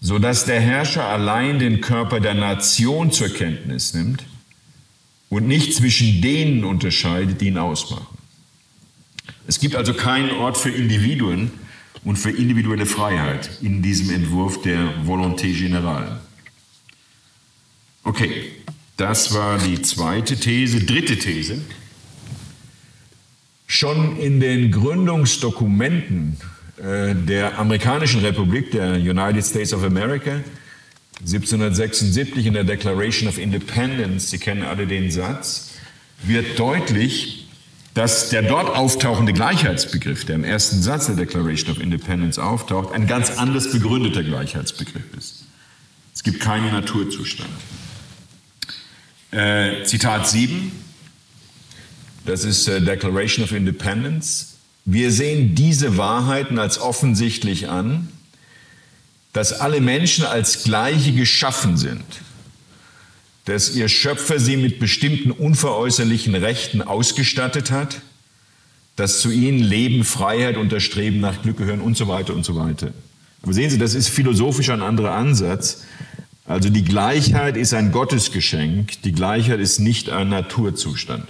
so 0.01 0.19
dass 0.19 0.45
der 0.45 0.61
Herrscher 0.61 1.05
allein 1.05 1.59
den 1.59 1.81
Körper 1.81 2.21
der 2.21 2.35
Nation 2.35 3.13
zur 3.13 3.29
Kenntnis 3.29 3.95
nimmt 3.95 4.25
und 5.29 5.47
nicht 5.47 5.75
zwischen 5.75 6.21
denen 6.21 6.65
unterscheidet, 6.65 7.41
die 7.41 7.49
ihn 7.49 7.59
ausmachen. 7.59 8.19
Es 9.47 9.59
gibt 9.59 9.75
also 9.75 9.95
keinen 9.95 10.31
Ort 10.33 10.57
für 10.57 10.71
Individuen 10.71 11.51
und 12.05 12.17
für 12.17 12.31
individuelle 12.31 12.87
Freiheit 12.87 13.51
in 13.63 13.83
diesem 13.83 14.11
Entwurf 14.11 14.63
der 14.63 15.05
Volonté 15.05 15.55
générale. 15.55 16.21
Okay, 18.05 18.53
das 18.97 19.35
war 19.35 19.59
die 19.59 19.83
zweite 19.83 20.37
These. 20.37 20.85
Dritte 20.85 21.19
These. 21.19 21.61
Schon 23.67 24.17
in 24.19 24.41
den 24.41 24.73
Gründungsdokumenten 24.73 26.37
äh, 26.79 27.15
der 27.15 27.59
amerikanischen 27.59 28.21
Republik, 28.23 28.71
der 28.71 28.95
United 28.95 29.45
States 29.45 29.75
of 29.75 29.85
America, 29.85 30.41
1776 31.21 32.47
in 32.47 32.55
der 32.55 32.65
Declaration 32.65 33.29
of 33.29 33.39
Independence, 33.39 34.31
Sie 34.31 34.39
kennen 34.39 34.63
alle 34.63 34.87
den 34.87 35.11
Satz, 35.11 35.73
wird 36.23 36.59
deutlich, 36.59 37.38
dass 37.99 38.29
der 38.29 38.43
dort 38.43 38.77
auftauchende 38.77 39.33
Gleichheitsbegriff, 39.33 40.25
der 40.25 40.37
im 40.37 40.45
ersten 40.45 40.81
Satz 40.81 41.07
der 41.07 41.17
Declaration 41.17 41.73
of 41.73 41.83
Independence 41.83 42.39
auftaucht, 42.39 42.95
ein 42.95 43.09
ganz 43.09 43.31
anders 43.39 43.73
begründeter 43.73 44.23
Gleichheitsbegriff 44.23 45.03
ist. 45.19 45.47
Es 46.15 46.23
gibt 46.23 46.39
keinen 46.39 46.71
Naturzustand. 46.71 47.51
Äh, 49.33 49.83
Zitat 49.83 50.29
7, 50.29 50.71
das 52.25 52.45
ist 52.45 52.69
äh, 52.69 52.81
Declaration 52.81 53.45
of 53.45 53.51
Independence. 53.51 54.59
Wir 54.85 55.11
sehen 55.11 55.57
diese 55.57 55.97
Wahrheiten 55.97 56.61
als 56.61 56.81
offensichtlich 56.81 57.69
an, 57.69 58.11
dass 59.33 59.53
alle 59.53 59.81
Menschen 59.81 60.25
als 60.25 60.63
Gleiche 60.63 61.11
geschaffen 61.11 61.77
sind, 61.77 62.05
dass 63.49 63.75
ihr 63.75 63.89
Schöpfer 63.89 64.39
sie 64.39 64.59
mit 64.59 64.79
bestimmten 64.79 65.31
unveräußerlichen 65.31 66.35
Rechten 66.35 66.83
ausgestattet 66.83 67.71
hat, 67.71 68.03
dass 68.97 69.21
zu 69.21 69.31
ihnen 69.31 69.59
Leben, 69.59 70.05
Freiheit 70.05 70.59
und 70.59 70.71
das 70.71 70.83
Streben 70.83 71.21
nach 71.21 71.41
Glück 71.41 71.57
gehören 71.57 71.81
und 71.81 71.97
so 71.97 72.09
weiter 72.09 72.35
und 72.35 72.45
so 72.45 72.57
weiter. 72.57 72.93
Aber 73.43 73.55
sehen 73.55 73.71
Sie, 73.71 73.79
das 73.79 73.95
ist 73.95 74.09
philosophisch 74.09 74.69
ein 74.69 74.83
anderer 74.83 75.13
Ansatz. 75.13 75.85
Also 76.45 76.69
die 76.69 76.85
Gleichheit 76.85 77.57
ist 77.57 77.73
ein 77.73 77.91
Gottesgeschenk, 77.91 79.01
die 79.03 79.13
Gleichheit 79.13 79.61
ist 79.61 79.79
nicht 79.79 80.11
ein 80.11 80.29
Naturzustand. 80.29 81.25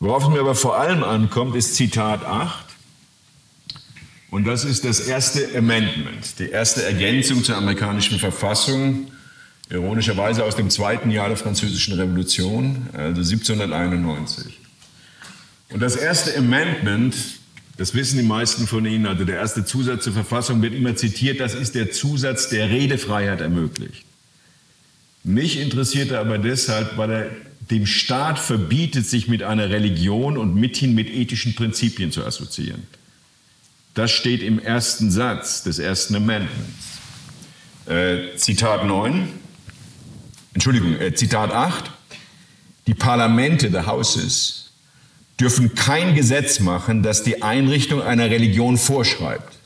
Worauf 0.00 0.24
es 0.24 0.30
mir 0.30 0.40
aber 0.40 0.56
vor 0.56 0.78
allem 0.78 1.04
ankommt, 1.04 1.54
ist 1.54 1.76
Zitat 1.76 2.24
8. 2.24 2.64
Und 4.30 4.46
das 4.46 4.64
ist 4.64 4.84
das 4.84 4.98
erste 4.98 5.46
Amendment, 5.56 6.38
die 6.38 6.48
erste 6.48 6.82
Ergänzung 6.84 7.44
zur 7.44 7.56
amerikanischen 7.56 8.18
Verfassung, 8.18 9.08
ironischerweise 9.70 10.44
aus 10.44 10.56
dem 10.56 10.68
zweiten 10.70 11.10
Jahr 11.10 11.28
der 11.28 11.36
Französischen 11.36 11.94
Revolution, 11.94 12.88
also 12.92 13.20
1791. 13.20 14.58
Und 15.70 15.80
das 15.80 15.96
erste 15.96 16.36
Amendment 16.36 17.14
das 17.80 17.94
wissen 17.94 18.18
die 18.18 18.26
meisten 18.26 18.66
von 18.66 18.84
Ihnen. 18.84 19.06
Also 19.06 19.24
der 19.24 19.36
erste 19.36 19.64
Zusatz 19.64 20.04
zur 20.04 20.12
Verfassung 20.12 20.60
wird 20.60 20.74
immer 20.74 20.96
zitiert. 20.96 21.40
Das 21.40 21.54
ist 21.54 21.74
der 21.74 21.90
Zusatz, 21.90 22.50
der 22.50 22.68
Redefreiheit 22.68 23.40
ermöglicht. 23.40 24.04
Mich 25.24 25.58
interessiert 25.58 26.10
er 26.10 26.20
aber 26.20 26.36
deshalb, 26.36 26.98
weil 26.98 27.10
er 27.10 27.30
dem 27.70 27.86
Staat 27.86 28.38
verbietet, 28.38 29.06
sich 29.06 29.28
mit 29.28 29.42
einer 29.42 29.70
Religion 29.70 30.36
und 30.36 30.54
mithin 30.56 30.94
mit 30.94 31.08
ethischen 31.08 31.54
Prinzipien 31.54 32.12
zu 32.12 32.22
assoziieren. 32.22 32.82
Das 33.94 34.10
steht 34.10 34.42
im 34.42 34.58
ersten 34.58 35.10
Satz 35.10 35.62
des 35.62 35.78
ersten 35.78 36.16
Amendments. 36.16 36.58
Äh, 37.86 38.36
Zitat 38.36 38.84
9, 38.84 39.26
Entschuldigung, 40.54 40.98
äh, 40.98 41.14
Zitat 41.14 41.52
8. 41.52 41.90
Die 42.86 42.94
Parlamente, 42.94 43.70
der 43.70 43.86
Houses, 43.86 44.70
dürfen 45.38 45.74
kein 45.74 46.14
Gesetz 46.14 46.60
machen, 46.60 47.02
das 47.02 47.22
die 47.22 47.42
Einrichtung 47.42 48.02
einer 48.02 48.30
Religion 48.30 48.76
vorschreibt. 48.76 49.58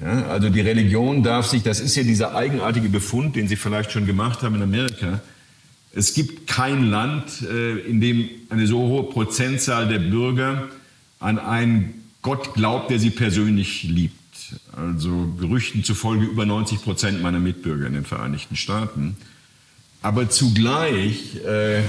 Ja, 0.00 0.26
also 0.26 0.50
die 0.50 0.60
Religion 0.60 1.22
darf 1.22 1.46
sich, 1.46 1.62
das 1.62 1.80
ist 1.80 1.96
ja 1.96 2.02
dieser 2.02 2.34
eigenartige 2.34 2.88
Befund, 2.88 3.36
den 3.36 3.48
Sie 3.48 3.56
vielleicht 3.56 3.92
schon 3.92 4.06
gemacht 4.06 4.42
haben 4.42 4.56
in 4.56 4.62
Amerika. 4.62 5.20
Es 5.94 6.14
gibt 6.14 6.46
kein 6.46 6.90
Land, 6.90 7.42
äh, 7.42 7.78
in 7.80 8.00
dem 8.00 8.28
eine 8.50 8.66
so 8.66 8.78
hohe 8.78 9.04
Prozentzahl 9.04 9.88
der 9.88 9.98
Bürger 9.98 10.68
an 11.20 11.38
einen 11.38 12.02
Gott 12.22 12.54
glaubt, 12.54 12.90
der 12.90 12.98
sie 12.98 13.10
persönlich 13.10 13.82
liebt. 13.82 14.16
Also 14.76 15.34
Gerüchten 15.38 15.82
zufolge 15.82 16.24
über 16.24 16.46
90 16.46 16.82
Prozent 16.82 17.22
meiner 17.22 17.40
Mitbürger 17.40 17.86
in 17.86 17.94
den 17.94 18.04
Vereinigten 18.04 18.56
Staaten. 18.56 19.16
Aber 20.02 20.28
zugleich 20.28 21.36
äh, 21.46 21.82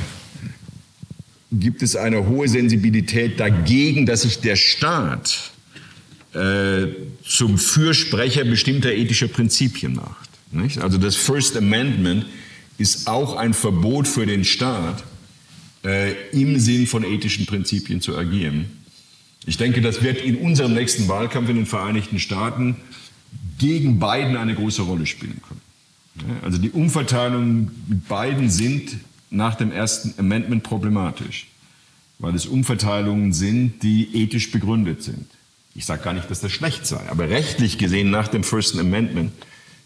gibt 1.51 1.81
es 1.81 1.95
eine 1.95 2.27
hohe 2.27 2.47
Sensibilität 2.47 3.39
dagegen, 3.39 4.05
dass 4.05 4.21
sich 4.21 4.39
der 4.39 4.55
Staat 4.55 5.51
äh, 6.33 6.87
zum 7.25 7.57
Fürsprecher 7.57 8.43
bestimmter 8.43 8.91
ethischer 8.91 9.27
Prinzipien 9.27 9.95
macht. 9.95 10.29
Nicht? 10.51 10.79
Also 10.79 10.97
das 10.97 11.15
First 11.15 11.57
Amendment 11.57 12.25
ist 12.77 13.07
auch 13.07 13.35
ein 13.35 13.53
Verbot 13.53 14.07
für 14.07 14.25
den 14.25 14.43
Staat, 14.45 15.03
äh, 15.83 16.13
im 16.31 16.59
Sinn 16.59 16.87
von 16.87 17.03
ethischen 17.03 17.45
Prinzipien 17.45 18.01
zu 18.01 18.17
agieren. 18.17 18.65
Ich 19.45 19.57
denke, 19.57 19.81
das 19.81 20.01
wird 20.01 20.21
in 20.21 20.37
unserem 20.37 20.73
nächsten 20.73 21.07
Wahlkampf 21.07 21.49
in 21.49 21.57
den 21.57 21.65
Vereinigten 21.65 22.19
Staaten 22.19 22.77
gegen 23.59 23.99
Biden 23.99 24.37
eine 24.37 24.55
große 24.55 24.83
Rolle 24.83 25.05
spielen 25.05 25.41
können. 25.47 25.61
Also 26.41 26.57
die 26.57 26.71
Umverteilungen 26.71 27.71
mit 27.87 28.07
Biden 28.07 28.49
sind 28.49 28.97
nach 29.29 29.55
dem 29.55 29.71
ersten 29.71 30.13
Amendment 30.19 30.63
problematisch, 30.63 31.47
weil 32.19 32.35
es 32.35 32.45
Umverteilungen 32.45 33.33
sind, 33.33 33.81
die 33.81 34.09
ethisch 34.13 34.51
begründet 34.51 35.03
sind. 35.03 35.25
Ich 35.75 35.85
sage 35.85 36.03
gar 36.03 36.13
nicht, 36.13 36.29
dass 36.29 36.39
das 36.39 36.51
schlecht 36.51 36.85
sei, 36.85 37.01
aber 37.09 37.29
rechtlich 37.29 37.79
gesehen 37.79 38.11
nach 38.11 38.27
dem 38.27 38.43
First 38.43 38.77
Amendment 38.77 39.31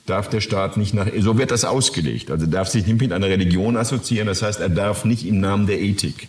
darf 0.05 0.29
der 0.29 0.41
Staat 0.41 0.77
nicht 0.77 0.93
nach, 0.93 1.07
so 1.19 1.37
wird 1.37 1.51
das 1.51 1.63
ausgelegt, 1.65 2.29
also 2.29 2.45
darf 2.45 2.67
sich 2.67 2.85
nicht 2.85 2.99
mit 2.99 3.13
einer 3.13 3.27
Religion 3.27 3.77
assoziieren, 3.77 4.27
das 4.27 4.41
heißt, 4.41 4.59
er 4.59 4.69
darf 4.69 5.05
nicht 5.05 5.25
im 5.25 5.39
Namen 5.39 5.67
der 5.67 5.81
Ethik 5.81 6.27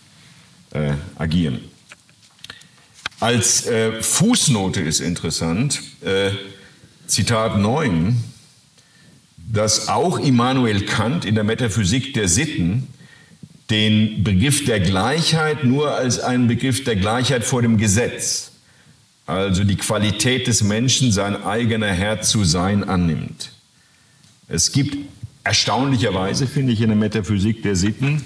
äh, 0.73 0.93
agieren. 1.17 1.61
Als 3.21 3.67
äh, 3.67 4.01
Fußnote 4.01 4.81
ist 4.81 5.01
interessant, 5.01 5.83
äh, 6.03 6.31
Zitat 7.07 7.59
9, 7.59 8.17
dass 9.51 9.89
auch 9.89 10.19
Immanuel 10.19 10.83
Kant 10.83 11.25
in 11.25 11.35
der 11.35 11.45
Metaphysik 11.45 12.15
der 12.15 12.29
Sitten 12.29 12.89
den 13.71 14.25
Begriff 14.25 14.65
der 14.65 14.81
Gleichheit 14.81 15.65
nur 15.65 15.95
als 15.95 16.21
einen 16.21 16.49
Begriff 16.49 16.85
der 16.85 16.97
Gleichheit 16.97 17.45
vor 17.45 17.63
dem 17.63 17.77
Gesetz, 17.77 18.53
also 19.27 19.65
die 19.65 19.77
Qualität 19.77 20.47
des 20.47 20.63
Menschen, 20.63 21.13
sein 21.13 21.43
eigener 21.45 21.89
Herr 21.89 22.23
zu 22.23 22.45
sein, 22.45 22.85
annimmt. 22.85 23.53
Es 24.49 24.73
gibt 24.73 24.97
erstaunlicherweise, 25.45 26.47
finde 26.47 26.73
ich, 26.73 26.81
in 26.81 26.89
der 26.89 26.97
Metaphysik 26.97 27.63
der 27.63 27.77
Sitten 27.77 28.23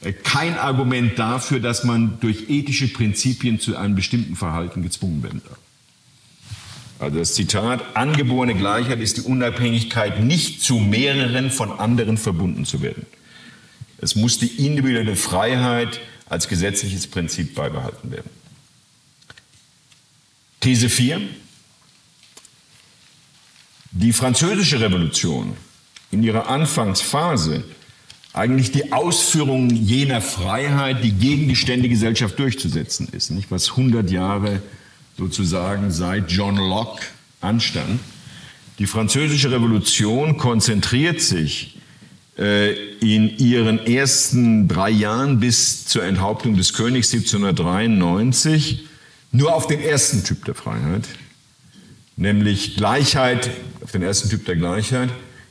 äh, 0.00 0.12
kein 0.12 0.56
Argument 0.56 1.18
dafür, 1.18 1.58
dass 1.58 1.82
man 1.82 2.18
durch 2.20 2.48
ethische 2.48 2.88
Prinzipien 2.88 3.58
zu 3.58 3.76
einem 3.76 3.96
bestimmten 3.96 4.36
Verhalten 4.36 4.82
gezwungen 4.82 5.22
werden 5.22 5.42
darf. 5.44 5.58
Also 6.98 7.18
das 7.18 7.34
Zitat, 7.34 7.96
angeborene 7.96 8.54
Gleichheit 8.54 9.00
ist 9.00 9.16
die 9.16 9.22
Unabhängigkeit, 9.22 10.22
nicht 10.22 10.62
zu 10.62 10.78
mehreren 10.78 11.50
von 11.50 11.72
anderen 11.78 12.16
verbunden 12.16 12.64
zu 12.64 12.82
werden. 12.82 13.06
Es 13.98 14.16
muss 14.16 14.38
die 14.38 14.66
individuelle 14.66 15.16
Freiheit 15.16 16.00
als 16.28 16.48
gesetzliches 16.48 17.06
Prinzip 17.06 17.54
beibehalten 17.54 18.10
werden. 18.10 18.30
These 20.60 20.88
4. 20.88 21.20
Die 23.90 24.12
französische 24.12 24.80
Revolution 24.80 25.56
in 26.10 26.22
ihrer 26.22 26.48
Anfangsphase 26.48 27.64
eigentlich 28.32 28.72
die 28.72 28.92
Ausführung 28.92 29.70
jener 29.70 30.20
Freiheit, 30.20 31.04
die 31.04 31.12
gegen 31.12 31.48
die 31.48 31.54
Ständegesellschaft 31.54 32.38
durchzusetzen 32.38 33.08
ist, 33.12 33.30
nicht 33.30 33.50
was 33.50 33.70
100 33.70 34.10
Jahre 34.10 34.60
sozusagen 35.16 35.90
seit 35.90 36.30
John 36.30 36.56
Locke 36.56 37.02
anstand. 37.40 38.00
Die 38.78 38.86
französische 38.86 39.52
Revolution 39.52 40.36
konzentriert 40.36 41.20
sich 41.20 41.78
äh, 42.38 42.72
in 42.98 43.38
ihren 43.38 43.78
ersten 43.86 44.66
drei 44.66 44.90
Jahren 44.90 45.38
bis 45.38 45.86
zur 45.86 46.02
Enthauptung 46.04 46.56
des 46.56 46.72
Königs 46.72 47.12
1793 47.12 48.86
nur 49.30 49.54
auf 49.54 49.66
den 49.66 49.80
ersten 49.80 50.24
Typ 50.24 50.44
der 50.44 50.54
Freiheit, 50.54 51.04
nämlich 52.16 52.76
Gleichheit, 52.76 53.50
auf 53.82 53.92
den 53.92 54.02
ersten 54.02 54.30
Typ 54.30 54.46
der 54.46 54.56
Gleichheit, 54.56 55.10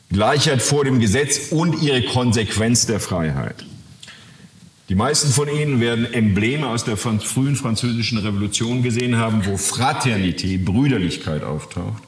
Gleichheit 0.10 0.62
vor 0.62 0.84
dem 0.84 1.00
Gesetz 1.00 1.52
und 1.52 1.82
ihre 1.82 2.04
Konsequenz 2.04 2.86
der 2.86 3.00
Freiheit. 3.00 3.66
Die 4.94 5.00
meisten 5.00 5.32
von 5.32 5.50
Ihnen 5.50 5.80
werden 5.80 6.14
Embleme 6.14 6.68
aus 6.68 6.84
der 6.84 6.98
frühen 6.98 7.56
französischen 7.56 8.20
Revolution 8.20 8.84
gesehen 8.84 9.18
haben, 9.18 9.44
wo 9.44 9.56
Fraternité, 9.56 10.64
Brüderlichkeit 10.64 11.44
auftaucht. 11.44 12.04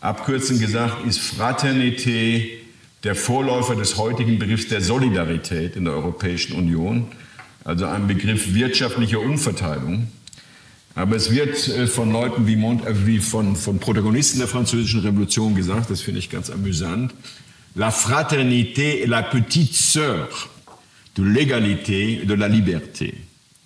Abkürzend 0.00 0.60
gesagt 0.60 1.04
ist 1.04 1.18
Fraternité 1.18 2.44
der 3.02 3.16
Vorläufer 3.16 3.74
des 3.74 3.96
heutigen 3.96 4.38
Begriffs 4.38 4.68
der 4.68 4.80
Solidarität 4.82 5.74
in 5.74 5.86
der 5.86 5.94
Europäischen 5.94 6.52
Union, 6.52 7.08
also 7.64 7.86
ein 7.86 8.06
Begriff 8.06 8.54
wirtschaftlicher 8.54 9.18
Umverteilung. 9.18 10.06
Aber 10.94 11.16
es 11.16 11.32
wird 11.32 11.66
äh, 11.70 11.88
von 11.88 12.12
Leuten 12.12 12.46
wie, 12.46 12.54
Mont, 12.54 12.86
äh, 12.86 13.04
wie 13.04 13.18
von, 13.18 13.56
von 13.56 13.80
Protagonisten 13.80 14.38
der 14.38 14.46
französischen 14.46 15.00
Revolution 15.00 15.56
gesagt, 15.56 15.90
das 15.90 16.02
finde 16.02 16.20
ich 16.20 16.30
ganz 16.30 16.50
amüsant. 16.50 17.12
La 17.74 17.90
fraternité 17.90 19.02
est 19.02 19.08
la 19.08 19.22
petite 19.22 19.74
sœur 19.74 20.28
de 21.16 21.22
l'égalité 21.22 22.24
de 22.24 22.34
la 22.34 22.48
liberté. 22.48 23.14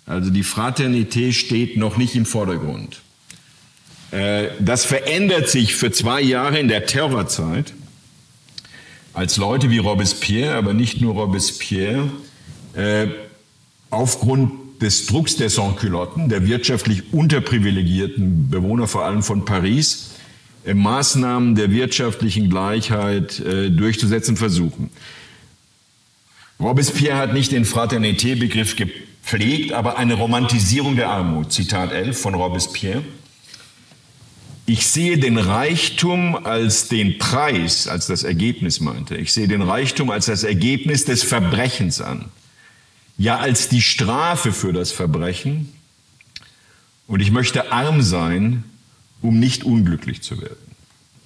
Also 0.05 0.29
die 0.29 0.43
Fraternité 0.43 1.33
steht 1.33 1.77
noch 1.77 1.97
nicht 1.97 2.15
im 2.15 2.25
Vordergrund. 2.25 3.01
Äh, 4.11 4.47
das 4.59 4.85
verändert 4.85 5.49
sich 5.49 5.75
für 5.75 5.91
zwei 5.91 6.21
Jahre 6.21 6.59
in 6.59 6.67
der 6.67 6.85
Terrorzeit, 6.85 7.73
als 9.13 9.37
Leute 9.37 9.69
wie 9.69 9.79
Robespierre, 9.79 10.55
aber 10.55 10.73
nicht 10.73 11.01
nur 11.01 11.13
Robespierre, 11.13 12.11
aufgrund 13.89 14.81
des 14.81 15.07
Drucks 15.07 15.35
der 15.35 15.49
Sans-Culotten, 15.49 16.29
der 16.29 16.45
wirtschaftlich 16.45 17.13
unterprivilegierten 17.13 18.49
Bewohner 18.49 18.87
vor 18.87 19.05
allem 19.05 19.23
von 19.23 19.45
Paris, 19.45 20.11
äh, 20.65 20.73
Maßnahmen 20.73 21.55
der 21.55 21.71
wirtschaftlichen 21.71 22.49
Gleichheit 22.49 23.39
äh, 23.39 23.69
durchzusetzen 23.69 24.37
versuchen. 24.37 24.89
Robespierre 26.59 27.17
hat 27.17 27.33
nicht 27.33 27.51
den 27.51 27.65
Fraternité-Begriff 27.65 28.75
gepflegt, 28.75 29.73
aber 29.73 29.97
eine 29.97 30.15
Romantisierung 30.15 30.95
der 30.95 31.09
Armut. 31.09 31.51
Zitat 31.51 31.91
11 31.91 32.19
von 32.19 32.33
Robespierre. 32.33 33.03
Ich 34.65 34.87
sehe 34.87 35.17
den 35.17 35.37
Reichtum 35.37 36.35
als 36.35 36.89
den 36.89 37.17
Preis, 37.19 37.87
als 37.87 38.07
das 38.07 38.23
Ergebnis 38.23 38.79
meinte. 38.81 39.15
Ich 39.15 39.31
sehe 39.31 39.47
den 39.47 39.61
Reichtum 39.61 40.09
als 40.09 40.25
das 40.25 40.43
Ergebnis 40.43 41.05
des 41.05 41.23
Verbrechens 41.23 42.01
an 42.01 42.31
ja 43.17 43.37
als 43.37 43.67
die 43.69 43.81
Strafe 43.81 44.51
für 44.53 44.73
das 44.73 44.91
Verbrechen. 44.91 45.73
Und 47.07 47.21
ich 47.21 47.31
möchte 47.31 47.71
arm 47.71 48.01
sein, 48.01 48.63
um 49.21 49.39
nicht 49.39 49.63
unglücklich 49.63 50.21
zu 50.21 50.41
werden. 50.41 50.66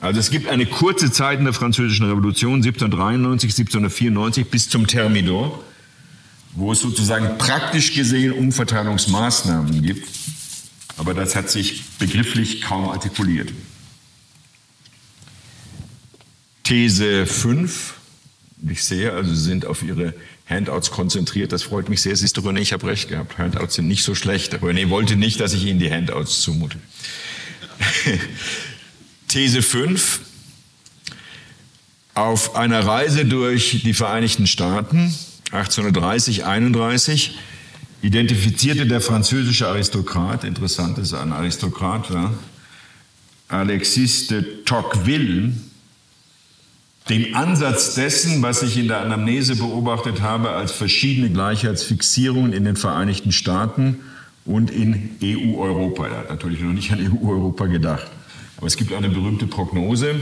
Also 0.02 0.20
es 0.20 0.32
gibt 0.32 0.48
eine 0.48 0.66
kurze 0.66 1.12
Zeit 1.12 1.38
in 1.38 1.46
der 1.46 1.54
Französischen 1.54 2.08
Revolution, 2.08 2.56
1793, 2.56 3.52
1794 3.52 4.48
bis 4.48 4.68
zum 4.68 4.88
Thermidor, 4.88 5.64
wo 6.54 6.72
es 6.72 6.80
sozusagen 6.80 7.38
praktisch 7.38 7.94
gesehen 7.94 8.32
Umverteilungsmaßnahmen 8.34 9.84
gibt. 9.84 10.10
Aber 10.98 11.14
das 11.14 11.36
hat 11.36 11.52
sich 11.52 11.84
begrifflich 12.00 12.64
kaum 12.64 12.90
artikuliert. 12.90 13.54
These 16.64 17.28
5. 17.28 17.94
Ich 18.70 18.84
sehe, 18.84 19.14
also 19.14 19.34
Sie 19.34 19.44
sind 19.44 19.66
auf 19.68 19.84
Ihre 19.84 20.16
Handouts 20.48 20.90
konzentriert. 20.90 21.52
Das 21.52 21.62
freut 21.62 21.90
mich 21.90 22.02
sehr. 22.02 22.16
Siehst 22.16 22.38
du, 22.38 22.42
René, 22.42 22.60
ich 22.60 22.74
habe 22.74 22.88
recht 22.88 23.08
gehabt. 23.08 23.38
Handouts 23.38 23.76
sind 23.76 23.88
nicht 23.88 24.04
so 24.04 24.16
schlecht. 24.16 24.56
René 24.56 24.90
wollte 24.90 25.16
nicht, 25.16 25.40
dass 25.40 25.54
ich 25.54 25.64
Ihnen 25.66 25.80
die 25.80 25.92
Handouts 25.92 26.42
zumute. 26.42 26.80
These 29.32 29.62
5. 29.62 30.20
Auf 32.16 32.56
einer 32.58 32.86
Reise 32.86 33.24
durch 33.24 33.82
die 33.82 33.94
Vereinigten 33.94 34.46
Staaten 34.46 35.16
1830, 35.54 36.44
31 36.44 37.38
identifizierte 38.02 38.86
der 38.86 39.00
französische 39.00 39.70
Aristokrat, 39.70 40.44
interessant, 40.44 40.98
dass 40.98 41.14
er 41.14 41.22
ein 41.22 41.32
Aristokrat 41.32 42.14
war, 42.14 42.34
Alexis 43.48 44.28
de 44.28 44.66
Tocqueville, 44.66 45.54
den 47.08 47.34
Ansatz 47.34 47.96
dessen, 47.96 48.42
was 48.42 48.64
ich 48.64 48.76
in 48.76 48.90
der 48.90 49.00
Anamnese 49.00 49.56
beobachtet 49.56 50.20
habe, 50.20 50.50
als 50.50 50.74
verschiedene 50.74 51.30
Gleichheitsfixierungen 51.30 52.52
in 52.52 52.66
den 52.66 52.76
Vereinigten 52.76 53.32
Staaten 53.32 54.02
und 54.44 54.72
in 54.72 55.12
EU-Europa. 55.24 56.08
Er 56.08 56.18
hat 56.18 56.30
natürlich 56.32 56.60
noch 56.60 56.74
nicht 56.74 56.92
an 56.92 57.00
EU-Europa 57.00 57.68
gedacht. 57.68 58.08
Aber 58.62 58.68
es 58.68 58.78
gibt 58.78 58.94
eine 58.94 59.10
berühmte 59.10 59.48
Prognose. 59.48 60.18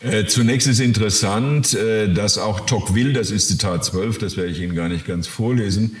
Äh, 0.00 0.26
zunächst 0.26 0.66
ist 0.66 0.80
interessant, 0.80 1.72
äh, 1.72 2.12
dass 2.12 2.38
auch 2.38 2.66
Tocqueville, 2.66 3.12
das 3.12 3.30
ist 3.30 3.46
Zitat 3.46 3.84
12, 3.84 4.18
das 4.18 4.36
werde 4.36 4.50
ich 4.50 4.58
Ihnen 4.58 4.74
gar 4.74 4.88
nicht 4.88 5.06
ganz 5.06 5.28
vorlesen, 5.28 5.96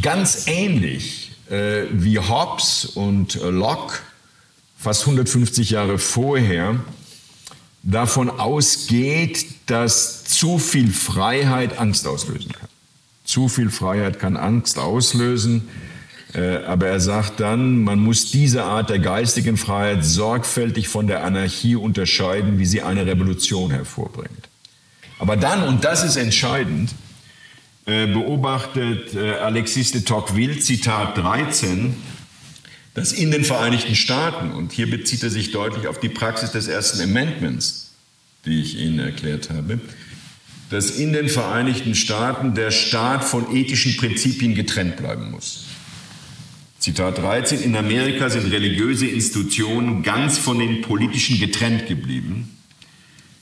ganz 0.00 0.46
ähnlich 0.46 1.32
äh, 1.50 1.82
wie 1.90 2.20
Hobbes 2.20 2.84
und 2.84 3.40
Locke 3.42 3.98
fast 4.78 5.02
150 5.02 5.70
Jahre 5.70 5.98
vorher 5.98 6.78
davon 7.82 8.30
ausgeht, 8.30 9.46
dass 9.66 10.22
zu 10.22 10.60
viel 10.60 10.92
Freiheit 10.92 11.76
Angst 11.76 12.06
auslösen 12.06 12.52
kann. 12.52 12.68
Zu 13.24 13.48
viel 13.48 13.70
Freiheit 13.70 14.20
kann 14.20 14.36
Angst 14.36 14.78
auslösen. 14.78 15.66
Äh, 16.34 16.58
aber 16.64 16.88
er 16.88 17.00
sagt 17.00 17.40
dann, 17.40 17.82
man 17.82 17.98
muss 17.98 18.30
diese 18.30 18.64
Art 18.64 18.90
der 18.90 19.00
geistigen 19.00 19.56
Freiheit 19.56 20.04
sorgfältig 20.04 20.88
von 20.88 21.06
der 21.06 21.24
Anarchie 21.24 21.76
unterscheiden, 21.76 22.58
wie 22.58 22.66
sie 22.66 22.82
eine 22.82 23.06
Revolution 23.06 23.70
hervorbringt. 23.70 24.48
Aber 25.18 25.36
dann, 25.36 25.64
und 25.64 25.84
das 25.84 26.04
ist 26.04 26.16
entscheidend, 26.16 26.90
äh, 27.86 28.06
beobachtet 28.06 29.14
äh, 29.14 29.32
Alexis 29.34 29.92
de 29.92 30.02
Tocqueville, 30.02 30.58
Zitat 30.60 31.18
13, 31.18 31.94
dass 32.94 33.12
in 33.12 33.30
den 33.30 33.44
Vereinigten 33.44 33.94
Staaten, 33.94 34.52
und 34.52 34.72
hier 34.72 34.90
bezieht 34.90 35.22
er 35.22 35.30
sich 35.30 35.50
deutlich 35.50 35.88
auf 35.88 35.98
die 35.98 36.08
Praxis 36.08 36.52
des 36.52 36.68
ersten 36.68 37.00
Amendments, 37.00 37.92
die 38.44 38.60
ich 38.60 38.78
Ihnen 38.78 38.98
erklärt 38.98 39.50
habe, 39.50 39.80
dass 40.70 40.90
in 40.90 41.12
den 41.12 41.28
Vereinigten 41.28 41.94
Staaten 41.94 42.54
der 42.54 42.70
Staat 42.70 43.24
von 43.24 43.54
ethischen 43.54 43.96
Prinzipien 43.96 44.54
getrennt 44.54 44.96
bleiben 44.96 45.30
muss. 45.30 45.64
Zitat 46.80 47.18
13, 47.18 47.60
in 47.60 47.76
Amerika 47.76 48.30
sind 48.30 48.50
religiöse 48.50 49.06
Institutionen 49.06 50.02
ganz 50.02 50.38
von 50.38 50.58
den 50.58 50.80
politischen 50.80 51.38
getrennt 51.38 51.86
geblieben, 51.86 52.56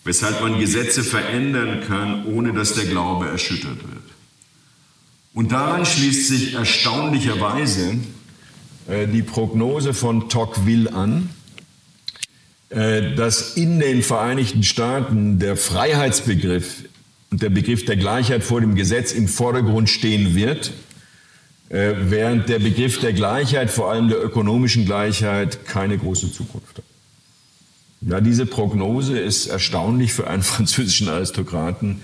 weshalb 0.03 0.41
man 0.41 0.59
Gesetze 0.59 1.05
verändern 1.05 1.84
kann, 1.86 2.26
ohne 2.26 2.53
dass 2.53 2.74
der 2.74 2.86
Glaube 2.86 3.28
erschüttert 3.28 3.78
wird. 3.78 4.03
Und 5.34 5.53
daran 5.53 5.86
schließt 5.86 6.26
sich 6.26 6.55
erstaunlicherweise 6.55 7.95
äh, 8.89 9.07
die 9.07 9.22
Prognose 9.22 9.95
von 9.95 10.28
Tocqueville 10.28 10.93
an, 10.93 11.30
äh, 12.70 13.14
dass 13.14 13.57
in 13.57 13.78
den 13.78 14.03
Vereinigten 14.03 14.64
Staaten 14.64 15.39
der 15.39 15.57
Freiheitsbegriff 15.57 16.82
und 17.30 17.41
der 17.43 17.51
Begriff 17.51 17.84
der 17.84 17.97
Gleichheit 17.97 18.43
vor 18.43 18.61
dem 18.61 18.74
Gesetz 18.74 19.12
im 19.12 19.28
Vordergrund 19.28 19.89
stehen 19.89 20.34
wird, 20.34 20.72
äh, 21.71 21.95
während 21.99 22.49
der 22.49 22.59
Begriff 22.59 22.99
der 23.01 23.12
Gleichheit, 23.12 23.71
vor 23.71 23.91
allem 23.91 24.09
der 24.09 24.23
ökonomischen 24.23 24.87
Gleichheit, 24.87 25.66
keine 25.66 25.99
große 25.99 26.33
Zukunft 26.33 26.79
hat. 26.79 26.85
Ja, 28.01 28.21
diese 28.21 28.47
Prognose 28.47 29.19
ist 29.19 29.49
erstaunlich 29.49 30.12
für 30.12 30.29
einen 30.29 30.43
französischen 30.55 31.09
Aristokraten, 31.09 32.01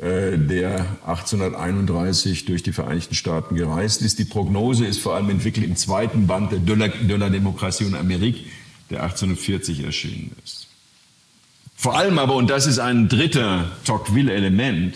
äh, 0.00 0.38
der 0.38 0.86
1831 1.06 2.44
durch 2.44 2.62
die 2.62 2.72
Vereinigten 2.72 3.14
Staaten 3.14 3.56
gereist 3.56 4.02
ist. 4.02 4.18
Die 4.18 4.24
Prognose 4.24 4.86
ist 4.86 5.00
vor 5.00 5.14
allem 5.14 5.30
entwickelt 5.30 5.66
im 5.66 5.76
zweiten 5.76 6.26
Band 6.26 6.52
der 6.52 6.58
De 6.58 6.76
la, 6.76 6.88
de 6.88 7.16
la 7.16 7.28
Démocratie 7.28 7.84
en 7.84 7.94
Amérique, 7.94 8.46
der 8.90 9.02
1840 9.02 9.84
erschienen 9.84 10.32
ist. 10.44 10.68
Vor 11.74 11.96
allem 11.96 12.18
aber, 12.18 12.36
und 12.36 12.48
das 12.48 12.66
ist 12.66 12.78
ein 12.78 13.08
dritter 13.08 13.72
Tocqueville-Element, 13.84 14.94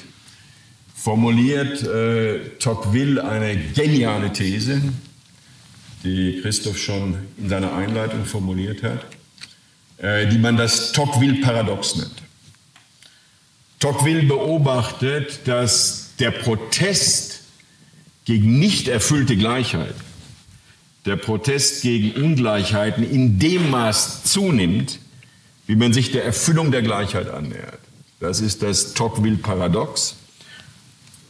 formuliert 0.97 1.82
äh, 1.82 2.40
Tocqueville 2.59 3.22
eine 3.22 3.57
geniale 3.57 4.32
These, 4.32 4.82
die 6.03 6.40
Christoph 6.40 6.78
schon 6.78 7.18
in 7.36 7.49
seiner 7.49 7.74
Einleitung 7.74 8.24
formuliert 8.24 8.82
hat, 8.82 9.07
äh, 9.99 10.26
die 10.26 10.38
man 10.38 10.57
das 10.57 10.92
Tocqueville-Paradox 10.92 11.97
nennt. 11.97 12.22
Tocqueville 13.78 14.22
beobachtet, 14.22 15.40
dass 15.44 16.14
der 16.18 16.30
Protest 16.30 17.42
gegen 18.24 18.59
nicht 18.59 18.88
erfüllte 18.88 19.36
Gleichheit, 19.36 19.94
der 21.05 21.16
Protest 21.16 21.82
gegen 21.82 22.20
Ungleichheiten 22.20 23.09
in 23.09 23.38
dem 23.38 23.70
Maß 23.70 24.24
zunimmt, 24.24 24.99
wie 25.66 25.76
man 25.76 25.92
sich 25.92 26.11
der 26.11 26.24
Erfüllung 26.24 26.72
der 26.72 26.82
Gleichheit 26.82 27.28
annähert. 27.28 27.78
Das 28.18 28.40
ist 28.40 28.62
das 28.62 28.94
Tocqueville-Paradox, 28.94 30.16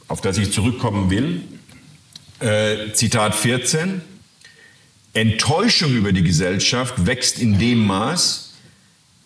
auf 0.08 0.20
das 0.20 0.38
ich 0.38 0.52
zurückkommen 0.52 1.10
will. 1.10 1.42
Äh, 2.40 2.92
Zitat 2.92 3.34
14. 3.34 4.00
Enttäuschung 5.14 5.94
über 5.94 6.12
die 6.12 6.22
Gesellschaft 6.22 7.06
wächst 7.06 7.38
in 7.38 7.58
dem 7.58 7.86
Maß, 7.86 8.52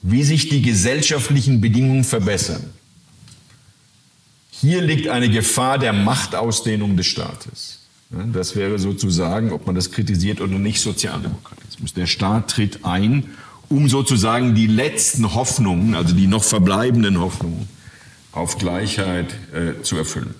wie 0.02 0.22
sich 0.22 0.48
die 0.48 0.62
gesellschaftlichen 0.62 1.60
Bedingungen 1.60 2.04
verbessern. 2.04 2.70
Hier 4.50 4.82
liegt 4.82 5.08
eine 5.08 5.28
Gefahr 5.28 5.78
der 5.78 5.92
Machtausdehnung 5.92 6.96
des 6.96 7.06
Staates. 7.06 7.78
Das 8.10 8.56
wäre 8.56 8.78
sozusagen, 8.78 9.52
ob 9.52 9.66
man 9.66 9.74
das 9.74 9.90
kritisiert 9.90 10.40
oder 10.40 10.58
nicht, 10.58 10.80
Sozialdemokratismus. 10.80 11.94
Der 11.94 12.06
Staat 12.06 12.50
tritt 12.50 12.84
ein 12.84 13.30
um 13.70 13.88
sozusagen 13.88 14.54
die 14.56 14.66
letzten 14.66 15.32
Hoffnungen, 15.32 15.94
also 15.94 16.14
die 16.14 16.26
noch 16.26 16.42
verbleibenden 16.42 17.20
Hoffnungen 17.20 17.68
auf 18.32 18.58
Gleichheit 18.58 19.32
äh, 19.54 19.80
zu 19.82 19.96
erfüllen. 19.96 20.34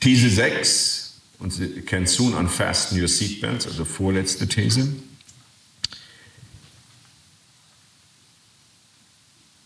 These 0.00 0.30
6, 0.30 1.20
und 1.40 1.52
Sie 1.52 1.82
can 1.82 2.06
soon 2.06 2.34
unfasten 2.34 3.00
your 3.00 3.08
seatbelts, 3.08 3.66
also 3.66 3.84
vorletzte 3.84 4.48
These. 4.48 4.88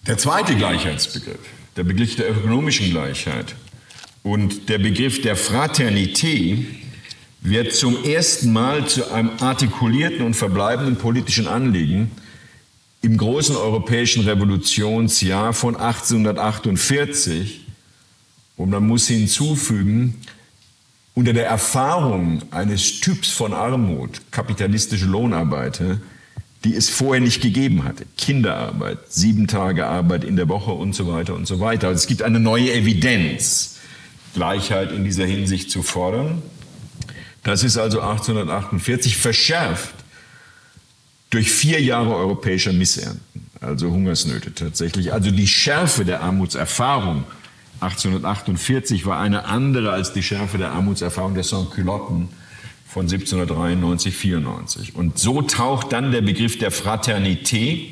Der 0.06 0.18
zweite 0.18 0.54
Gleichheitsbegriff, 0.54 1.38
der 1.76 1.84
Begriff 1.84 2.16
der 2.16 2.30
ökonomischen 2.30 2.90
Gleichheit 2.90 3.54
und 4.22 4.68
der 4.68 4.78
Begriff 4.78 5.22
der 5.22 5.36
Fraternité 5.36 6.66
wird 7.40 7.72
zum 7.72 8.04
ersten 8.04 8.52
Mal 8.52 8.86
zu 8.86 9.10
einem 9.10 9.30
artikulierten 9.38 10.22
und 10.26 10.34
verbleibenden 10.34 10.96
politischen 10.96 11.46
Anliegen 11.46 12.10
im 13.02 13.16
großen 13.18 13.54
europäischen 13.54 14.24
Revolutionsjahr 14.24 15.52
von 15.52 15.76
1848. 15.76 17.63
Und 18.56 18.70
man 18.70 18.86
muss 18.86 19.08
hinzufügen, 19.08 20.14
unter 21.14 21.32
der 21.32 21.46
Erfahrung 21.46 22.42
eines 22.50 23.00
Typs 23.00 23.30
von 23.30 23.52
Armut, 23.52 24.20
kapitalistische 24.30 25.06
Lohnarbeiter, 25.06 25.98
die 26.64 26.74
es 26.74 26.88
vorher 26.88 27.20
nicht 27.20 27.40
gegeben 27.40 27.84
hatte. 27.84 28.04
Kinderarbeit, 28.16 28.98
sieben 29.08 29.46
Tage 29.46 29.86
Arbeit 29.86 30.24
in 30.24 30.36
der 30.36 30.48
Woche 30.48 30.72
und 30.72 30.94
so 30.94 31.06
weiter 31.06 31.34
und 31.34 31.46
so 31.46 31.60
weiter. 31.60 31.88
Also 31.88 31.98
es 31.98 32.06
gibt 32.06 32.22
eine 32.22 32.40
neue 32.40 32.72
Evidenz, 32.72 33.76
Gleichheit 34.34 34.90
in 34.90 35.04
dieser 35.04 35.26
Hinsicht 35.26 35.70
zu 35.70 35.82
fordern. 35.82 36.42
Das 37.42 37.62
ist 37.62 37.76
also 37.76 38.00
1848 38.00 39.16
verschärft 39.16 39.94
durch 41.30 41.52
vier 41.52 41.80
Jahre 41.80 42.16
europäischer 42.16 42.72
Missernten, 42.72 43.20
also 43.60 43.90
Hungersnöte 43.90 44.54
tatsächlich. 44.54 45.12
Also 45.12 45.30
die 45.30 45.46
Schärfe 45.46 46.04
der 46.04 46.22
Armutserfahrung 46.22 47.24
1848 47.84 49.06
war 49.06 49.20
eine 49.20 49.44
andere 49.44 49.92
als 49.92 50.12
die 50.12 50.22
Schärfe 50.22 50.58
der 50.58 50.72
Armutserfahrung 50.72 51.34
der 51.34 51.44
Sans-Culotten 51.44 52.28
von 52.86 53.02
1793, 53.02 54.14
94. 54.14 54.94
Und 54.94 55.18
so 55.18 55.42
taucht 55.42 55.92
dann 55.92 56.12
der 56.12 56.22
Begriff 56.22 56.58
der 56.58 56.72
Fraternité 56.72 57.88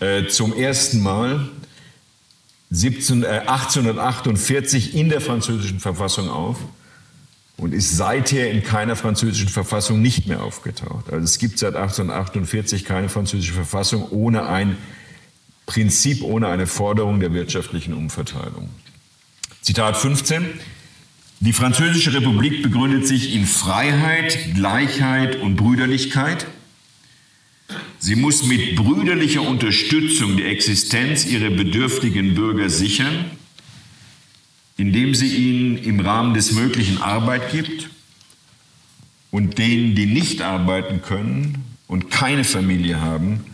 äh, 0.00 0.26
zum 0.26 0.52
ersten 0.52 1.02
Mal 1.02 1.48
17, 2.70 3.22
äh, 3.22 3.26
1848 3.46 4.94
in 4.94 5.08
der 5.08 5.20
französischen 5.20 5.80
Verfassung 5.80 6.28
auf 6.28 6.58
und 7.56 7.72
ist 7.72 7.96
seither 7.96 8.50
in 8.50 8.62
keiner 8.62 8.96
französischen 8.96 9.48
Verfassung 9.48 10.02
nicht 10.02 10.26
mehr 10.26 10.42
aufgetaucht. 10.42 11.10
Also 11.10 11.24
es 11.24 11.38
gibt 11.38 11.58
seit 11.58 11.74
1848 11.74 12.84
keine 12.84 13.08
französische 13.08 13.54
Verfassung 13.54 14.10
ohne 14.10 14.46
ein 14.46 14.76
Prinzip, 15.64 16.22
ohne 16.22 16.48
eine 16.48 16.66
Forderung 16.66 17.20
der 17.20 17.32
wirtschaftlichen 17.32 17.94
Umverteilung. 17.94 18.68
Zitat 19.66 19.96
15. 19.96 20.44
Die 21.40 21.52
Französische 21.52 22.14
Republik 22.14 22.62
begründet 22.62 23.06
sich 23.06 23.34
in 23.34 23.46
Freiheit, 23.46 24.54
Gleichheit 24.54 25.36
und 25.36 25.56
Brüderlichkeit. 25.56 26.46
Sie 27.98 28.14
muss 28.14 28.44
mit 28.44 28.76
brüderlicher 28.76 29.42
Unterstützung 29.42 30.36
die 30.36 30.44
Existenz 30.44 31.26
ihrer 31.26 31.50
bedürftigen 31.50 32.34
Bürger 32.36 32.70
sichern 32.70 33.24
indem 34.76 35.14
sie 35.14 35.34
ihnen 35.34 35.78
im 35.78 36.00
Rahmen 36.00 36.34
des 36.34 36.52
Möglichen 36.52 37.00
Arbeit 37.00 37.50
gibt 37.50 37.88
und 39.30 39.58
denen, 39.58 39.94
die 39.94 40.06
nicht 40.06 40.42
arbeiten 40.42 41.02
können 41.02 41.64
und 41.88 42.10
keine 42.10 42.44
Familie 42.44 43.00
haben, 43.00 43.44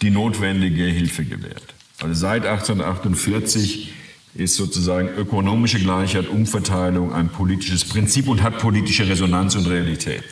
die 0.00 0.10
notwendige 0.10 0.84
Hilfe 0.84 1.24
gewährt. 1.24 1.74
Also 2.00 2.14
seit 2.14 2.46
1848 2.46 3.92
ist 4.34 4.56
sozusagen 4.56 5.08
ökonomische 5.08 5.78
Gleichheit, 5.78 6.28
Umverteilung 6.28 7.12
ein 7.12 7.28
politisches 7.28 7.84
Prinzip 7.84 8.28
und 8.28 8.42
hat 8.42 8.58
politische 8.58 9.08
Resonanz 9.08 9.54
und 9.56 9.66
Realität. 9.66 10.22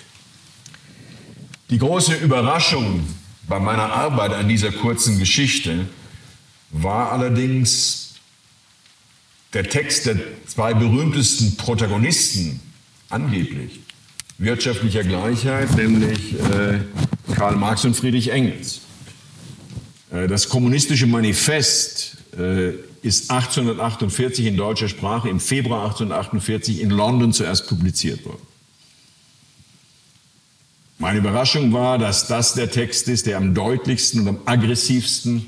Die 1.70 1.78
große 1.78 2.14
Überraschung 2.14 3.06
bei 3.48 3.58
meiner 3.58 3.92
Arbeit 3.92 4.32
an 4.32 4.48
dieser 4.48 4.70
kurzen 4.70 5.18
Geschichte 5.18 5.86
war 6.70 7.12
allerdings 7.12 8.14
der 9.52 9.68
Text 9.68 10.06
der 10.06 10.16
zwei 10.46 10.74
berühmtesten 10.74 11.56
Protagonisten 11.56 12.60
angeblich 13.08 13.80
wirtschaftlicher 14.38 15.02
Gleichheit, 15.02 15.74
nämlich 15.76 16.34
äh, 16.34 16.80
Karl 17.34 17.56
Marx 17.56 17.84
und 17.84 17.96
Friedrich 17.96 18.30
Engels. 18.30 18.82
Äh, 20.12 20.26
das 20.26 20.48
kommunistische 20.48 21.06
Manifest 21.06 22.18
äh, 22.38 22.72
ist 23.06 23.30
1848 23.30 24.46
in 24.46 24.56
deutscher 24.56 24.88
Sprache 24.88 25.28
im 25.28 25.40
Februar 25.40 25.84
1848 25.84 26.80
in 26.80 26.90
London 26.90 27.32
zuerst 27.32 27.68
publiziert 27.68 28.24
worden. 28.24 28.46
Meine 30.98 31.18
Überraschung 31.18 31.72
war, 31.72 31.98
dass 31.98 32.26
das 32.26 32.54
der 32.54 32.70
Text 32.70 33.06
ist, 33.08 33.26
der 33.26 33.36
am 33.36 33.54
deutlichsten 33.54 34.20
und 34.20 34.28
am 34.28 34.38
aggressivsten 34.44 35.46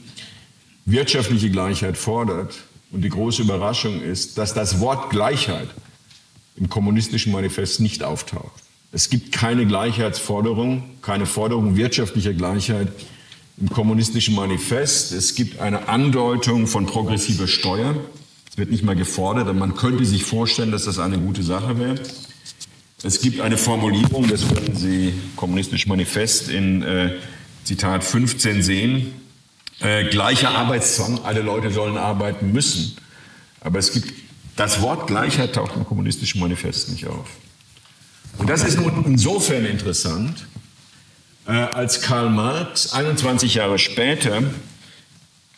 wirtschaftliche 0.84 1.50
Gleichheit 1.50 1.96
fordert 1.96 2.54
und 2.92 3.02
die 3.02 3.08
große 3.08 3.42
Überraschung 3.42 4.02
ist, 4.02 4.38
dass 4.38 4.54
das 4.54 4.80
Wort 4.80 5.10
Gleichheit 5.10 5.68
im 6.56 6.68
kommunistischen 6.68 7.32
Manifest 7.32 7.80
nicht 7.80 8.02
auftaucht. 8.02 8.62
Es 8.92 9.10
gibt 9.10 9.32
keine 9.32 9.66
Gleichheitsforderung, 9.66 10.84
keine 11.02 11.26
Forderung 11.26 11.76
wirtschaftlicher 11.76 12.34
Gleichheit 12.34 12.88
im 13.60 13.68
kommunistischen 13.70 14.34
Manifest. 14.34 15.12
Es 15.12 15.34
gibt 15.34 15.60
eine 15.60 15.88
Andeutung 15.88 16.66
von 16.66 16.86
progressiver 16.86 17.46
Steuer. 17.46 17.96
Es 18.50 18.56
wird 18.56 18.70
nicht 18.70 18.84
mal 18.84 18.96
gefordert, 18.96 19.48
aber 19.48 19.58
man 19.58 19.74
könnte 19.74 20.04
sich 20.04 20.24
vorstellen, 20.24 20.70
dass 20.70 20.84
das 20.84 20.98
eine 20.98 21.18
gute 21.18 21.42
Sache 21.42 21.78
wäre. 21.78 22.00
Es 23.02 23.20
gibt 23.20 23.40
eine 23.40 23.56
Formulierung, 23.56 24.28
das 24.28 24.48
würden 24.50 24.74
Sie 24.74 25.14
kommunistisch 25.36 25.86
Manifest 25.86 26.48
in 26.48 26.82
äh, 26.82 27.14
Zitat 27.62 28.02
15 28.02 28.62
sehen, 28.62 29.12
äh, 29.80 30.04
gleicher 30.08 30.50
Arbeitszwang, 30.50 31.20
alle 31.22 31.42
Leute 31.42 31.70
sollen 31.70 31.96
arbeiten 31.96 32.50
müssen. 32.50 32.96
Aber 33.60 33.78
es 33.78 33.92
gibt, 33.92 34.12
das 34.56 34.80
Wort 34.82 35.06
Gleichheit 35.06 35.54
taucht 35.54 35.76
im 35.76 35.84
kommunistischen 35.84 36.40
Manifest 36.40 36.90
nicht 36.90 37.06
auf. 37.06 37.28
Und 38.38 38.50
das 38.50 38.64
ist 38.64 38.80
nun 38.80 39.04
insofern 39.04 39.64
interessant, 39.64 40.46
äh, 41.48 41.52
als 41.52 42.02
Karl 42.02 42.30
Marx 42.30 42.92
21 42.92 43.54
Jahre 43.54 43.78
später 43.78 44.42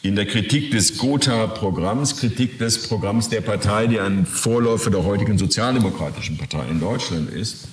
in 0.02 0.16
der 0.16 0.24
Kritik 0.24 0.70
des 0.70 0.96
Gotha-Programms, 0.96 2.16
Kritik 2.16 2.58
des 2.58 2.88
Programms 2.88 3.28
der 3.28 3.42
Partei, 3.42 3.86
die 3.86 4.00
ein 4.00 4.24
Vorläufer 4.24 4.90
der 4.90 5.04
heutigen 5.04 5.36
sozialdemokratischen 5.36 6.38
Partei 6.38 6.66
in 6.70 6.80
Deutschland 6.80 7.28
ist, 7.30 7.68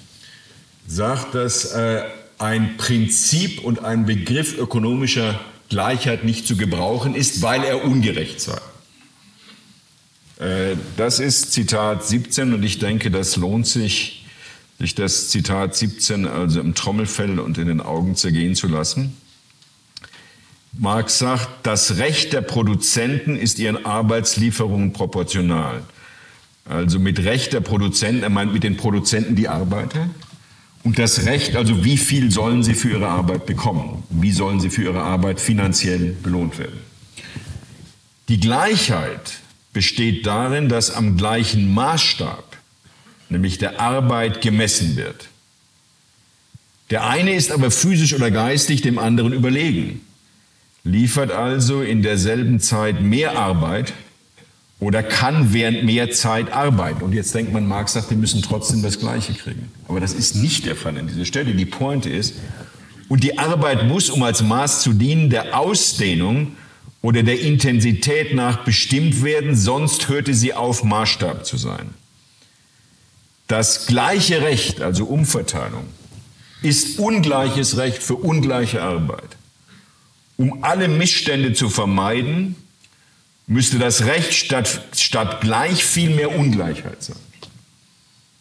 sagt, 0.88 1.36
dass 1.36 1.72
äh, 1.74 2.04
ein 2.40 2.76
Prinzip 2.78 3.64
und 3.64 3.86
ein 3.86 4.06
Begriff 4.06 4.58
ökonomischer 4.58 5.40
Gleichheit 5.70 6.24
nicht 6.24 6.48
zu 6.48 6.58
gebrauchen 6.58 7.16
ist, 7.16 7.42
weil 7.42 7.64
er 7.64 7.86
ungerecht 7.86 8.42
sei. 8.42 8.60
Äh, 10.40 10.76
das 10.98 11.20
ist 11.20 11.52
Zitat 11.54 12.06
17 12.06 12.54
und 12.54 12.64
ich 12.64 12.80
denke, 12.80 13.12
das 13.12 13.38
lohnt 13.38 13.68
sich, 13.68 14.17
sich 14.80 14.96
das 14.96 15.30
Zitat 15.30 15.76
17 15.76 16.28
also 16.28 16.60
im 16.60 16.76
Trommelfell 16.76 17.40
und 17.40 17.58
in 17.58 17.68
den 17.68 17.82
Augen 17.82 18.16
zergehen 18.16 18.56
zu 18.56 18.68
lassen. 18.68 19.18
Marx 20.74 21.18
sagt, 21.18 21.50
das 21.64 21.98
Recht 21.98 22.34
der 22.34 22.42
Produzenten 22.42 23.36
ist 23.36 23.58
ihren 23.58 23.86
Arbeitslieferungen 23.86 24.94
proportional. 24.94 25.82
Also 26.66 27.00
mit 27.00 27.24
Recht 27.24 27.54
der 27.54 27.62
Produzenten, 27.62 28.24
er 28.24 28.30
meint 28.30 28.54
mit 28.54 28.64
den 28.64 28.78
Produzenten 28.78 29.36
die 29.36 29.48
Arbeiter. 29.48 30.10
Und 30.84 31.00
das 31.00 31.26
Recht, 31.26 31.56
also 31.56 31.84
wie 31.84 31.98
viel 31.98 32.32
sollen 32.32 32.64
sie 32.64 32.74
für 32.74 32.92
ihre 32.92 33.08
Arbeit 33.08 33.46
bekommen? 33.46 34.04
Wie 34.10 34.32
sollen 34.32 34.60
sie 34.60 34.70
für 34.70 34.84
ihre 34.84 35.02
Arbeit 35.02 35.40
finanziell 35.40 36.16
belohnt 36.22 36.60
werden? 36.60 36.80
Die 38.30 38.40
Gleichheit 38.40 39.40
besteht 39.74 40.26
darin, 40.26 40.70
dass 40.70 40.92
am 40.92 41.18
gleichen 41.18 41.74
Maßstab, 41.74 42.47
nämlich 43.30 43.58
der 43.58 43.80
Arbeit, 43.80 44.42
gemessen 44.42 44.96
wird. 44.96 45.28
Der 46.90 47.06
eine 47.06 47.34
ist 47.34 47.52
aber 47.52 47.72
physisch 47.72 48.14
oder 48.14 48.32
geistig 48.32 48.82
dem 48.82 48.98
anderen 48.98 49.34
überlegen 49.34 50.02
liefert 50.88 51.32
also 51.32 51.82
in 51.82 52.02
derselben 52.02 52.60
Zeit 52.60 53.02
mehr 53.02 53.38
Arbeit 53.38 53.94
oder 54.80 55.04
kann 55.04 55.54
während 55.54 55.84
mehr 55.84 56.12
Zeit 56.12 56.52
arbeiten. 56.52 57.04
Und 57.04 57.14
jetzt 57.14 57.34
denkt 57.34 57.52
man, 57.52 57.68
Marx 57.68 57.94
sagt, 57.94 58.10
wir 58.10 58.18
müssen 58.18 58.42
trotzdem 58.42 58.82
das 58.82 59.00
Gleiche 59.00 59.34
kriegen. 59.34 59.72
Aber 59.88 60.00
das 60.00 60.14
ist 60.14 60.36
nicht 60.36 60.66
der 60.66 60.76
Fall 60.76 60.98
an 60.98 61.08
dieser 61.08 61.26
Stelle. 61.26 61.54
Die 61.54 61.66
Pointe 61.66 62.10
ist, 62.10 62.36
und 63.10 63.24
die 63.24 63.38
Arbeit 63.38 63.86
muss, 63.88 64.10
um 64.10 64.22
als 64.24 64.44
Maß 64.44 64.82
zu 64.82 64.94
dienen, 64.94 65.30
der 65.30 65.58
Ausdehnung 65.58 66.58
oder 67.02 67.24
der 67.24 67.40
Intensität 67.40 68.36
nach 68.36 68.66
bestimmt 68.66 69.24
werden, 69.24 69.56
sonst 69.56 70.10
hörte 70.10 70.34
sie 70.34 70.54
auf, 70.54 70.84
Maßstab 70.84 71.46
zu 71.46 71.58
sein. 71.58 71.90
Das 73.48 73.88
gleiche 73.88 74.42
Recht, 74.42 74.82
also 74.82 75.06
Umverteilung, 75.06 75.86
ist 76.62 77.00
ungleiches 77.00 77.78
Recht 77.78 78.04
für 78.04 78.16
ungleiche 78.16 78.82
Arbeit. 78.82 79.38
Um 80.36 80.64
alle 80.64 80.88
Missstände 80.88 81.54
zu 81.54 81.70
vermeiden, 81.70 82.56
müsste 83.48 83.80
das 83.80 84.06
Recht 84.06 84.34
statt, 84.34 84.88
statt 84.96 85.42
gleich 85.42 85.84
viel 85.84 86.10
mehr 86.10 86.38
Ungleichheit 86.38 87.02
sein. 87.02 87.18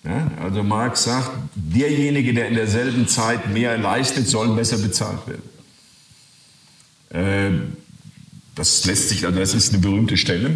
Ja, 0.05 0.31
also 0.43 0.63
Marx 0.63 1.05
sagt, 1.05 1.31
derjenige, 1.55 2.33
der 2.35 2.49
in 2.49 2.55
derselben 2.55 3.09
Zeit 3.09 3.49
mehr 3.53 3.77
leistet, 3.77 4.29
soll 4.29 4.55
besser 4.55 4.79
bezahlt 4.79 5.21
werden. 5.27 5.43
Äh, 7.11 7.51
das 8.55 8.85
lässt 8.85 9.09
sich, 9.09 9.27
also 9.27 9.39
das 9.39 9.55
ist 9.55 9.73
eine 9.73 9.83
berühmte 9.83 10.17
Stelle, 10.17 10.51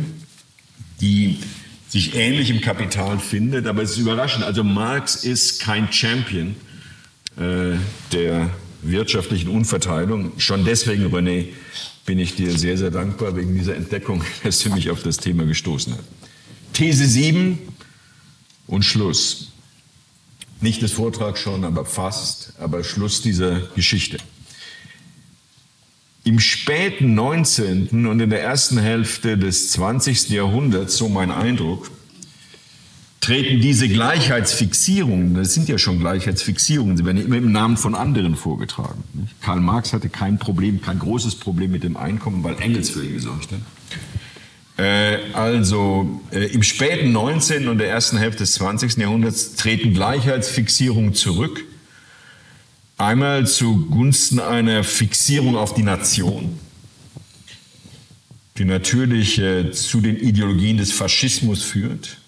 die 1.01 1.41
sich 1.91 2.15
ähnlich 2.15 2.51
im 2.51 2.61
Kapital 2.61 3.19
findet, 3.19 3.67
aber 3.67 3.83
es 3.83 3.93
ist 3.93 3.99
überraschend. 3.99 4.45
Also 4.45 4.63
Marx 4.63 5.25
ist 5.25 5.61
kein 5.61 5.93
Champion 5.93 6.55
äh, 7.37 7.77
der 8.13 8.51
wirtschaftlichen 8.83 9.49
Unverteilung. 9.49 10.33
Schon 10.39 10.65
deswegen, 10.65 11.07
René, 11.13 11.49
bin 12.07 12.21
ich 12.21 12.37
dir 12.37 12.57
sehr, 12.57 12.79
sehr 12.79 12.93
dankbar 12.93 13.37
wegen 13.37 13.55
dieser 13.55 13.75
Entdeckung, 13.75 14.25
dass 14.45 14.61
du 14.61 14.71
mich 14.71 14.91
auf 14.91 15.03
das 15.03 15.17
Thema 15.17 15.45
gestoßen 15.45 15.93
hast. 15.95 16.05
These 16.73 17.07
7 17.07 17.59
und 18.69 18.85
Schluss. 18.85 19.49
Nicht 20.61 20.83
des 20.83 20.93
Vortrags 20.93 21.41
schon, 21.41 21.65
aber 21.65 21.85
fast, 21.85 22.53
aber 22.61 22.85
Schluss 22.85 23.21
dieser 23.21 23.61
Geschichte. 23.75 24.19
Im 26.23 26.39
späten 26.39 27.15
19. 27.15 28.07
und 28.07 28.21
in 28.21 28.31
der 28.31 28.43
ersten 28.43 28.79
Hälfte 28.79 29.39
des 29.39 29.71
20. 29.71 30.29
Jahrhunderts, 30.29 30.97
so 30.97 31.09
mein 31.09 31.31
Eindruck, 31.31 31.91
treten 33.21 33.61
diese 33.61 33.89
Gleichheitsfixierungen, 33.89 35.35
das 35.35 35.55
sind 35.55 35.69
ja 35.69 35.79
schon 35.79 35.99
Gleichheitsfixierungen, 35.99 36.97
sie 36.97 37.05
werden 37.05 37.19
ja 37.19 37.25
immer 37.25 37.37
im 37.37 37.53
Namen 37.53 37.77
von 37.77 37.95
anderen 37.95 38.37
vorgetragen. 38.37 39.05
Karl 39.41 39.61
Marx 39.61 39.93
hatte 39.93 40.09
kein 40.09 40.39
Problem, 40.39 40.83
kein 40.83 40.99
großes 40.99 41.37
Problem 41.37 41.71
mit 41.71 41.85
dem 41.85 41.97
Einkommen, 41.97 42.43
weil 42.45 42.59
Engels 42.61 42.91
für 42.91 43.05
ihn 43.05 43.15
gesorgt 43.15 43.49
hat. 43.53 43.61
Äh, 44.81 45.19
also 45.35 46.21
äh, 46.33 46.47
im 46.47 46.63
späten 46.63 47.13
19. 47.13 47.69
und 47.69 47.79
der 47.79 47.89
ersten 47.89 48.17
Hälfte 48.17 48.41
des 48.41 48.55
20. 48.55 48.97
Jahrhunderts 48.97 49.55
treten 49.57 49.93
Gleichheitsfixierungen 49.93 51.15
zurück. 51.15 51.65
Einmal 53.01 53.47
zugunsten 53.47 54.41
einer 54.41 54.85
Fixierung 54.85 55.57
auf 55.57 55.75
die 55.75 55.83
Nation, 55.83 56.59
die 58.59 58.65
natürlich 58.65 59.39
äh, 59.39 59.71
zu 59.73 60.01
den 60.01 60.17
Ideologien 60.17 60.77
des 60.77 60.93
Faschismus 60.93 61.63
führt 61.63 62.21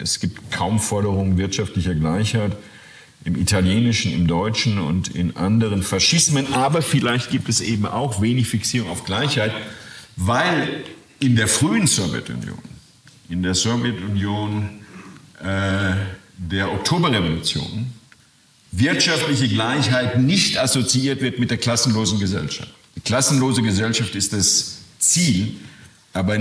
es 0.00 0.20
gibt 0.20 0.50
kaum 0.50 0.78
Forderungen 0.78 1.38
wirtschaftlicher 1.38 1.94
Gleichheit 1.94 2.56
im 3.24 3.36
italienischen, 3.36 4.12
im 4.12 4.26
deutschen 4.26 4.78
und 4.78 5.08
in 5.08 5.36
anderen 5.36 5.82
Faschismen. 5.82 6.52
Aber 6.54 6.82
vielleicht 6.82 7.30
gibt 7.30 7.48
es 7.48 7.60
eben 7.60 7.86
auch 7.86 8.22
wenig 8.22 8.48
Fixierung 8.48 8.90
auf 8.90 9.04
Gleichheit, 9.04 9.52
weil 10.16 10.84
in 11.20 11.36
der 11.36 11.48
frühen 11.48 11.86
Sowjetunion, 11.86 12.58
in 13.28 13.42
der 13.42 13.54
Sowjetunion 13.54 14.68
äh, 15.42 15.94
der 16.36 16.72
Oktoberrevolution, 16.72 17.92
wirtschaftliche 18.72 19.48
Gleichheit 19.48 20.20
nicht 20.20 20.58
assoziiert 20.58 21.20
wird 21.20 21.38
mit 21.38 21.50
der 21.50 21.58
klassenlosen 21.58 22.18
Gesellschaft. 22.18 22.72
Die 22.96 23.00
klassenlose 23.00 23.62
Gesellschaft 23.62 24.14
ist 24.14 24.32
das 24.32 24.78
Ziel, 24.98 25.54
aber 26.12 26.38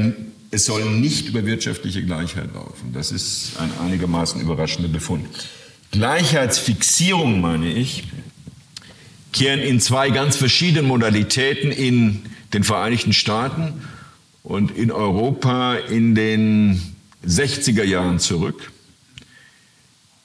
es 0.51 0.65
soll 0.65 0.85
nicht 0.85 1.27
über 1.27 1.45
wirtschaftliche 1.45 2.03
Gleichheit 2.03 2.53
laufen. 2.53 2.93
Das 2.93 3.11
ist 3.11 3.51
ein 3.59 3.69
einigermaßen 3.85 4.41
überraschender 4.41 4.89
Befund. 4.89 5.27
Gleichheitsfixierung, 5.91 7.41
meine 7.41 7.71
ich, 7.71 8.05
kehren 9.33 9.59
in 9.59 9.79
zwei 9.79 10.09
ganz 10.09 10.35
verschiedenen 10.35 10.87
Modalitäten 10.87 11.71
in 11.71 12.23
den 12.53 12.63
Vereinigten 12.63 13.13
Staaten 13.13 13.81
und 14.43 14.71
in 14.71 14.91
Europa 14.91 15.75
in 15.75 16.15
den 16.15 16.81
60er 17.25 17.83
Jahren 17.83 18.19
zurück. 18.19 18.71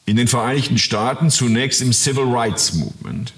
In 0.05 0.16
den 0.16 0.28
Vereinigten 0.28 0.78
Staaten 0.78 1.30
zunächst 1.30 1.80
im 1.80 1.92
Civil 1.92 2.24
Rights 2.24 2.74
Movement 2.74 3.32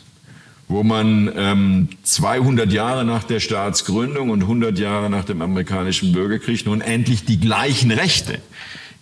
wo 0.69 0.83
man 0.83 1.31
ähm, 1.37 1.89
200 2.03 2.73
Jahre 2.73 3.05
nach 3.05 3.25
der 3.25 3.41
Staatsgründung 3.41 4.31
und 4.31 4.43
100 4.43 4.79
Jahre 4.79 5.11
nach 5.11 5.25
dem 5.25 5.43
amerikanischen 5.43 6.13
Bürgerkrieg 6.13 6.65
nun 6.67 6.81
endlich 6.81 7.25
die 7.25 7.39
gleichen 7.39 7.91
Rechte, 7.91 8.41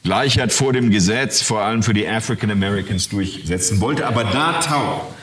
Gleichheit 0.03 0.53
vor 0.53 0.73
dem 0.73 0.91
Gesetz, 0.91 1.43
vor 1.43 1.63
allem 1.63 1.83
für 1.83 1.95
die 1.95 2.09
African 2.09 2.51
Americans 2.51 3.09
durchsetzen 3.09 3.81
wollte. 3.81 4.07
Aber 4.07 4.25
da 4.25 4.61
taucht 4.61 5.15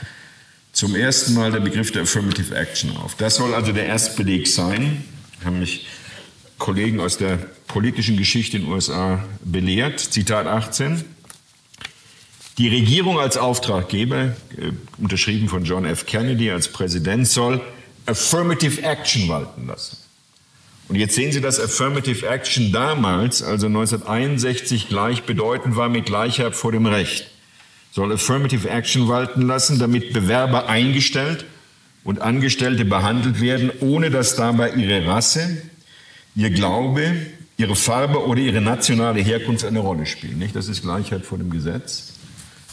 zum 0.72 0.96
ersten 0.96 1.34
Mal 1.34 1.52
der 1.52 1.60
Begriff 1.60 1.92
der 1.92 2.04
Affirmative 2.04 2.56
Action 2.56 2.96
auf. 2.96 3.16
Das 3.16 3.36
soll 3.36 3.54
also 3.54 3.74
der 3.74 3.86
Erstbeleg 3.86 4.48
sein, 4.48 5.04
haben 5.44 5.60
mich 5.60 5.88
Kollegen 6.58 7.00
aus 7.00 7.18
der 7.18 7.38
politischen 7.68 8.18
Geschichte 8.18 8.58
in 8.58 8.64
den 8.64 8.72
USA 8.72 9.24
belehrt. 9.44 10.00
Zitat 10.00 10.48
18. 10.48 11.04
Die 12.60 12.68
Regierung 12.68 13.18
als 13.22 13.38
Auftraggeber, 13.38 14.36
äh, 14.58 14.74
unterschrieben 14.98 15.48
von 15.48 15.64
John 15.64 15.86
F. 15.86 16.06
Kennedy 16.06 16.52
als 16.52 16.68
Präsident, 16.68 17.26
soll 17.26 17.62
Affirmative 18.06 18.84
Action 18.84 19.30
walten 19.30 19.68
lassen. 19.68 19.96
Und 20.90 20.98
jetzt 20.98 21.16
sehen 21.16 21.32
Sie, 21.32 21.40
dass 21.40 21.58
Affirmative 21.58 22.28
Action 22.28 22.74
damals, 22.74 23.42
also 23.42 23.68
1961, 23.68 24.90
gleichbedeutend 24.90 25.78
war 25.78 25.88
mit 25.88 26.08
Gleichheit 26.08 26.54
vor 26.54 26.74
dem 26.74 26.86
Recht. 26.86 27.32
soll 27.92 28.12
Affirmative 28.12 28.70
Action 28.70 29.08
walten 29.08 29.44
lassen, 29.44 29.80
damit 29.80 30.12
Bewerber 30.12 30.68
eingestellt 30.68 31.46
und 32.04 32.20
Angestellte 32.20 32.84
behandelt 32.84 33.40
werden, 33.40 33.72
ohne 33.80 34.12
dass 34.12 34.36
dabei 34.36 34.74
ihre 34.74 35.08
Rasse, 35.08 35.62
ihr 36.36 36.50
Glaube, 36.50 37.16
ihre 37.56 37.78
Farbe 37.78 38.28
oder 38.28 38.42
ihre 38.42 38.60
nationale 38.60 39.22
Herkunft 39.22 39.64
eine 39.64 39.80
Rolle 39.80 40.06
spielen. 40.06 40.40
Nicht? 40.40 40.58
Das 40.58 40.68
ist 40.68 40.82
Gleichheit 40.82 41.26
vor 41.26 41.38
dem 41.38 41.52
Gesetz. 41.52 42.19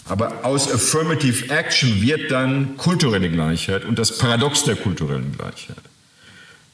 Aber 0.08 0.44
aus 0.44 0.72
Affirmative 0.72 1.50
Action 1.50 2.00
wird 2.00 2.30
dann 2.30 2.76
kulturelle 2.76 3.28
Gleichheit 3.30 3.84
und 3.84 3.98
das 3.98 4.18
Paradox 4.18 4.64
der 4.64 4.76
kulturellen 4.76 5.32
Gleichheit. 5.36 5.76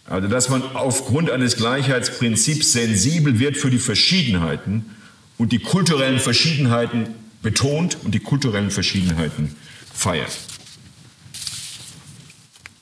Also, 0.04 0.28
dass 0.28 0.48
man 0.48 0.62
aufgrund 0.74 1.30
eines 1.30 1.56
Gleichheitsprinzips 1.56 2.72
sensibel 2.72 3.38
wird 3.38 3.56
für 3.56 3.70
die 3.70 3.78
Verschiedenheiten 3.78 4.84
und 5.38 5.52
die 5.52 5.60
kulturellen 5.60 6.18
Verschiedenheiten 6.18 7.14
betont 7.42 7.96
und 8.04 8.14
die 8.14 8.20
kulturellen 8.20 8.70
Verschiedenheiten 8.70 9.56
feiert. 9.92 10.38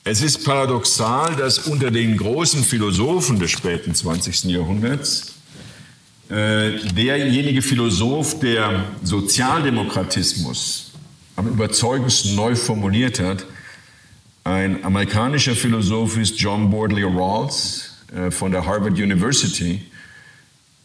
Es 0.03 0.21
ist 0.21 0.43
paradoxal, 0.43 1.35
dass 1.35 1.59
unter 1.59 1.91
den 1.91 2.17
großen 2.17 2.63
Philosophen 2.63 3.39
des 3.39 3.51
späten 3.51 3.93
20. 3.93 4.45
Jahrhunderts 4.45 5.35
derjenige 6.31 7.61
Philosoph, 7.61 8.39
der 8.39 8.85
Sozialdemokratismus 9.03 10.91
am 11.35 11.47
überzeugendsten 11.47 12.35
neu 12.35 12.55
formuliert 12.55 13.19
hat, 13.19 13.45
ein 14.43 14.83
amerikanischer 14.83 15.55
Philosoph 15.55 16.17
ist 16.17 16.39
John 16.39 16.71
Bordley 16.71 17.03
Rawls 17.03 17.91
äh, 18.15 18.31
von 18.31 18.51
der 18.51 18.65
Harvard 18.65 18.93
University, 18.93 19.81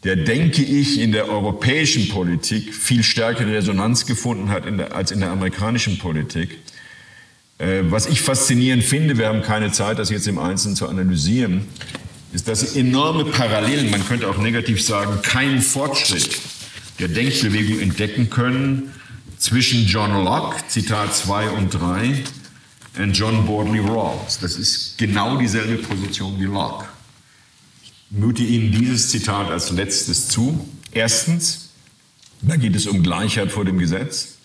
der, 0.04 0.16
denke 0.16 0.62
ich, 0.62 1.00
in 1.00 1.12
der 1.12 1.28
europäischen 1.28 2.08
Politik 2.08 2.74
viel 2.74 3.02
stärkere 3.02 3.54
Resonanz 3.54 4.04
gefunden 4.04 4.50
hat 4.50 4.64
als 4.92 5.10
in 5.10 5.20
der 5.20 5.30
amerikanischen 5.30 5.98
Politik. 5.98 6.58
Äh, 7.58 7.84
was 7.84 8.06
ich 8.06 8.20
faszinierend 8.20 8.84
finde, 8.84 9.16
wir 9.16 9.28
haben 9.28 9.40
keine 9.40 9.72
Zeit, 9.72 9.98
das 9.98 10.10
jetzt 10.10 10.28
im 10.28 10.38
Einzelnen 10.38 10.76
zu 10.76 10.86
analysieren, 10.86 11.66
ist, 12.32 12.46
sie 12.60 12.80
enorme 12.80 13.24
Parallelen, 13.26 13.90
man 13.90 14.06
könnte 14.06 14.28
auch 14.28 14.38
negativ 14.38 14.82
sagen, 14.84 15.22
keinen 15.22 15.60
Fortschritt 15.62 16.38
der 16.98 17.08
Denkbewegung 17.08 17.80
entdecken 17.80 18.30
können 18.30 18.92
zwischen 19.38 19.86
John 19.86 20.24
Locke, 20.24 20.56
Zitat 20.68 21.14
2 21.14 21.50
und 21.50 21.70
3, 21.70 22.24
und 22.98 23.12
John 23.12 23.44
Bordley 23.46 23.80
Rawls. 23.80 24.38
Das 24.40 24.56
ist 24.56 24.96
genau 24.96 25.36
dieselbe 25.36 25.82
Position 25.82 26.38
wie 26.40 26.44
Locke. 26.44 26.86
Ich 27.82 27.92
mute 28.10 28.42
Ihnen 28.42 28.72
dieses 28.72 29.10
Zitat 29.10 29.50
als 29.50 29.70
letztes 29.70 30.28
zu. 30.28 30.66
Erstens, 30.92 31.70
da 32.40 32.56
geht 32.56 32.74
es 32.74 32.86
um 32.86 33.02
Gleichheit 33.02 33.52
vor 33.52 33.64
dem 33.64 33.78
Gesetz. 33.78 34.35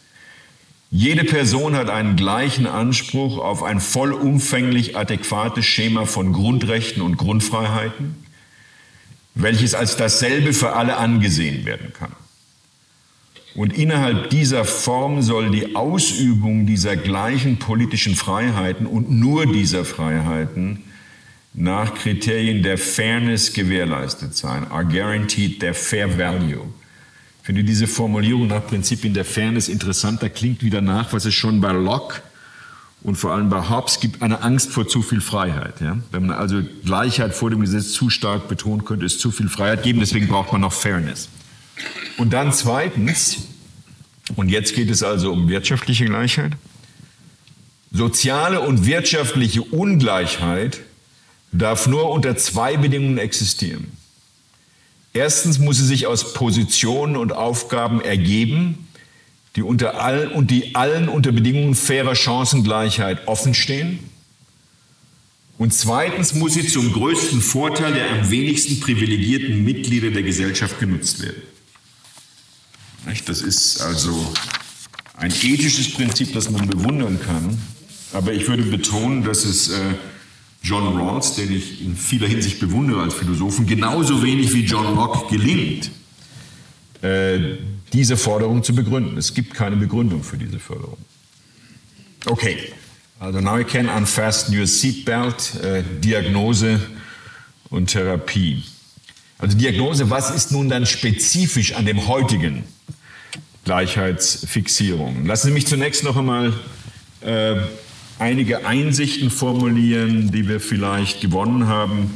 Jede 0.93 1.23
Person 1.23 1.77
hat 1.77 1.89
einen 1.89 2.17
gleichen 2.17 2.67
Anspruch 2.67 3.37
auf 3.37 3.63
ein 3.63 3.79
vollumfänglich 3.79 4.97
adäquates 4.97 5.65
Schema 5.65 6.05
von 6.05 6.33
Grundrechten 6.33 7.01
und 7.01 7.15
Grundfreiheiten, 7.15 8.17
welches 9.33 9.73
als 9.73 9.95
dasselbe 9.95 10.51
für 10.51 10.73
alle 10.73 10.97
angesehen 10.97 11.63
werden 11.63 11.93
kann. 11.93 12.11
Und 13.55 13.71
innerhalb 13.71 14.29
dieser 14.31 14.65
Form 14.65 15.21
soll 15.21 15.49
die 15.49 15.77
Ausübung 15.77 16.65
dieser 16.65 16.97
gleichen 16.97 17.57
politischen 17.57 18.15
Freiheiten 18.15 18.85
und 18.85 19.09
nur 19.09 19.45
dieser 19.45 19.85
Freiheiten 19.85 20.83
nach 21.53 21.95
Kriterien 21.95 22.63
der 22.63 22.77
Fairness 22.77 23.53
gewährleistet 23.53 24.35
sein, 24.35 24.69
are 24.69 24.85
guaranteed 24.85 25.61
their 25.61 25.73
fair 25.73 26.17
value 26.17 26.65
ich 27.41 27.45
finde 27.47 27.63
diese 27.63 27.87
Formulierung 27.87 28.47
nach 28.47 28.65
Prinzipien 28.67 29.15
der 29.15 29.25
Fairness 29.25 29.67
interessant. 29.67 30.21
Da 30.21 30.29
klingt 30.29 30.61
wieder 30.61 30.79
nach, 30.79 31.11
was 31.11 31.25
es 31.25 31.33
schon 31.33 31.59
bei 31.59 31.71
Locke 31.71 32.21
und 33.01 33.15
vor 33.15 33.31
allem 33.31 33.49
bei 33.49 33.67
Hobbes 33.67 33.99
gibt, 33.99 34.21
eine 34.21 34.43
Angst 34.43 34.69
vor 34.69 34.87
zu 34.87 35.01
viel 35.01 35.21
Freiheit. 35.21 35.81
Ja? 35.81 35.97
Wenn 36.11 36.27
man 36.27 36.37
also 36.37 36.61
Gleichheit 36.85 37.33
vor 37.33 37.49
dem 37.49 37.61
Gesetz 37.61 37.93
zu 37.93 38.11
stark 38.11 38.47
betonen 38.47 38.85
könnte, 38.85 39.07
es 39.07 39.17
zu 39.17 39.31
viel 39.31 39.49
Freiheit 39.49 39.81
geben. 39.81 39.99
Deswegen 39.99 40.27
braucht 40.27 40.51
man 40.51 40.61
noch 40.61 40.71
Fairness. 40.71 41.29
Und 42.17 42.31
dann 42.31 42.53
zweitens, 42.53 43.39
und 44.35 44.49
jetzt 44.49 44.75
geht 44.75 44.91
es 44.91 45.01
also 45.01 45.31
um 45.31 45.49
wirtschaftliche 45.49 46.05
Gleichheit. 46.05 46.51
Soziale 47.91 48.61
und 48.61 48.85
wirtschaftliche 48.85 49.63
Ungleichheit 49.63 50.81
darf 51.51 51.87
nur 51.87 52.11
unter 52.11 52.37
zwei 52.37 52.77
Bedingungen 52.77 53.17
existieren. 53.17 53.91
Erstens 55.13 55.59
muss 55.59 55.77
sie 55.77 55.85
sich 55.85 56.07
aus 56.07 56.33
Positionen 56.33 57.17
und 57.17 57.33
Aufgaben 57.33 58.01
ergeben, 58.01 58.87
die 59.55 59.61
unter 59.61 60.01
all, 60.01 60.27
und 60.27 60.51
die 60.51 60.75
allen 60.75 61.09
unter 61.09 61.31
Bedingungen 61.31 61.75
fairer 61.75 62.15
Chancengleichheit 62.15 63.27
offenstehen. 63.27 63.99
Und 65.57 65.73
zweitens 65.73 66.33
muss 66.33 66.53
sie 66.53 66.65
zum 66.65 66.91
größten 66.93 67.41
Vorteil 67.41 67.93
der 67.93 68.09
am 68.09 68.31
wenigsten 68.31 68.79
privilegierten 68.79 69.63
Mitglieder 69.63 70.09
der 70.09 70.23
Gesellschaft 70.23 70.79
genutzt 70.79 71.21
werden. 71.21 71.41
Das 73.25 73.41
ist 73.41 73.81
also 73.81 74.33
ein 75.17 75.31
ethisches 75.31 75.93
Prinzip, 75.93 76.33
das 76.33 76.49
man 76.49 76.67
bewundern 76.67 77.19
kann. 77.21 77.61
Aber 78.13 78.33
ich 78.33 78.47
würde 78.47 78.63
betonen, 78.63 79.23
dass 79.23 79.43
es 79.43 79.69
äh, 79.69 79.93
John 80.61 80.97
Rawls, 80.97 81.35
den 81.35 81.51
ich 81.51 81.81
in 81.81 81.95
vieler 81.95 82.27
Hinsicht 82.27 82.59
bewundere 82.59 83.01
als 83.01 83.15
Philosophen, 83.15 83.65
genauso 83.65 84.21
wenig 84.21 84.53
wie 84.53 84.63
John 84.63 84.95
Locke 84.95 85.27
gelingt, 85.35 85.89
äh, 87.01 87.57
diese 87.93 88.15
Forderung 88.15 88.63
zu 88.63 88.75
begründen. 88.75 89.17
Es 89.17 89.33
gibt 89.33 89.53
keine 89.53 89.75
Begründung 89.75 90.23
für 90.23 90.37
diese 90.37 90.59
Förderung. 90.59 90.97
Okay, 92.25 92.57
also 93.19 93.41
now 93.41 93.57
you 93.57 93.65
can 93.65 93.89
unfasten 93.89 94.57
your 94.57 94.67
seatbelt, 94.67 95.55
äh, 95.63 95.83
Diagnose 95.99 96.79
und 97.69 97.87
Therapie. 97.87 98.63
Also 99.39 99.57
Diagnose, 99.57 100.11
was 100.11 100.29
ist 100.29 100.51
nun 100.51 100.69
dann 100.69 100.85
spezifisch 100.85 101.73
an 101.73 101.87
dem 101.87 102.07
heutigen 102.07 102.63
Gleichheitsfixierung? 103.65 105.25
Lassen 105.25 105.47
Sie 105.47 105.53
mich 105.53 105.65
zunächst 105.65 106.03
noch 106.03 106.15
einmal 106.15 106.53
äh, 107.21 107.55
einige 108.21 108.67
Einsichten 108.67 109.31
formulieren, 109.31 110.31
die 110.31 110.47
wir 110.47 110.59
vielleicht 110.59 111.21
gewonnen 111.21 111.67
haben 111.67 112.11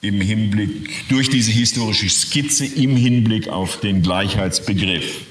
im 0.00 0.20
Hinblick 0.20 1.08
durch 1.08 1.30
diese 1.30 1.50
historische 1.50 2.08
Skizze 2.08 2.64
im 2.64 2.96
Hinblick 2.96 3.48
auf 3.48 3.80
den 3.80 4.02
Gleichheitsbegriff. 4.02 5.22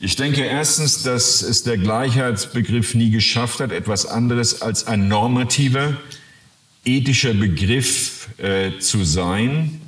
Ich 0.00 0.16
denke 0.16 0.42
erstens, 0.42 1.02
dass 1.02 1.42
es 1.42 1.64
der 1.64 1.76
Gleichheitsbegriff 1.76 2.94
nie 2.94 3.10
geschafft 3.10 3.60
hat, 3.60 3.72
etwas 3.72 4.06
anderes 4.06 4.62
als 4.62 4.86
ein 4.86 5.08
normativer, 5.08 5.96
ethischer 6.84 7.34
Begriff 7.34 8.28
äh, 8.38 8.78
zu 8.78 9.04
sein, 9.04 9.80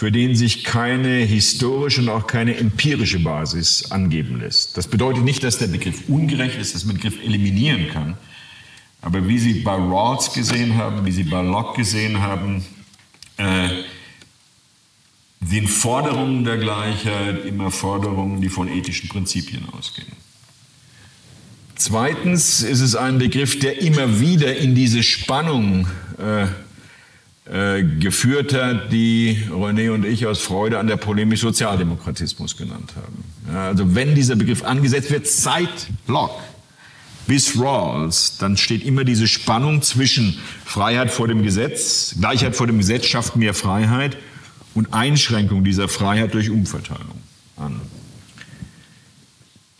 für 0.00 0.10
den 0.10 0.34
sich 0.34 0.64
keine 0.64 1.16
historische 1.18 2.00
und 2.00 2.08
auch 2.08 2.26
keine 2.26 2.56
empirische 2.56 3.18
Basis 3.18 3.90
angeben 3.90 4.40
lässt. 4.40 4.78
Das 4.78 4.88
bedeutet 4.88 5.24
nicht, 5.24 5.44
dass 5.44 5.58
der 5.58 5.66
Begriff 5.66 6.08
ungerecht 6.08 6.58
ist, 6.58 6.74
dass 6.74 6.86
man 6.86 6.96
den 6.96 7.02
Begriff 7.02 7.22
eliminieren 7.22 7.90
kann. 7.92 8.16
Aber 9.02 9.28
wie 9.28 9.38
Sie 9.38 9.60
bei 9.60 9.74
Rawls 9.74 10.32
gesehen 10.32 10.76
haben, 10.76 11.04
wie 11.04 11.12
Sie 11.12 11.24
bei 11.24 11.42
Locke 11.42 11.82
gesehen 11.82 12.22
haben, 12.22 12.64
äh, 13.36 13.68
sind 15.44 15.68
Forderungen 15.68 16.44
der 16.44 16.56
Gleichheit 16.56 17.44
immer 17.44 17.70
Forderungen, 17.70 18.40
die 18.40 18.48
von 18.48 18.68
ethischen 18.68 19.10
Prinzipien 19.10 19.68
ausgehen. 19.68 20.12
Zweitens 21.74 22.62
ist 22.62 22.80
es 22.80 22.96
ein 22.96 23.18
Begriff, 23.18 23.58
der 23.58 23.82
immer 23.82 24.18
wieder 24.18 24.56
in 24.56 24.74
diese 24.74 25.02
Spannung 25.02 25.88
äh, 26.16 26.46
äh, 27.50 27.82
geführt 27.82 28.54
hat, 28.54 28.92
die 28.92 29.42
René 29.50 29.90
und 29.90 30.04
ich 30.04 30.24
aus 30.24 30.40
Freude 30.40 30.78
an 30.78 30.86
der 30.86 30.96
Polemik 30.96 31.36
Sozialdemokratismus 31.36 32.56
genannt 32.56 32.92
haben. 32.94 33.24
Ja, 33.52 33.66
also 33.66 33.96
wenn 33.96 34.14
dieser 34.14 34.36
Begriff 34.36 34.62
angesetzt 34.62 35.10
wird, 35.10 35.26
seit 35.26 35.88
Locke 36.06 36.40
bis 37.26 37.58
Rawls, 37.58 38.38
dann 38.38 38.56
steht 38.56 38.84
immer 38.84 39.02
diese 39.02 39.26
Spannung 39.26 39.82
zwischen 39.82 40.38
Freiheit 40.64 41.10
vor 41.10 41.26
dem 41.26 41.42
Gesetz, 41.42 42.14
Gleichheit 42.20 42.54
vor 42.54 42.68
dem 42.68 42.78
Gesetz 42.78 43.06
schafft 43.06 43.34
mehr 43.34 43.52
Freiheit 43.52 44.16
und 44.74 44.94
Einschränkung 44.94 45.64
dieser 45.64 45.88
Freiheit 45.88 46.34
durch 46.34 46.50
Umverteilung 46.50 47.20
an. 47.56 47.80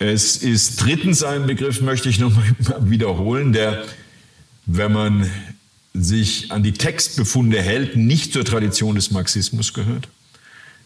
Es 0.01 0.39
ist 0.39 0.83
drittens 0.83 1.23
ein 1.23 1.47
Begriff, 1.47 1.83
möchte 1.83 2.09
ich 2.09 2.19
nochmal 2.19 2.53
wiederholen, 2.81 3.53
der, 3.53 3.85
wenn 4.67 4.93
man 4.93 5.31
sich 5.93 6.53
an 6.53 6.63
die 6.63 6.73
Textbefunde 6.73 7.61
hält, 7.61 7.97
nicht 7.97 8.33
zur 8.33 8.45
Tradition 8.45 8.95
des 8.95 9.11
Marxismus 9.11 9.75
gehört. 9.75 10.09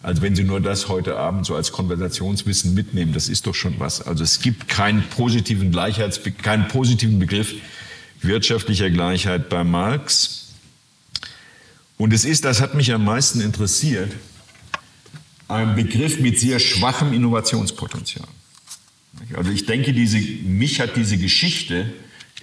Also 0.03 0.21
wenn 0.21 0.37
Sie 0.37 0.45
nur 0.45 0.61
das 0.61 0.89
heute 0.89 1.17
Abend 1.17 1.47
so 1.47 1.57
als 1.57 1.73
Konversationswissen 1.73 2.75
mitnehmen, 2.75 3.13
das 3.15 3.29
ist 3.29 3.47
doch 3.47 3.55
schon 3.55 3.79
was. 3.79 4.03
Also 4.03 4.23
es 4.23 4.41
gibt 4.41 4.69
keinen 4.69 5.03
positiven 5.09 5.71
Gleichheits, 5.71 6.21
keinen 6.43 6.69
positiven 6.69 7.19
Begriff 7.19 7.55
wirtschaftlicher 8.21 8.91
Gleichheit 8.91 9.49
bei 9.49 9.65
Marx. 9.65 10.53
Und 11.97 12.13
es 12.13 12.25
ist, 12.25 12.45
das 12.45 12.61
hat 12.61 12.75
mich 12.75 12.93
am 12.93 13.05
meisten 13.05 13.41
interessiert, 13.41 14.13
ein 15.49 15.75
Begriff 15.75 16.21
mit 16.21 16.39
sehr 16.39 16.59
schwachem 16.59 17.13
Innovationspotenzial. 17.13 18.27
Also 19.35 19.51
ich 19.51 19.67
denke, 19.67 19.93
diese, 19.93 20.19
mich 20.19 20.81
hat 20.81 20.97
diese 20.97 21.17
Geschichte, 21.17 21.93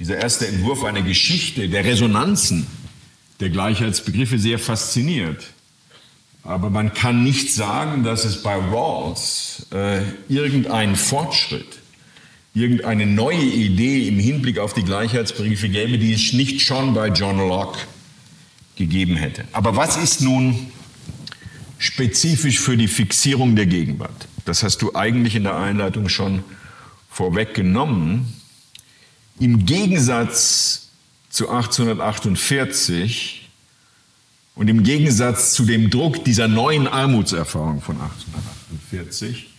dieser 0.01 0.17
erste 0.17 0.47
Entwurf 0.47 0.83
einer 0.83 1.03
Geschichte 1.03 1.69
der 1.69 1.85
Resonanzen 1.85 2.65
der 3.39 3.51
Gleichheitsbegriffe 3.51 4.39
sehr 4.39 4.57
fasziniert. 4.57 5.45
Aber 6.41 6.71
man 6.71 6.95
kann 6.95 7.23
nicht 7.23 7.53
sagen, 7.53 8.03
dass 8.03 8.25
es 8.25 8.41
bei 8.41 8.55
Rawls 8.55 9.67
äh, 9.71 10.01
irgendeinen 10.27 10.95
Fortschritt, 10.95 11.77
irgendeine 12.55 13.05
neue 13.05 13.43
Idee 13.43 14.07
im 14.07 14.17
Hinblick 14.17 14.57
auf 14.57 14.73
die 14.73 14.81
Gleichheitsbegriffe 14.81 15.69
gäbe, 15.69 15.99
die 15.99 16.13
es 16.13 16.33
nicht 16.33 16.61
schon 16.61 16.95
bei 16.95 17.09
John 17.09 17.37
Locke 17.37 17.77
gegeben 18.77 19.17
hätte. 19.17 19.43
Aber 19.51 19.75
was 19.75 19.97
ist 19.97 20.21
nun 20.21 20.71
spezifisch 21.77 22.59
für 22.59 22.75
die 22.75 22.87
Fixierung 22.87 23.55
der 23.55 23.67
Gegenwart? 23.67 24.27
Das 24.45 24.63
hast 24.63 24.81
du 24.81 24.95
eigentlich 24.95 25.35
in 25.35 25.43
der 25.43 25.57
Einleitung 25.57 26.09
schon 26.09 26.43
vorweggenommen. 27.07 28.40
Im 29.41 29.65
Gegensatz 29.65 30.89
zu 31.31 31.49
1848 31.49 33.49
und 34.53 34.69
im 34.69 34.83
Gegensatz 34.83 35.53
zu 35.53 35.65
dem 35.65 35.89
Druck 35.89 36.23
dieser 36.23 36.47
neuen 36.47 36.87
Armutserfahrung 36.87 37.81
von 37.81 37.99
1848 37.99 39.49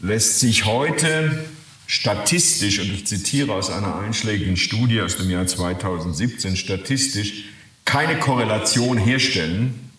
lässt 0.00 0.40
sich 0.40 0.64
heute 0.64 1.44
statistisch, 1.86 2.78
und 2.78 2.86
ich 2.86 3.06
zitiere 3.06 3.52
aus 3.52 3.68
einer 3.68 3.98
einschlägigen 3.98 4.56
Studie 4.56 5.02
aus 5.02 5.18
dem 5.18 5.28
Jahr 5.28 5.46
2017, 5.46 6.56
statistisch 6.56 7.44
keine 7.84 8.18
Korrelation 8.18 8.96
herstellen 8.96 9.90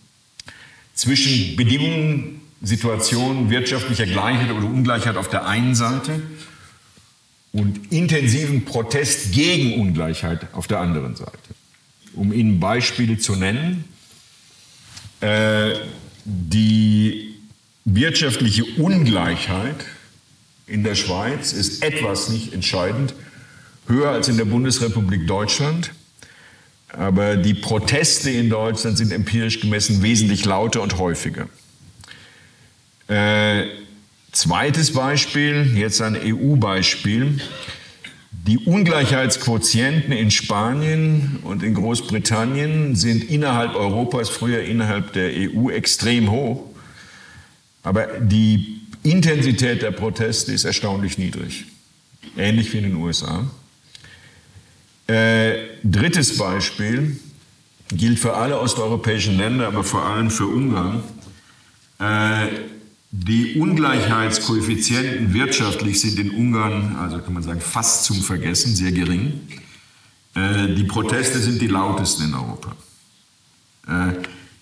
zwischen 0.95 1.55
Bedingungen, 1.55 2.41
Situationen 2.63 3.51
wirtschaftlicher 3.51 4.07
Gleichheit 4.07 4.49
oder 4.49 4.65
Ungleichheit 4.65 5.17
auf 5.17 5.29
der 5.29 5.45
einen 5.45 5.75
Seite 5.75 6.19
und 7.53 7.91
intensiven 7.91 8.65
Protest 8.65 9.31
gegen 9.31 9.79
Ungleichheit 9.79 10.47
auf 10.53 10.67
der 10.67 10.79
anderen 10.79 11.15
Seite. 11.15 11.37
Um 12.15 12.33
Ihnen 12.33 12.59
Beispiele 12.59 13.17
zu 13.17 13.35
nennen, 13.35 13.85
äh, 15.21 15.75
die 16.25 17.35
wirtschaftliche 17.85 18.65
Ungleichheit 18.77 19.85
in 20.67 20.83
der 20.83 20.95
Schweiz 20.95 21.53
ist 21.53 21.83
etwas 21.83 22.29
nicht 22.29 22.53
entscheidend 22.53 23.13
höher 23.87 24.09
als 24.09 24.27
in 24.29 24.37
der 24.37 24.45
Bundesrepublik 24.45 25.27
Deutschland. 25.27 25.91
Aber 26.89 27.37
die 27.37 27.53
Proteste 27.53 28.29
in 28.29 28.49
Deutschland 28.49 28.97
sind 28.97 29.11
empirisch 29.11 29.59
gemessen 29.59 30.01
wesentlich 30.01 30.45
lauter 30.45 30.81
und 30.81 30.97
häufiger. 30.97 31.49
Äh, 33.07 33.65
Zweites 34.33 34.93
Beispiel, 34.93 35.77
jetzt 35.77 36.01
ein 36.01 36.17
EU-Beispiel. 36.19 37.39
Die 38.31 38.57
Ungleichheitsquotienten 38.57 40.11
in 40.11 40.31
Spanien 40.31 41.37
und 41.43 41.61
in 41.61 41.75
Großbritannien 41.75 42.95
sind 42.95 43.29
innerhalb 43.29 43.75
Europas, 43.75 44.29
früher 44.29 44.63
innerhalb 44.63 45.13
der 45.13 45.29
EU, 45.33 45.69
extrem 45.69 46.31
hoch. 46.31 46.65
Aber 47.83 48.07
die 48.19 48.81
Intensität 49.03 49.83
der 49.83 49.91
Proteste 49.91 50.51
ist 50.51 50.63
erstaunlich 50.63 51.19
niedrig. 51.19 51.65
Ähnlich 52.35 52.73
wie 52.73 52.77
in 52.77 52.83
den 52.85 52.95
USA. 52.95 53.45
Äh, 55.05 55.57
drittes 55.83 56.39
Beispiel 56.39 57.17
gilt 57.89 58.17
für 58.17 58.33
alle 58.33 58.59
osteuropäischen 58.59 59.37
Länder, 59.37 59.67
aber 59.67 59.83
vor 59.83 60.03
allem 60.03 60.31
für 60.31 60.47
Ungarn. 60.47 61.03
Äh, 61.99 62.47
die 63.15 63.59
Ungleichheitskoeffizienten 63.59 65.35
wirtschaftlich 65.35 66.01
sind 66.01 66.17
in 66.17 66.31
Ungarn, 66.31 66.95
also 66.95 67.19
kann 67.19 67.35
man 67.35 67.43
sagen, 67.43 67.61
fast 67.61 68.05
zum 68.05 68.23
Vergessen, 68.23 68.75
sehr 68.75 68.91
gering. 68.91 69.39
Äh, 70.33 70.73
die 70.73 70.83
Proteste 70.85 71.37
sind 71.37 71.61
die 71.61 71.67
lautesten 71.67 72.23
in 72.23 72.33
Europa. 72.33 72.75
Äh, 73.87 74.13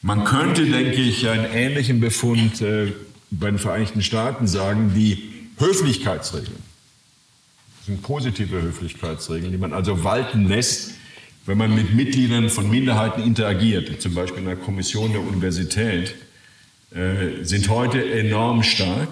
man 0.01 0.25
könnte, 0.25 0.65
denke 0.65 0.97
ich, 0.97 1.29
einen 1.29 1.45
ähnlichen 1.45 2.01
Befund 2.01 2.59
äh, 2.61 2.91
bei 3.29 3.49
den 3.49 3.57
Vereinigten 3.57 4.01
Staaten 4.01 4.47
sagen, 4.47 4.91
die 4.93 5.31
Höflichkeitsregeln. 5.57 6.51
Das 7.77 7.85
sind 7.85 8.01
positive 8.01 8.61
Höflichkeitsregeln, 8.61 9.53
die 9.53 9.57
man 9.57 9.71
also 9.71 10.03
walten 10.03 10.49
lässt, 10.49 10.95
wenn 11.45 11.57
man 11.57 11.73
mit 11.73 11.93
Mitgliedern 11.93 12.49
von 12.49 12.69
Minderheiten 12.69 13.23
interagiert, 13.23 14.01
zum 14.01 14.13
Beispiel 14.13 14.39
in 14.39 14.47
der 14.47 14.57
Kommission 14.57 15.13
der 15.13 15.21
Universität 15.21 16.15
äh, 16.91 17.43
sind 17.43 17.69
heute 17.69 18.03
enorm 18.03 18.63
stark, 18.63 19.09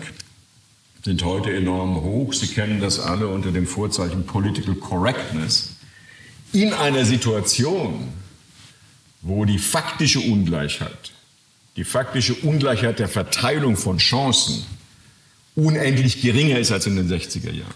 sind 1.04 1.24
heute 1.24 1.56
enorm 1.56 2.02
hoch. 2.02 2.34
Sie 2.34 2.48
kennen 2.48 2.82
das 2.82 3.00
alle 3.00 3.28
unter 3.28 3.52
dem 3.52 3.66
Vorzeichen 3.66 4.26
Political 4.26 4.76
Correctness. 4.76 5.76
In 6.52 6.74
einer 6.74 7.06
Situation, 7.06 8.10
wo 9.22 9.46
die 9.46 9.60
faktische 9.60 10.20
Ungleichheit, 10.20 11.14
die 11.78 11.86
faktische 11.86 12.34
Ungleichheit 12.36 13.00
der 13.00 13.08
Verteilung 13.08 13.78
von 13.78 13.98
Chancen 13.98 14.66
unendlich 15.56 16.22
geringer 16.22 16.60
ist 16.60 16.72
als 16.72 16.86
in 16.86 16.98
den 16.98 17.10
60er 17.10 17.52
Jahren. 17.52 17.74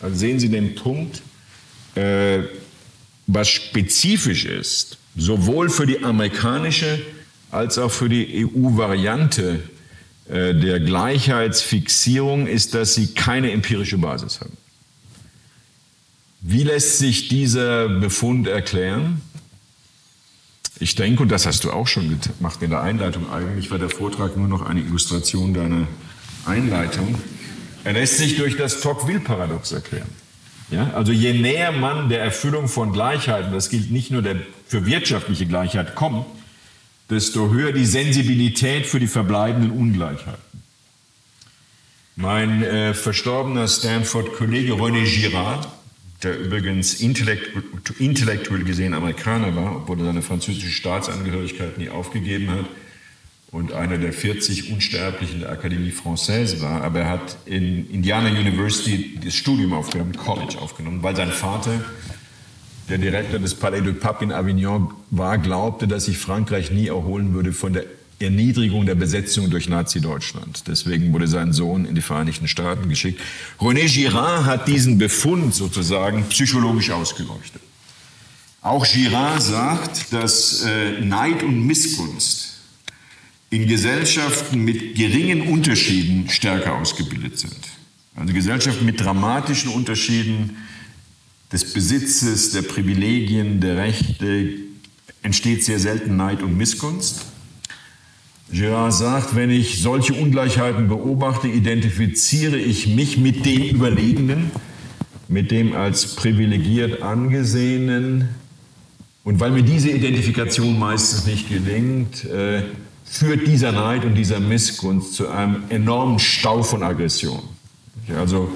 Also 0.00 0.16
sehen 0.16 0.38
Sie 0.38 0.48
den 0.48 0.76
Punkt, 0.76 1.22
äh, 1.96 2.44
was 3.26 3.48
spezifisch 3.48 4.44
ist, 4.44 4.98
sowohl 5.16 5.70
für 5.70 5.86
die 5.86 6.04
amerikanische 6.04 7.00
als 7.50 7.78
auch 7.78 7.90
für 7.90 8.08
die 8.08 8.46
EU-Variante 8.46 9.62
äh, 10.28 10.54
der 10.54 10.80
Gleichheitsfixierung 10.80 12.46
ist, 12.46 12.74
dass 12.74 12.94
sie 12.94 13.14
keine 13.14 13.50
empirische 13.52 13.98
Basis 13.98 14.40
haben. 14.40 14.56
Wie 16.40 16.62
lässt 16.62 16.98
sich 16.98 17.28
dieser 17.28 17.88
Befund 17.88 18.46
erklären? 18.46 19.22
Ich 20.80 20.94
denke, 20.94 21.22
und 21.22 21.32
das 21.32 21.46
hast 21.46 21.64
du 21.64 21.72
auch 21.72 21.88
schon 21.88 22.20
gemacht 22.38 22.62
in 22.62 22.70
der 22.70 22.82
Einleitung, 22.82 23.30
eigentlich 23.32 23.70
war 23.70 23.78
der 23.78 23.90
Vortrag 23.90 24.36
nur 24.36 24.46
noch 24.46 24.62
eine 24.62 24.80
Illustration 24.80 25.52
deiner 25.52 25.88
Einleitung. 26.44 27.16
Er 27.82 27.94
lässt 27.94 28.18
sich 28.18 28.36
durch 28.36 28.56
das 28.56 28.80
Tocqueville-Paradox 28.80 29.72
erklären. 29.72 30.08
Ja, 30.70 30.90
also 30.94 31.12
je 31.12 31.32
näher 31.32 31.72
man 31.72 32.08
der 32.10 32.20
Erfüllung 32.20 32.68
von 32.68 32.92
Gleichheit, 32.92 33.46
und 33.46 33.52
das 33.52 33.70
gilt 33.70 33.90
nicht 33.90 34.10
nur 34.10 34.22
der, 34.22 34.36
für 34.66 34.84
wirtschaftliche 34.84 35.46
Gleichheit, 35.46 35.94
kommt, 35.94 36.26
desto 37.10 37.50
höher 37.50 37.72
die 37.72 37.86
Sensibilität 37.86 38.86
für 38.86 39.00
die 39.00 39.06
verbleibenden 39.06 39.70
Ungleichheiten. 39.70 40.48
Mein 42.16 42.62
äh, 42.64 42.94
verstorbener 42.94 43.68
Stanford-Kollege 43.68 44.72
René 44.74 45.04
Girard, 45.04 45.68
der 46.22 46.38
übrigens 46.38 46.94
intellektuell 46.94 48.64
gesehen 48.64 48.92
Amerikaner 48.92 49.54
war, 49.54 49.76
obwohl 49.76 50.00
er 50.00 50.06
seine 50.06 50.22
französische 50.22 50.70
Staatsangehörigkeit 50.70 51.78
nie 51.78 51.88
aufgegeben 51.88 52.50
hat 52.50 52.66
und 53.50 53.72
einer 53.72 53.98
der 53.98 54.12
40 54.12 54.72
Unsterblichen 54.72 55.40
der 55.40 55.50
Akademie 55.50 55.92
Française 55.92 56.60
war, 56.60 56.82
aber 56.82 57.00
er 57.00 57.08
hat 57.10 57.36
in 57.46 57.88
Indiana 57.90 58.30
University 58.30 59.18
das 59.24 59.36
Studium 59.36 59.72
aufgenommen, 59.72 60.16
College 60.16 60.58
aufgenommen, 60.58 61.02
weil 61.02 61.16
sein 61.16 61.30
Vater 61.30 61.84
der 62.88 62.98
Direktor 62.98 63.38
des 63.38 63.54
Palais 63.54 63.80
du 63.80 63.92
Pape 63.92 64.24
in 64.24 64.32
Avignon 64.32 64.90
war, 65.10 65.38
glaubte, 65.38 65.86
dass 65.86 66.06
sich 66.06 66.18
Frankreich 66.18 66.70
nie 66.70 66.88
erholen 66.88 67.34
würde 67.34 67.52
von 67.52 67.72
der 67.72 67.84
Erniedrigung 68.20 68.84
der 68.86 68.96
Besetzung 68.96 69.48
durch 69.50 69.68
Nazi-Deutschland. 69.68 70.64
Deswegen 70.66 71.12
wurde 71.12 71.28
sein 71.28 71.52
Sohn 71.52 71.84
in 71.84 71.94
die 71.94 72.02
Vereinigten 72.02 72.48
Staaten 72.48 72.88
geschickt. 72.88 73.20
René 73.60 73.86
Girard 73.92 74.44
hat 74.44 74.66
diesen 74.66 74.98
Befund 74.98 75.54
sozusagen 75.54 76.24
psychologisch 76.30 76.90
ausgeleuchtet. 76.90 77.62
Auch 78.60 78.84
Girard 78.86 79.40
sagt, 79.40 80.12
dass 80.12 80.64
äh, 80.64 81.00
Neid 81.00 81.44
und 81.44 81.64
Missgunst 81.64 82.58
in 83.50 83.68
Gesellschaften 83.68 84.64
mit 84.64 84.96
geringen 84.96 85.42
Unterschieden 85.42 86.28
stärker 86.28 86.74
ausgebildet 86.74 87.38
sind. 87.38 87.56
Also 88.16 88.34
Gesellschaften 88.34 88.84
mit 88.84 89.00
dramatischen 89.00 89.70
Unterschieden 89.70 90.56
des 91.52 91.72
Besitzes, 91.72 92.52
der 92.52 92.62
Privilegien, 92.62 93.60
der 93.60 93.76
Rechte 93.76 94.50
entsteht 95.22 95.64
sehr 95.64 95.78
selten 95.78 96.16
Neid 96.16 96.42
und 96.42 96.56
Missgunst. 96.56 97.26
Girard 98.50 98.94
sagt, 98.94 99.36
wenn 99.36 99.50
ich 99.50 99.82
solche 99.82 100.14
Ungleichheiten 100.14 100.88
beobachte, 100.88 101.48
identifiziere 101.48 102.56
ich 102.56 102.86
mich 102.86 103.18
mit 103.18 103.44
dem 103.44 103.62
Überlegenen, 103.62 104.50
mit 105.28 105.50
dem 105.50 105.74
als 105.74 106.14
privilegiert 106.16 107.02
angesehenen. 107.02 108.28
Und 109.24 109.40
weil 109.40 109.50
mir 109.50 109.62
diese 109.62 109.90
Identifikation 109.90 110.78
meistens 110.78 111.26
nicht 111.26 111.50
gelingt, 111.50 112.24
äh, 112.24 112.62
führt 113.04 113.46
dieser 113.46 113.72
Neid 113.72 114.04
und 114.06 114.14
dieser 114.14 114.40
Missgunst 114.40 115.14
zu 115.14 115.28
einem 115.28 115.64
enormen 115.68 116.18
Stau 116.18 116.62
von 116.62 116.82
Aggression. 116.82 117.40
Also 118.16 118.50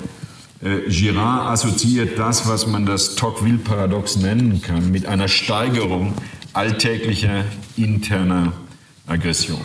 äh, 0.62 0.88
Girard 0.88 1.50
assoziiert 1.50 2.18
das, 2.18 2.48
was 2.48 2.66
man 2.66 2.86
das 2.86 3.16
Tocqueville-Paradox 3.16 4.16
nennen 4.16 4.62
kann, 4.62 4.90
mit 4.90 5.06
einer 5.06 5.28
Steigerung 5.28 6.14
alltäglicher 6.52 7.44
interner 7.76 8.52
Aggression. 9.06 9.60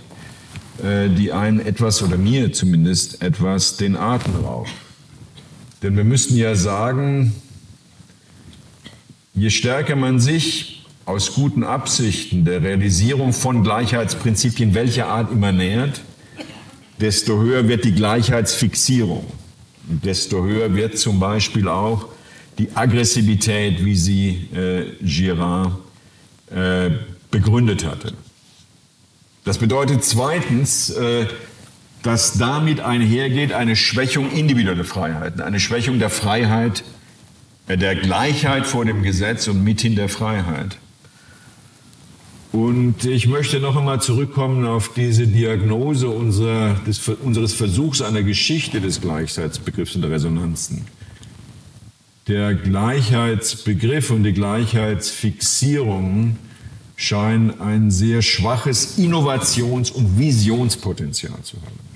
äh, 0.82 1.08
die 1.08 1.32
einem 1.32 1.60
etwas, 1.60 2.02
oder 2.02 2.18
mir 2.18 2.52
zumindest, 2.52 3.22
etwas 3.22 3.76
den 3.76 3.96
Atem 3.96 4.34
raubt. 4.36 4.70
Denn 5.82 5.96
wir 5.96 6.04
müssten 6.04 6.36
ja 6.36 6.54
sagen, 6.54 7.32
Je 9.38 9.50
stärker 9.50 9.96
man 9.96 10.18
sich 10.18 10.82
aus 11.04 11.34
guten 11.34 11.62
Absichten 11.62 12.46
der 12.46 12.62
Realisierung 12.62 13.34
von 13.34 13.62
Gleichheitsprinzipien 13.62 14.72
welcher 14.72 15.08
Art 15.08 15.30
immer 15.30 15.52
nähert, 15.52 16.00
desto 17.02 17.42
höher 17.42 17.68
wird 17.68 17.84
die 17.84 17.92
Gleichheitsfixierung. 17.92 19.26
Und 19.90 20.06
desto 20.06 20.42
höher 20.42 20.74
wird 20.74 20.96
zum 20.96 21.20
Beispiel 21.20 21.68
auch 21.68 22.06
die 22.58 22.74
Aggressivität, 22.74 23.84
wie 23.84 23.94
sie 23.94 24.48
äh, 24.54 24.86
Girard 25.02 25.72
äh, 26.50 26.92
begründet 27.30 27.84
hatte. 27.84 28.14
Das 29.44 29.58
bedeutet 29.58 30.02
zweitens, 30.02 30.88
äh, 30.88 31.26
dass 32.06 32.34
damit 32.34 32.78
einhergeht 32.78 33.52
eine 33.52 33.74
Schwächung 33.74 34.30
individueller 34.30 34.84
Freiheiten, 34.84 35.40
eine 35.40 35.58
Schwächung 35.58 35.98
der 35.98 36.08
Freiheit 36.08 36.84
der 37.68 37.96
Gleichheit 37.96 38.64
vor 38.64 38.84
dem 38.84 39.02
Gesetz 39.02 39.48
und 39.48 39.64
mithin 39.64 39.96
der 39.96 40.08
Freiheit. 40.08 40.78
Und 42.52 43.04
ich 43.04 43.26
möchte 43.26 43.58
noch 43.58 43.76
einmal 43.76 44.00
zurückkommen 44.00 44.64
auf 44.64 44.92
diese 44.94 45.26
Diagnose 45.26 46.08
unserer, 46.08 46.74
des, 46.86 47.08
unseres 47.08 47.54
Versuchs 47.54 48.00
einer 48.00 48.22
Geschichte 48.22 48.80
des 48.80 49.00
Gleichheitsbegriffs 49.00 49.96
und 49.96 50.02
der 50.02 50.12
Resonanzen. 50.12 50.86
Der 52.28 52.54
Gleichheitsbegriff 52.54 54.12
und 54.12 54.22
die 54.22 54.32
Gleichheitsfixierung 54.32 56.36
scheinen 56.94 57.60
ein 57.60 57.90
sehr 57.90 58.22
schwaches 58.22 58.96
Innovations- 58.96 59.90
und 59.90 60.20
Visionspotenzial 60.20 61.42
zu 61.42 61.56
haben. 61.56 61.95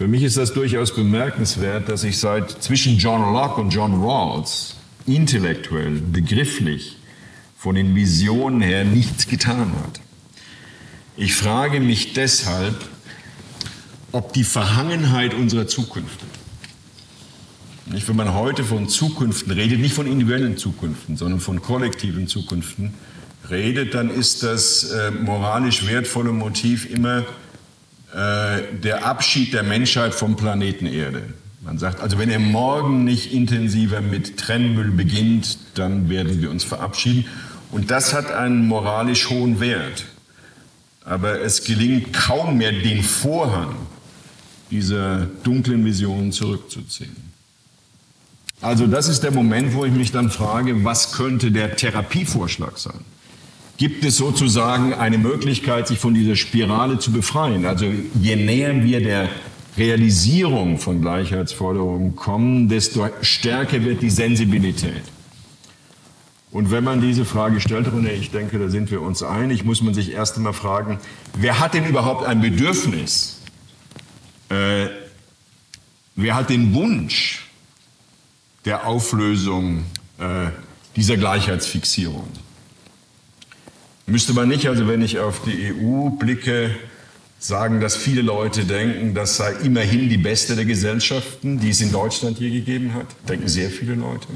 Für 0.00 0.08
mich 0.08 0.22
ist 0.22 0.38
das 0.38 0.54
durchaus 0.54 0.94
bemerkenswert, 0.94 1.90
dass 1.90 2.00
sich 2.00 2.16
seit 2.16 2.50
zwischen 2.62 2.96
John 2.96 3.34
Locke 3.34 3.60
und 3.60 3.68
John 3.68 4.02
Rawls 4.02 4.76
intellektuell, 5.04 6.00
begrifflich 6.00 6.96
von 7.58 7.74
den 7.74 7.94
Visionen 7.94 8.62
her 8.62 8.86
nichts 8.86 9.26
getan 9.26 9.74
hat. 9.84 10.00
Ich 11.18 11.34
frage 11.34 11.80
mich 11.80 12.14
deshalb, 12.14 12.76
ob 14.10 14.32
die 14.32 14.42
Verhangenheit 14.42 15.34
unserer 15.34 15.66
Zukunft, 15.66 16.20
nicht, 17.84 18.08
wenn 18.08 18.16
man 18.16 18.32
heute 18.32 18.64
von 18.64 18.88
Zukünften 18.88 19.52
redet, 19.52 19.80
nicht 19.80 19.92
von 19.92 20.06
individuellen 20.06 20.56
Zukünften, 20.56 21.18
sondern 21.18 21.40
von 21.40 21.60
kollektiven 21.60 22.26
Zukünften 22.26 22.94
redet, 23.50 23.92
dann 23.92 24.08
ist 24.08 24.44
das 24.44 24.92
äh, 24.92 25.10
moralisch 25.10 25.86
wertvolle 25.86 26.32
Motiv 26.32 26.88
immer 26.88 27.26
äh, 28.14 28.62
der 28.82 29.06
Abschied 29.06 29.52
der 29.52 29.62
Menschheit 29.62 30.14
vom 30.14 30.36
Planeten 30.36 30.86
Erde. 30.86 31.22
Man 31.62 31.78
sagt, 31.78 32.00
also 32.00 32.18
wenn 32.18 32.30
er 32.30 32.38
morgen 32.38 33.04
nicht 33.04 33.32
intensiver 33.32 34.00
mit 34.00 34.38
Trennmüll 34.38 34.90
beginnt, 34.90 35.58
dann 35.74 36.08
werden 36.08 36.40
wir 36.40 36.50
uns 36.50 36.64
verabschieden. 36.64 37.26
Und 37.70 37.90
das 37.90 38.14
hat 38.14 38.32
einen 38.32 38.66
moralisch 38.66 39.30
hohen 39.30 39.60
Wert. 39.60 40.06
Aber 41.04 41.40
es 41.40 41.64
gelingt 41.64 42.12
kaum 42.12 42.58
mehr, 42.58 42.72
den 42.72 43.02
Vorhang 43.02 43.76
dieser 44.70 45.26
dunklen 45.42 45.84
Visionen 45.84 46.32
zurückzuziehen. 46.32 47.16
Also 48.62 48.86
das 48.86 49.08
ist 49.08 49.22
der 49.22 49.32
Moment, 49.32 49.74
wo 49.74 49.84
ich 49.84 49.92
mich 49.92 50.12
dann 50.12 50.30
frage, 50.30 50.84
was 50.84 51.12
könnte 51.12 51.50
der 51.50 51.76
Therapievorschlag 51.76 52.78
sein? 52.78 53.00
Gibt 53.80 54.04
es 54.04 54.18
sozusagen 54.18 54.92
eine 54.92 55.16
Möglichkeit, 55.16 55.88
sich 55.88 55.98
von 55.98 56.12
dieser 56.12 56.36
Spirale 56.36 56.98
zu 56.98 57.12
befreien. 57.12 57.64
Also 57.64 57.86
je 58.20 58.36
näher 58.36 58.84
wir 58.84 59.00
der 59.00 59.30
Realisierung 59.78 60.78
von 60.78 61.00
Gleichheitsforderungen 61.00 62.14
kommen, 62.14 62.68
desto 62.68 63.08
stärker 63.22 63.82
wird 63.82 64.02
die 64.02 64.10
Sensibilität. 64.10 65.02
Und 66.50 66.70
wenn 66.70 66.84
man 66.84 67.00
diese 67.00 67.24
Frage 67.24 67.58
stellt, 67.58 67.86
René, 67.86 68.12
ich 68.12 68.30
denke, 68.30 68.58
da 68.58 68.68
sind 68.68 68.90
wir 68.90 69.00
uns 69.00 69.22
einig, 69.22 69.64
muss 69.64 69.80
man 69.80 69.94
sich 69.94 70.12
erst 70.12 70.36
einmal 70.36 70.52
fragen, 70.52 70.98
wer 71.38 71.58
hat 71.58 71.72
denn 71.72 71.86
überhaupt 71.86 72.26
ein 72.26 72.42
Bedürfnis? 72.42 73.40
Äh, 74.50 74.88
wer 76.16 76.34
hat 76.34 76.50
den 76.50 76.74
Wunsch 76.74 77.48
der 78.66 78.86
Auflösung 78.86 79.84
äh, 80.18 80.48
dieser 80.96 81.16
Gleichheitsfixierung? 81.16 82.28
Müsste 84.10 84.32
man 84.32 84.48
nicht, 84.48 84.68
also 84.68 84.88
wenn 84.88 85.02
ich 85.02 85.20
auf 85.20 85.42
die 85.44 85.72
EU 85.72 86.10
blicke, 86.10 86.74
sagen, 87.38 87.80
dass 87.80 87.96
viele 87.96 88.22
Leute 88.22 88.64
denken, 88.64 89.14
das 89.14 89.36
sei 89.36 89.52
immerhin 89.62 90.08
die 90.08 90.18
beste 90.18 90.56
der 90.56 90.64
Gesellschaften, 90.64 91.60
die 91.60 91.70
es 91.70 91.80
in 91.80 91.92
Deutschland 91.92 92.40
je 92.40 92.50
gegeben 92.50 92.92
hat. 92.92 93.06
Denken 93.28 93.46
sehr 93.46 93.70
viele 93.70 93.94
Leute. 93.94 94.26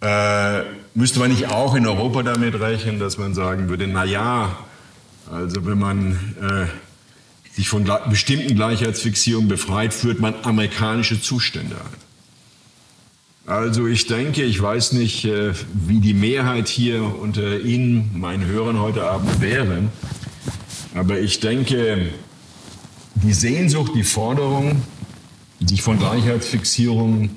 Äh, 0.00 0.64
müsste 0.94 1.18
man 1.18 1.30
nicht 1.30 1.50
auch 1.50 1.74
in 1.74 1.86
Europa 1.86 2.22
damit 2.22 2.58
rechnen, 2.58 2.98
dass 2.98 3.18
man 3.18 3.34
sagen 3.34 3.68
würde, 3.68 3.86
na 3.86 4.04
ja, 4.04 4.56
also 5.30 5.66
wenn 5.66 5.78
man 5.78 6.12
äh, 6.40 7.54
sich 7.54 7.68
von 7.68 7.88
bestimmten 8.08 8.54
Gleichheitsfixierungen 8.54 9.48
befreit, 9.48 9.92
führt 9.92 10.20
man 10.20 10.34
amerikanische 10.42 11.20
Zustände 11.20 11.76
ein. 11.76 12.07
Also 13.48 13.86
ich 13.86 14.06
denke, 14.06 14.42
ich 14.42 14.60
weiß 14.60 14.92
nicht, 14.92 15.24
äh, 15.24 15.54
wie 15.72 16.00
die 16.00 16.12
Mehrheit 16.12 16.68
hier 16.68 17.02
unter 17.02 17.58
Ihnen, 17.60 18.10
meinen 18.14 18.44
Hörern 18.44 18.78
heute 18.78 19.04
Abend 19.04 19.40
wäre, 19.40 19.84
aber 20.94 21.18
ich 21.18 21.40
denke, 21.40 22.10
die 23.14 23.32
Sehnsucht, 23.32 23.92
die 23.94 24.02
Forderung, 24.02 24.82
sich 25.64 25.80
von 25.80 25.98
Gleichheitsfixierung 25.98 27.30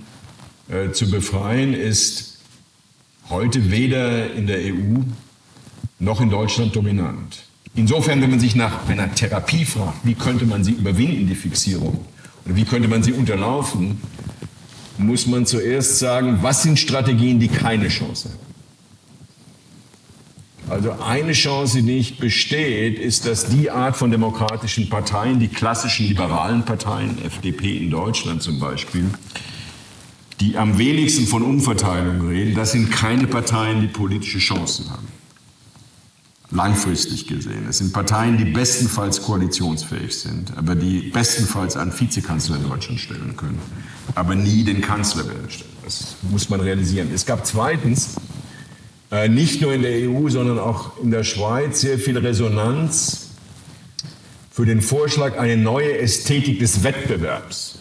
äh, 0.67 0.91
zu 0.91 1.09
befreien, 1.09 1.73
ist 1.73 2.39
heute 3.29 3.71
weder 3.71 4.33
in 4.33 4.47
der 4.47 4.57
EU 4.57 4.99
noch 5.99 6.19
in 6.19 6.29
Deutschland 6.29 6.75
dominant. 6.75 7.43
Insofern, 7.73 8.21
wenn 8.21 8.31
man 8.31 8.41
sich 8.41 8.53
nach 8.57 8.85
einer 8.89 9.15
Therapie 9.15 9.63
fragt, 9.63 10.05
wie 10.05 10.15
könnte 10.15 10.45
man 10.45 10.65
sie 10.65 10.73
überwinden, 10.73 11.25
die 11.27 11.35
Fixierung, 11.35 12.03
oder 12.43 12.55
wie 12.57 12.65
könnte 12.65 12.89
man 12.89 13.01
sie 13.01 13.13
unterlaufen, 13.13 14.01
muss 15.05 15.27
man 15.27 15.45
zuerst 15.45 15.99
sagen, 15.99 16.39
was 16.41 16.63
sind 16.63 16.79
Strategien, 16.79 17.39
die 17.39 17.47
keine 17.47 17.87
Chance 17.87 18.29
haben. 18.29 18.51
Also 20.71 20.91
eine 21.03 21.33
Chance, 21.33 21.77
die 21.77 21.83
nicht 21.83 22.19
besteht, 22.19 22.97
ist, 22.97 23.25
dass 23.25 23.47
die 23.47 23.69
Art 23.69 23.97
von 23.97 24.09
demokratischen 24.09 24.87
Parteien, 24.87 25.37
die 25.39 25.49
klassischen 25.49 26.07
liberalen 26.07 26.63
Parteien, 26.63 27.21
FDP 27.25 27.75
in 27.75 27.89
Deutschland 27.91 28.41
zum 28.41 28.57
Beispiel, 28.57 29.09
die 30.39 30.57
am 30.57 30.77
wenigsten 30.77 31.27
von 31.27 31.43
Umverteilung 31.43 32.25
reden, 32.27 32.55
das 32.55 32.71
sind 32.71 32.89
keine 32.89 33.27
Parteien, 33.27 33.81
die 33.81 33.87
politische 33.87 34.39
Chancen 34.39 34.89
haben. 34.89 35.07
langfristig 36.53 37.27
gesehen. 37.27 37.65
Es 37.69 37.77
sind 37.77 37.93
Parteien, 37.93 38.37
die 38.37 38.45
bestenfalls 38.45 39.21
koalitionsfähig 39.21 40.13
sind, 40.17 40.57
aber 40.57 40.75
die 40.75 41.09
bestenfalls 41.09 41.77
einen 41.77 41.97
Vizekanzler 41.97 42.57
in 42.57 42.67
Deutschland 42.67 42.99
stellen 42.99 43.35
können, 43.37 43.59
aber 44.15 44.35
nie 44.35 44.63
den 44.63 44.81
Kanzler 44.81 45.27
werden 45.27 45.49
stellen. 45.49 45.71
Das 45.83 46.15
muss 46.29 46.49
man 46.49 46.61
realisieren. 46.61 47.09
Es 47.13 47.25
gab 47.25 47.45
zweitens 47.45 48.15
äh, 49.11 49.27
nicht 49.27 49.61
nur 49.61 49.73
in 49.73 49.81
der 49.81 50.09
EU, 50.09 50.29
sondern 50.29 50.59
auch 50.59 50.97
in 51.01 51.11
der 51.11 51.23
Schweiz 51.23 51.81
sehr 51.81 51.99
viel 51.99 52.17
Resonanz 52.17 53.29
für 54.51 54.65
den 54.65 54.81
Vorschlag, 54.81 55.37
eine 55.37 55.57
neue 55.57 55.97
Ästhetik 55.97 56.59
des 56.59 56.83
Wettbewerbs 56.83 57.79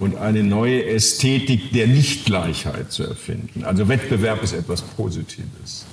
und 0.00 0.16
eine 0.16 0.42
neue 0.42 0.84
Ästhetik 0.86 1.72
der 1.72 1.86
Nichtgleichheit 1.86 2.92
zu 2.92 3.04
erfinden. 3.04 3.64
Also 3.64 3.88
Wettbewerb 3.88 4.42
ist 4.42 4.52
etwas 4.52 4.82
Positives. 4.82 5.86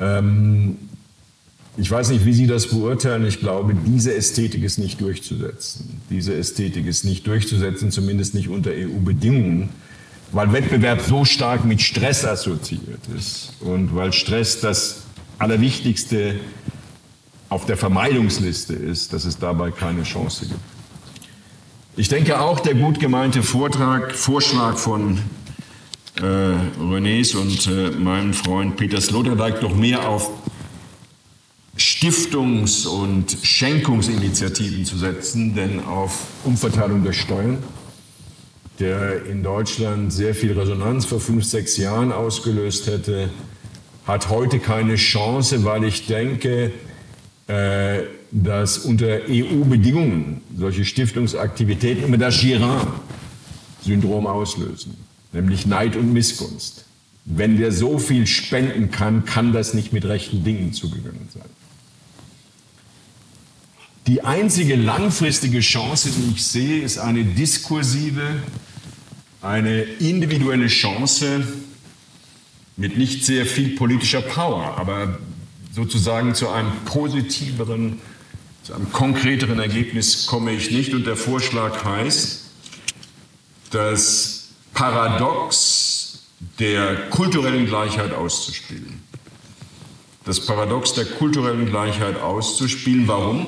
Ähm, 0.00 0.76
ich 1.76 1.90
weiß 1.90 2.10
nicht, 2.10 2.26
wie 2.26 2.34
Sie 2.34 2.46
das 2.46 2.68
beurteilen. 2.68 3.26
Ich 3.26 3.40
glaube, 3.40 3.74
diese 3.74 4.14
Ästhetik 4.14 4.62
ist 4.62 4.78
nicht 4.78 5.00
durchzusetzen. 5.00 6.00
Diese 6.10 6.34
Ästhetik 6.34 6.86
ist 6.86 7.04
nicht 7.04 7.26
durchzusetzen, 7.26 7.90
zumindest 7.90 8.34
nicht 8.34 8.48
unter 8.48 8.70
EU-Bedingungen, 8.70 9.70
weil 10.32 10.52
Wettbewerb 10.52 11.00
so 11.00 11.24
stark 11.24 11.64
mit 11.64 11.80
Stress 11.80 12.24
assoziiert 12.24 13.00
ist 13.16 13.54
und 13.60 13.94
weil 13.94 14.12
Stress 14.12 14.60
das 14.60 15.02
Allerwichtigste 15.38 16.36
auf 17.48 17.64
der 17.64 17.76
Vermeidungsliste 17.76 18.74
ist, 18.74 19.12
dass 19.12 19.24
es 19.24 19.38
dabei 19.38 19.70
keine 19.70 20.02
Chance 20.02 20.46
gibt. 20.46 20.60
Ich 21.96 22.08
denke 22.08 22.40
auch, 22.40 22.60
der 22.60 22.74
gut 22.74 23.00
gemeinte 23.00 23.42
Vortrag, 23.42 24.12
Vorschlag 24.14 24.76
von 24.76 25.18
äh, 26.16 26.22
Renés 26.22 27.36
und 27.36 27.66
äh, 27.66 27.90
meinem 27.90 28.32
Freund 28.32 28.76
Peter 28.76 29.00
Sloterdijk 29.00 29.60
doch 29.60 29.74
mehr 29.74 30.08
auf 30.08 30.30
Stiftungs- 31.76 32.86
und 32.86 33.36
Schenkungsinitiativen 33.42 34.84
zu 34.84 34.98
setzen, 34.98 35.54
denn 35.54 35.80
auf 35.84 36.26
Umverteilung 36.44 37.02
der 37.02 37.12
Steuern, 37.12 37.58
der 38.78 39.24
in 39.26 39.42
Deutschland 39.42 40.12
sehr 40.12 40.34
viel 40.34 40.52
Resonanz 40.58 41.06
vor 41.06 41.20
fünf, 41.20 41.44
sechs 41.44 41.76
Jahren 41.76 42.12
ausgelöst 42.12 42.86
hätte, 42.88 43.30
hat 44.06 44.28
heute 44.28 44.58
keine 44.58 44.96
Chance, 44.96 45.64
weil 45.64 45.84
ich 45.84 46.06
denke, 46.06 46.72
äh, 47.46 48.02
dass 48.30 48.78
unter 48.78 49.20
EU-Bedingungen 49.28 50.40
solche 50.56 50.84
Stiftungsaktivitäten 50.84 52.04
immer 52.04 52.18
das 52.18 52.40
Girard-Syndrom 52.40 54.26
auslösen, 54.26 54.96
nämlich 55.32 55.66
Neid 55.66 55.96
und 55.96 56.12
Missgunst. 56.12 56.84
Wenn 57.24 57.56
der 57.58 57.70
so 57.70 57.98
viel 57.98 58.26
spenden 58.26 58.90
kann, 58.90 59.24
kann 59.24 59.52
das 59.52 59.74
nicht 59.74 59.92
mit 59.92 60.04
rechten 60.04 60.42
Dingen 60.42 60.72
zugegangen 60.72 61.28
sein. 61.32 61.61
Die 64.08 64.24
einzige 64.24 64.74
langfristige 64.74 65.60
Chance, 65.60 66.10
die 66.10 66.32
ich 66.34 66.44
sehe, 66.44 66.82
ist 66.82 66.98
eine 66.98 67.24
diskursive, 67.24 68.42
eine 69.40 69.82
individuelle 69.82 70.66
Chance 70.66 71.46
mit 72.76 72.98
nicht 72.98 73.24
sehr 73.24 73.46
viel 73.46 73.76
politischer 73.76 74.22
Power, 74.22 74.76
aber 74.76 75.18
sozusagen 75.72 76.34
zu 76.34 76.48
einem 76.48 76.72
positiveren, 76.84 78.00
zu 78.64 78.74
einem 78.74 78.90
konkreteren 78.92 79.60
Ergebnis 79.60 80.26
komme 80.26 80.52
ich 80.52 80.72
nicht. 80.72 80.94
Und 80.94 81.06
der 81.06 81.16
Vorschlag 81.16 81.84
heißt, 81.84 82.44
das 83.70 84.48
Paradox 84.74 86.24
der 86.58 87.08
kulturellen 87.10 87.66
Gleichheit 87.66 88.12
auszuspielen. 88.12 89.00
Das 90.24 90.44
Paradox 90.44 90.94
der 90.94 91.04
kulturellen 91.04 91.66
Gleichheit 91.66 92.20
auszuspielen. 92.20 93.06
Warum? 93.06 93.46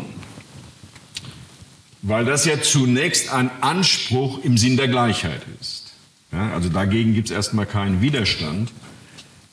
Weil 2.06 2.26
das 2.26 2.44
ja 2.44 2.60
zunächst 2.60 3.32
ein 3.32 3.51
Anspruch 3.62 4.44
im 4.44 4.59
Sinn 4.59 4.76
der 4.76 4.89
Gleichheit 4.89 5.40
ist. 5.59 5.94
Ja, 6.32 6.52
also 6.52 6.68
dagegen 6.68 7.14
gibt 7.14 7.31
es 7.31 7.35
erstmal 7.35 7.64
keinen 7.64 8.02
Widerstand. 8.02 8.70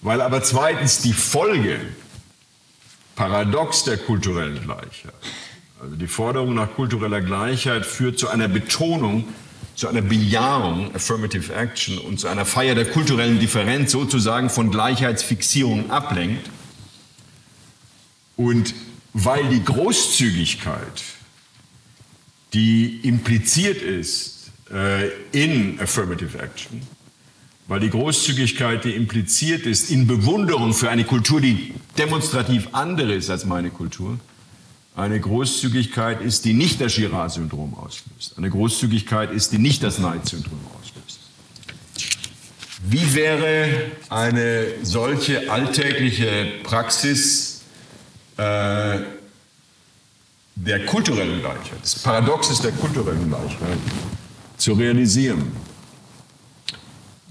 Weil 0.02 0.19
aber 0.19 0.44
zweitens 0.44 0.99
die 1.02 1.14
Folge, 1.14 1.80
Paradox 3.15 3.86
der 3.86 3.98
kulturellen 3.98 4.61
Gleichheit, 4.64 5.14
also 5.82 5.95
die 5.95 6.07
Forderung 6.07 6.53
nach 6.56 6.73
kultureller 6.73 7.22
Gleichheit 7.22 7.86
führt 7.86 8.19
zu 8.19 8.28
einer 8.28 8.49
Betonung, 8.49 9.30
zu 9.76 9.88
einer 9.88 10.02
Bejahung, 10.02 10.94
Affirmative 10.94 11.53
Action 11.53 11.99
und 11.99 12.19
zu 12.19 12.28
einer 12.28 12.44
Feier 12.44 12.76
der 12.76 12.86
kulturellen 12.86 13.40
Differenz 13.40 13.94
sozusagen 13.94 14.49
von 14.49 14.72
Gleichheitsfixierung 14.72 15.90
ablenkt. 15.90 16.49
Und 18.36 18.73
weil 19.14 19.48
die 19.48 19.64
Großzügigkeit 19.64 21.02
die 22.53 22.99
impliziert 23.03 23.82
ist 23.82 24.52
äh, 24.72 25.10
in 25.32 25.80
Affirmative 25.80 26.38
Action, 26.40 26.82
weil 27.68 27.80
die 27.80 27.90
Großzügigkeit, 27.90 28.84
die 28.84 28.91
impliziert 28.91 29.65
ist 29.65 29.90
in 29.91 30.07
Bewunderung 30.07 30.73
für 30.73 30.90
eine 30.90 31.06
Kultur, 31.06 31.40
die 31.40 31.73
demonstrativ 31.98 32.69
andere 32.73 33.14
ist 33.14 33.30
als 33.30 33.45
meine 33.45 33.69
Kultur, 33.69 34.19
eine 34.95 35.19
Großzügigkeit 35.19 36.22
ist, 36.22 36.44
die 36.44 36.53
nicht 36.53 36.82
das 36.82 36.95
Girard-Syndrom 36.95 37.73
auslöst. 37.76 38.38
Eine 38.38 38.49
Großzügigkeit 38.49 39.32
ist, 39.32 39.53
die 39.53 39.57
nicht 39.57 39.84
das 39.84 39.99
Neid-Syndrom 39.99 40.60
auslöst. 40.78 41.19
Wie 42.84 43.14
wäre 43.14 43.91
eine 44.10 44.65
solche 44.84 45.49
alltägliche 45.49 46.52
Praxis 46.64 47.61
äh, 48.38 48.99
der 50.56 50.86
kulturellen 50.86 51.40
Gleichheit, 51.40 51.84
des 51.84 51.99
Paradoxes 51.99 52.61
der 52.61 52.72
kulturellen 52.72 53.30
Gleichheit 53.30 53.78
zu 54.57 54.73
realisieren. 54.73 55.52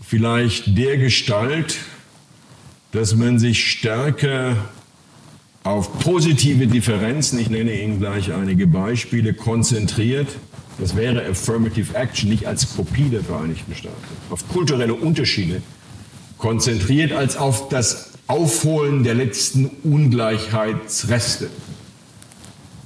Vielleicht 0.02 0.76
der 0.76 0.96
Gestalt, 0.96 1.76
dass 2.92 3.14
man 3.14 3.38
sich 3.38 3.70
stärker 3.70 4.56
auf 5.62 6.00
positive 6.00 6.66
Differenzen, 6.66 7.38
ich 7.38 7.50
nenne 7.50 7.80
Ihnen 7.80 8.00
gleich 8.00 8.32
einige 8.32 8.66
Beispiele, 8.66 9.34
konzentriert. 9.34 10.28
Das 10.78 10.96
wäre 10.96 11.24
Affirmative 11.26 11.94
Action, 11.94 12.30
nicht 12.30 12.46
als 12.46 12.74
Kopie 12.74 13.10
der 13.10 13.22
Vereinigten 13.22 13.74
Staaten, 13.74 13.96
auf 14.30 14.48
kulturelle 14.48 14.94
Unterschiede 14.94 15.62
konzentriert, 16.38 17.12
als 17.12 17.36
auf 17.36 17.68
das 17.68 18.12
Aufholen 18.26 19.04
der 19.04 19.14
letzten 19.14 19.66
Ungleichheitsreste. 19.84 21.50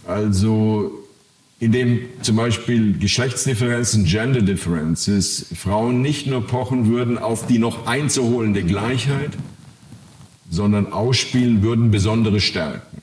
Also 0.07 1.05
indem 1.61 2.01
zum 2.21 2.37
Beispiel 2.37 2.99
Geschlechtsdifferenzen, 2.99 4.05
Gender 4.05 4.43
Differences 4.43 5.47
Frauen 5.57 6.03
nicht 6.03 6.27
nur 6.27 6.47
pochen 6.47 6.89
würden 6.89 7.17
auf 7.17 7.47
die 7.47 7.59
noch 7.59 7.87
einzuholende 7.87 8.65
Gleichheit, 8.65 9.31
sondern 10.51 10.93
ausspielen 10.93 11.63
würden 11.63 11.91
besondere 11.91 12.41
Stärken. 12.41 12.99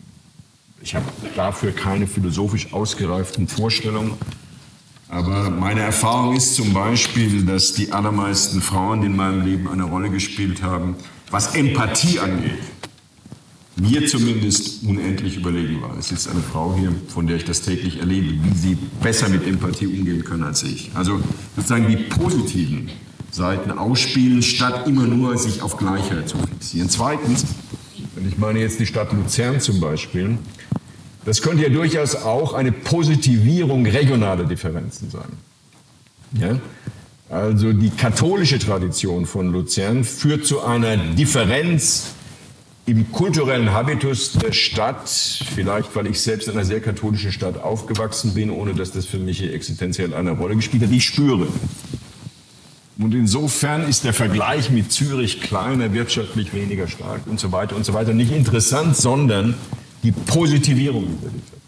Ich 0.83 0.95
habe 0.95 1.05
dafür 1.35 1.71
keine 1.71 2.07
philosophisch 2.07 2.73
ausgereiften 2.73 3.47
Vorstellungen, 3.47 4.13
aber 5.09 5.49
meine 5.49 5.81
Erfahrung 5.81 6.37
ist 6.37 6.55
zum 6.55 6.73
Beispiel, 6.73 7.43
dass 7.45 7.73
die 7.73 7.91
allermeisten 7.91 8.61
Frauen, 8.61 9.01
die 9.01 9.07
in 9.07 9.15
meinem 9.15 9.45
Leben 9.45 9.67
eine 9.67 9.83
Rolle 9.83 10.09
gespielt 10.09 10.63
haben, 10.63 10.95
was 11.29 11.53
Empathie 11.55 12.19
angeht, 12.19 12.59
mir 13.77 14.05
zumindest 14.07 14.83
unendlich 14.83 15.37
überlegen 15.37 15.81
war. 15.81 15.97
Es 15.97 16.11
ist 16.11 16.27
eine 16.27 16.41
Frau 16.41 16.75
hier, 16.77 16.91
von 17.07 17.27
der 17.27 17.37
ich 17.37 17.45
das 17.45 17.61
täglich 17.61 17.99
erlebe, 17.99 18.33
wie 18.43 18.57
sie 18.57 18.77
besser 19.01 19.29
mit 19.29 19.47
Empathie 19.47 19.87
umgehen 19.87 20.23
können 20.23 20.43
als 20.43 20.63
ich. 20.63 20.91
Also 20.93 21.21
sozusagen 21.55 21.87
die 21.87 21.95
positiven 21.95 22.89
Seiten 23.31 23.71
ausspielen, 23.71 24.41
statt 24.41 24.87
immer 24.87 25.07
nur 25.07 25.37
sich 25.37 25.61
auf 25.61 25.77
Gleichheit 25.77 26.27
zu 26.27 26.37
fixieren. 26.37 26.89
Zweitens, 26.89 27.45
und 28.15 28.27
ich 28.27 28.37
meine 28.37 28.59
jetzt 28.59 28.79
die 28.79 28.85
Stadt 28.85 29.13
Luzern 29.13 29.61
zum 29.61 29.79
Beispiel, 29.79 30.37
das 31.23 31.41
könnte 31.41 31.63
ja 31.63 31.69
durchaus 31.69 32.15
auch 32.15 32.53
eine 32.53 32.71
Positivierung 32.71 33.85
regionaler 33.85 34.43
Differenzen 34.43 35.09
sein. 35.09 35.29
Ja? 36.33 36.59
Also 37.29 37.71
die 37.71 37.91
katholische 37.91 38.59
Tradition 38.59 39.25
von 39.25 39.53
Luzern 39.53 40.03
führt 40.03 40.45
zu 40.45 40.61
einer 40.61 40.97
Differenz 40.97 42.07
im 42.85 43.11
kulturellen 43.11 43.71
Habitus 43.71 44.33
der 44.33 44.51
Stadt, 44.51 45.07
vielleicht 45.07 45.95
weil 45.95 46.07
ich 46.07 46.19
selbst 46.19 46.47
in 46.47 46.55
einer 46.55 46.65
sehr 46.65 46.81
katholischen 46.81 47.31
Stadt 47.31 47.61
aufgewachsen 47.61 48.33
bin, 48.33 48.49
ohne 48.49 48.73
dass 48.73 48.91
das 48.91 49.05
für 49.05 49.19
mich 49.19 49.43
existenziell 49.43 50.13
eine 50.13 50.31
Rolle 50.31 50.55
gespielt 50.55 50.83
hat, 50.83 50.91
ich 50.91 51.05
spüre. 51.05 51.47
Und 52.97 53.13
insofern 53.15 53.87
ist 53.87 54.03
der 54.03 54.13
Vergleich 54.13 54.69
mit 54.69 54.91
Zürich 54.91 55.41
kleiner, 55.41 55.93
wirtschaftlich 55.93 56.53
weniger 56.53 56.87
stark 56.87 57.21
und 57.27 57.39
so 57.39 57.51
weiter 57.51 57.75
und 57.75 57.85
so 57.85 57.93
weiter 57.93 58.13
nicht 58.13 58.31
interessant, 58.31 58.97
sondern 58.97 59.55
die 60.03 60.11
Positivierung 60.11 61.05
dieser 61.05 61.31
Differenz. 61.31 61.61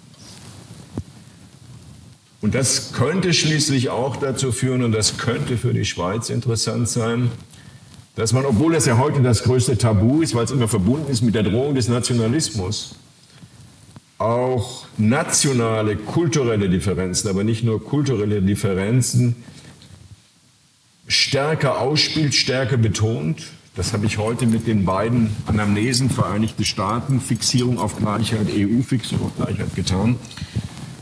Und 2.41 2.55
das 2.55 2.91
könnte 2.91 3.33
schließlich 3.33 3.89
auch 3.89 4.17
dazu 4.17 4.51
führen, 4.51 4.83
und 4.83 4.91
das 4.91 5.17
könnte 5.17 5.57
für 5.57 5.73
die 5.73 5.85
Schweiz 5.85 6.29
interessant 6.29 6.89
sein, 6.89 7.31
dass 8.15 8.33
man, 8.33 8.45
obwohl 8.45 8.73
das 8.73 8.85
ja 8.85 8.97
heute 8.97 9.21
das 9.21 9.43
größte 9.43 9.77
Tabu 9.77 10.21
ist, 10.21 10.35
weil 10.35 10.45
es 10.45 10.51
immer 10.51 10.67
verbunden 10.67 11.11
ist 11.11 11.21
mit 11.21 11.35
der 11.35 11.43
Drohung 11.43 11.75
des 11.75 11.87
Nationalismus, 11.87 12.95
auch 14.19 14.85
nationale, 14.97 15.95
kulturelle 15.95 16.69
Differenzen, 16.69 17.29
aber 17.29 17.43
nicht 17.43 17.63
nur 17.63 17.83
kulturelle 17.83 18.41
Differenzen, 18.41 19.35
stärker 21.07 21.79
ausspielt, 21.79 22.33
stärker 22.35 22.77
betont. 22.77 23.43
Das 23.75 23.91
habe 23.91 24.05
ich 24.05 24.19
heute 24.19 24.45
mit 24.45 24.67
den 24.67 24.85
beiden 24.85 25.35
Anamnesen 25.47 26.09
Vereinigte 26.09 26.63
Staaten, 26.63 27.19
Fixierung 27.19 27.79
auf 27.79 27.97
Gleichheit, 27.97 28.47
EU-Fixierung 28.49 29.27
auf 29.27 29.35
Gleichheit 29.35 29.75
getan, 29.75 30.15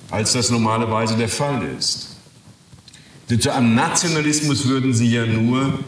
als 0.10 0.32
das 0.34 0.50
normalerweise 0.50 1.18
der 1.18 1.30
Fall 1.30 1.64
ist. 1.78 2.08
Einem 3.30 3.76
Nationalismus 3.76 4.68
würden 4.68 4.94
Sie 4.94 5.12
ja 5.12 5.26
nur, 5.26 5.80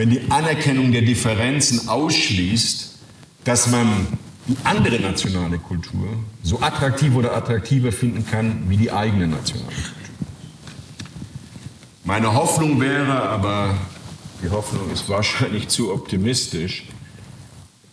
wenn 0.00 0.08
die 0.08 0.30
Anerkennung 0.30 0.92
der 0.92 1.02
Differenzen 1.02 1.86
ausschließt, 1.90 2.96
dass 3.44 3.66
man 3.66 4.06
die 4.46 4.56
andere 4.64 4.98
nationale 4.98 5.58
Kultur 5.58 6.08
so 6.42 6.58
attraktiv 6.62 7.14
oder 7.14 7.36
attraktiver 7.36 7.92
finden 7.92 8.24
kann 8.24 8.62
wie 8.70 8.78
die 8.78 8.90
eigene 8.90 9.28
nationale 9.28 9.66
Kultur. 9.66 9.92
Meine 12.04 12.32
Hoffnung 12.32 12.80
wäre, 12.80 13.24
aber 13.24 13.76
die 14.42 14.48
Hoffnung 14.48 14.90
ist 14.90 15.06
wahrscheinlich 15.10 15.68
zu 15.68 15.92
optimistisch, 15.92 16.86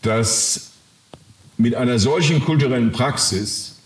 dass 0.02 0.70
mit 1.58 1.76
einer 1.76 2.00
solchen 2.00 2.40
kulturellen 2.40 2.94
Praxis, 2.94 3.80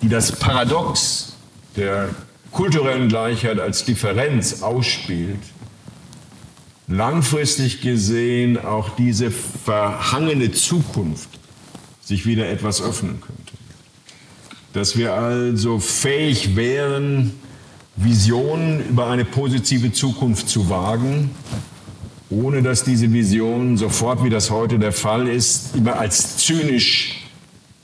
die 0.00 0.08
das 0.08 0.32
Paradox 0.32 1.34
der 1.76 2.14
kulturellen 2.50 3.08
Gleichheit 3.08 3.60
als 3.60 3.84
Differenz 3.84 4.62
ausspielt, 4.62 5.36
langfristig 6.88 7.80
gesehen 7.80 8.58
auch 8.58 8.90
diese 8.96 9.30
verhangene 9.30 10.52
Zukunft 10.52 11.28
sich 12.00 12.26
wieder 12.26 12.48
etwas 12.48 12.82
öffnen 12.82 13.20
könnte. 13.20 13.52
Dass 14.72 14.96
wir 14.96 15.14
also 15.14 15.78
fähig 15.78 16.56
wären, 16.56 17.32
Visionen 17.96 18.88
über 18.88 19.08
eine 19.08 19.24
positive 19.24 19.92
Zukunft 19.92 20.48
zu 20.48 20.70
wagen, 20.70 21.30
ohne 22.30 22.62
dass 22.62 22.84
diese 22.84 23.12
Visionen 23.12 23.76
sofort, 23.76 24.24
wie 24.24 24.30
das 24.30 24.50
heute 24.50 24.78
der 24.78 24.92
Fall 24.92 25.28
ist, 25.28 25.76
immer 25.76 25.98
als 25.98 26.38
zynisch 26.38 27.22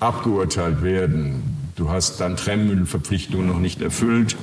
abgeurteilt 0.01 0.83
werden. 0.83 1.43
Du 1.77 1.91
hast 1.91 2.21
dann 2.21 2.37
Trennmüllverpflichtungen 2.37 3.47
noch 3.47 3.61
nicht 3.61 3.83
erfüllt 3.83 4.37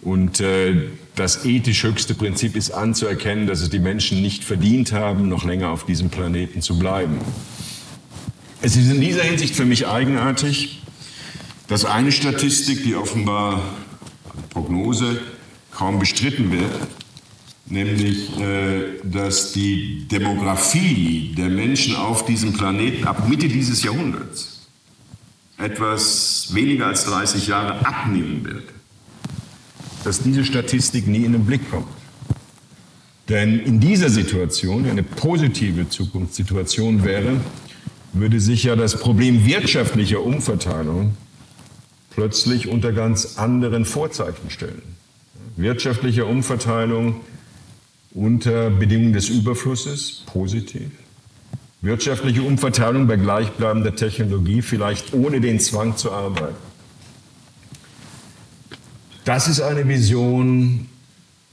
und 0.00 0.40
äh, 0.40 0.88
das 1.14 1.44
ethisch 1.44 1.82
höchste 1.82 2.14
Prinzip 2.14 2.56
ist 2.56 2.70
anzuerkennen, 2.70 3.46
dass 3.46 3.60
es 3.60 3.70
die 3.70 3.78
Menschen 3.78 4.22
nicht 4.22 4.44
verdient 4.44 4.92
haben, 4.92 5.28
noch 5.28 5.44
länger 5.44 5.68
auf 5.68 5.84
diesem 5.84 6.10
Planeten 6.10 6.62
zu 6.62 6.78
bleiben. 6.78 7.18
Es 8.62 8.76
ist 8.76 8.90
in 8.90 9.00
dieser 9.00 9.22
Hinsicht 9.22 9.54
für 9.54 9.64
mich 9.64 9.86
eigenartig, 9.86 10.82
dass 11.68 11.84
eine 11.84 12.12
Statistik, 12.12 12.82
die 12.84 12.94
offenbar 12.94 13.60
Prognose 14.50 15.20
kaum 15.70 15.98
bestritten 15.98 16.52
wird, 16.52 16.70
nämlich 17.66 18.38
äh, 18.38 19.00
dass 19.04 19.52
die 19.52 20.06
Demografie 20.08 21.34
der 21.36 21.48
Menschen 21.48 21.96
auf 21.96 22.24
diesem 22.24 22.52
Planeten 22.52 23.06
ab 23.06 23.28
Mitte 23.28 23.48
dieses 23.48 23.82
Jahrhunderts 23.82 24.60
etwas 25.58 26.48
weniger 26.52 26.86
als 26.86 27.04
30 27.04 27.46
Jahre 27.46 27.86
abnehmen 27.86 28.44
wird, 28.44 28.64
dass 30.04 30.22
diese 30.22 30.44
Statistik 30.44 31.06
nie 31.06 31.24
in 31.24 31.32
den 31.32 31.46
Blick 31.46 31.70
kommt. 31.70 31.86
Denn 33.28 33.60
in 33.60 33.80
dieser 33.80 34.10
Situation, 34.10 34.88
eine 34.88 35.02
positive 35.02 35.88
Zukunftssituation 35.88 37.04
wäre, 37.04 37.40
würde 38.12 38.40
sich 38.40 38.64
ja 38.64 38.76
das 38.76 38.98
Problem 38.98 39.46
wirtschaftlicher 39.46 40.20
Umverteilung 40.22 41.16
plötzlich 42.10 42.68
unter 42.68 42.92
ganz 42.92 43.38
anderen 43.38 43.84
Vorzeichen 43.84 44.50
stellen. 44.50 44.82
Wirtschaftliche 45.56 46.26
Umverteilung 46.26 47.20
unter 48.14 48.70
Bedingungen 48.70 49.14
des 49.14 49.28
Überflusses, 49.28 50.24
positiv. 50.26 50.90
Wirtschaftliche 51.80 52.42
Umverteilung 52.42 53.06
bei 53.06 53.16
gleichbleibender 53.16 53.96
Technologie, 53.96 54.62
vielleicht 54.62 55.14
ohne 55.14 55.40
den 55.40 55.58
Zwang 55.58 55.96
zu 55.96 56.12
arbeiten. 56.12 56.71
Das 59.24 59.46
ist 59.46 59.60
eine 59.60 59.86
Vision 59.86 60.88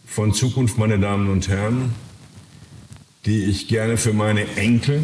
von 0.04 0.34
Zukunft, 0.34 0.80
meine 0.80 0.98
Damen 0.98 1.30
und 1.30 1.50
Herren, 1.50 1.94
die 3.28 3.44
ich 3.44 3.68
gerne 3.68 3.98
für 3.98 4.12
meine 4.12 4.48
Enkel 4.56 5.04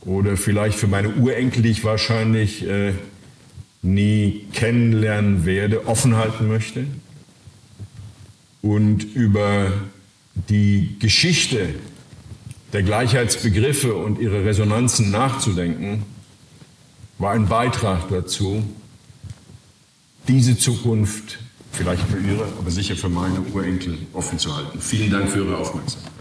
oder 0.00 0.36
vielleicht 0.36 0.76
für 0.76 0.88
meine 0.88 1.10
Urenkel, 1.10 1.62
die 1.62 1.68
ich 1.68 1.84
wahrscheinlich 1.84 2.66
äh, 2.66 2.94
nie 3.82 4.46
kennenlernen 4.54 5.46
werde, 5.46 5.86
offen 5.86 6.16
halten 6.16 6.48
möchte 6.48 6.88
und 8.60 9.04
über 9.04 9.72
die 10.48 10.96
Geschichte 10.98 11.76
der 12.72 12.82
Gleichheitsbegriffe 12.82 13.94
und 13.94 14.18
ihre 14.18 14.44
Resonanzen 14.44 15.12
nachzudenken, 15.12 16.02
war 17.18 17.34
ein 17.34 17.46
Beitrag 17.46 18.08
dazu, 18.08 18.64
diese 20.28 20.58
Zukunft, 20.58 21.38
vielleicht 21.72 22.02
für 22.02 22.18
Ihre, 22.18 22.44
aber 22.58 22.70
sicher 22.70 22.96
für 22.96 23.08
meine 23.08 23.40
Urenkel, 23.52 23.98
offen 24.12 24.38
zu 24.38 24.54
halten. 24.54 24.80
Vielen 24.80 25.10
Dank 25.10 25.30
für 25.30 25.44
Ihre 25.44 25.56
Aufmerksamkeit. 25.58 26.12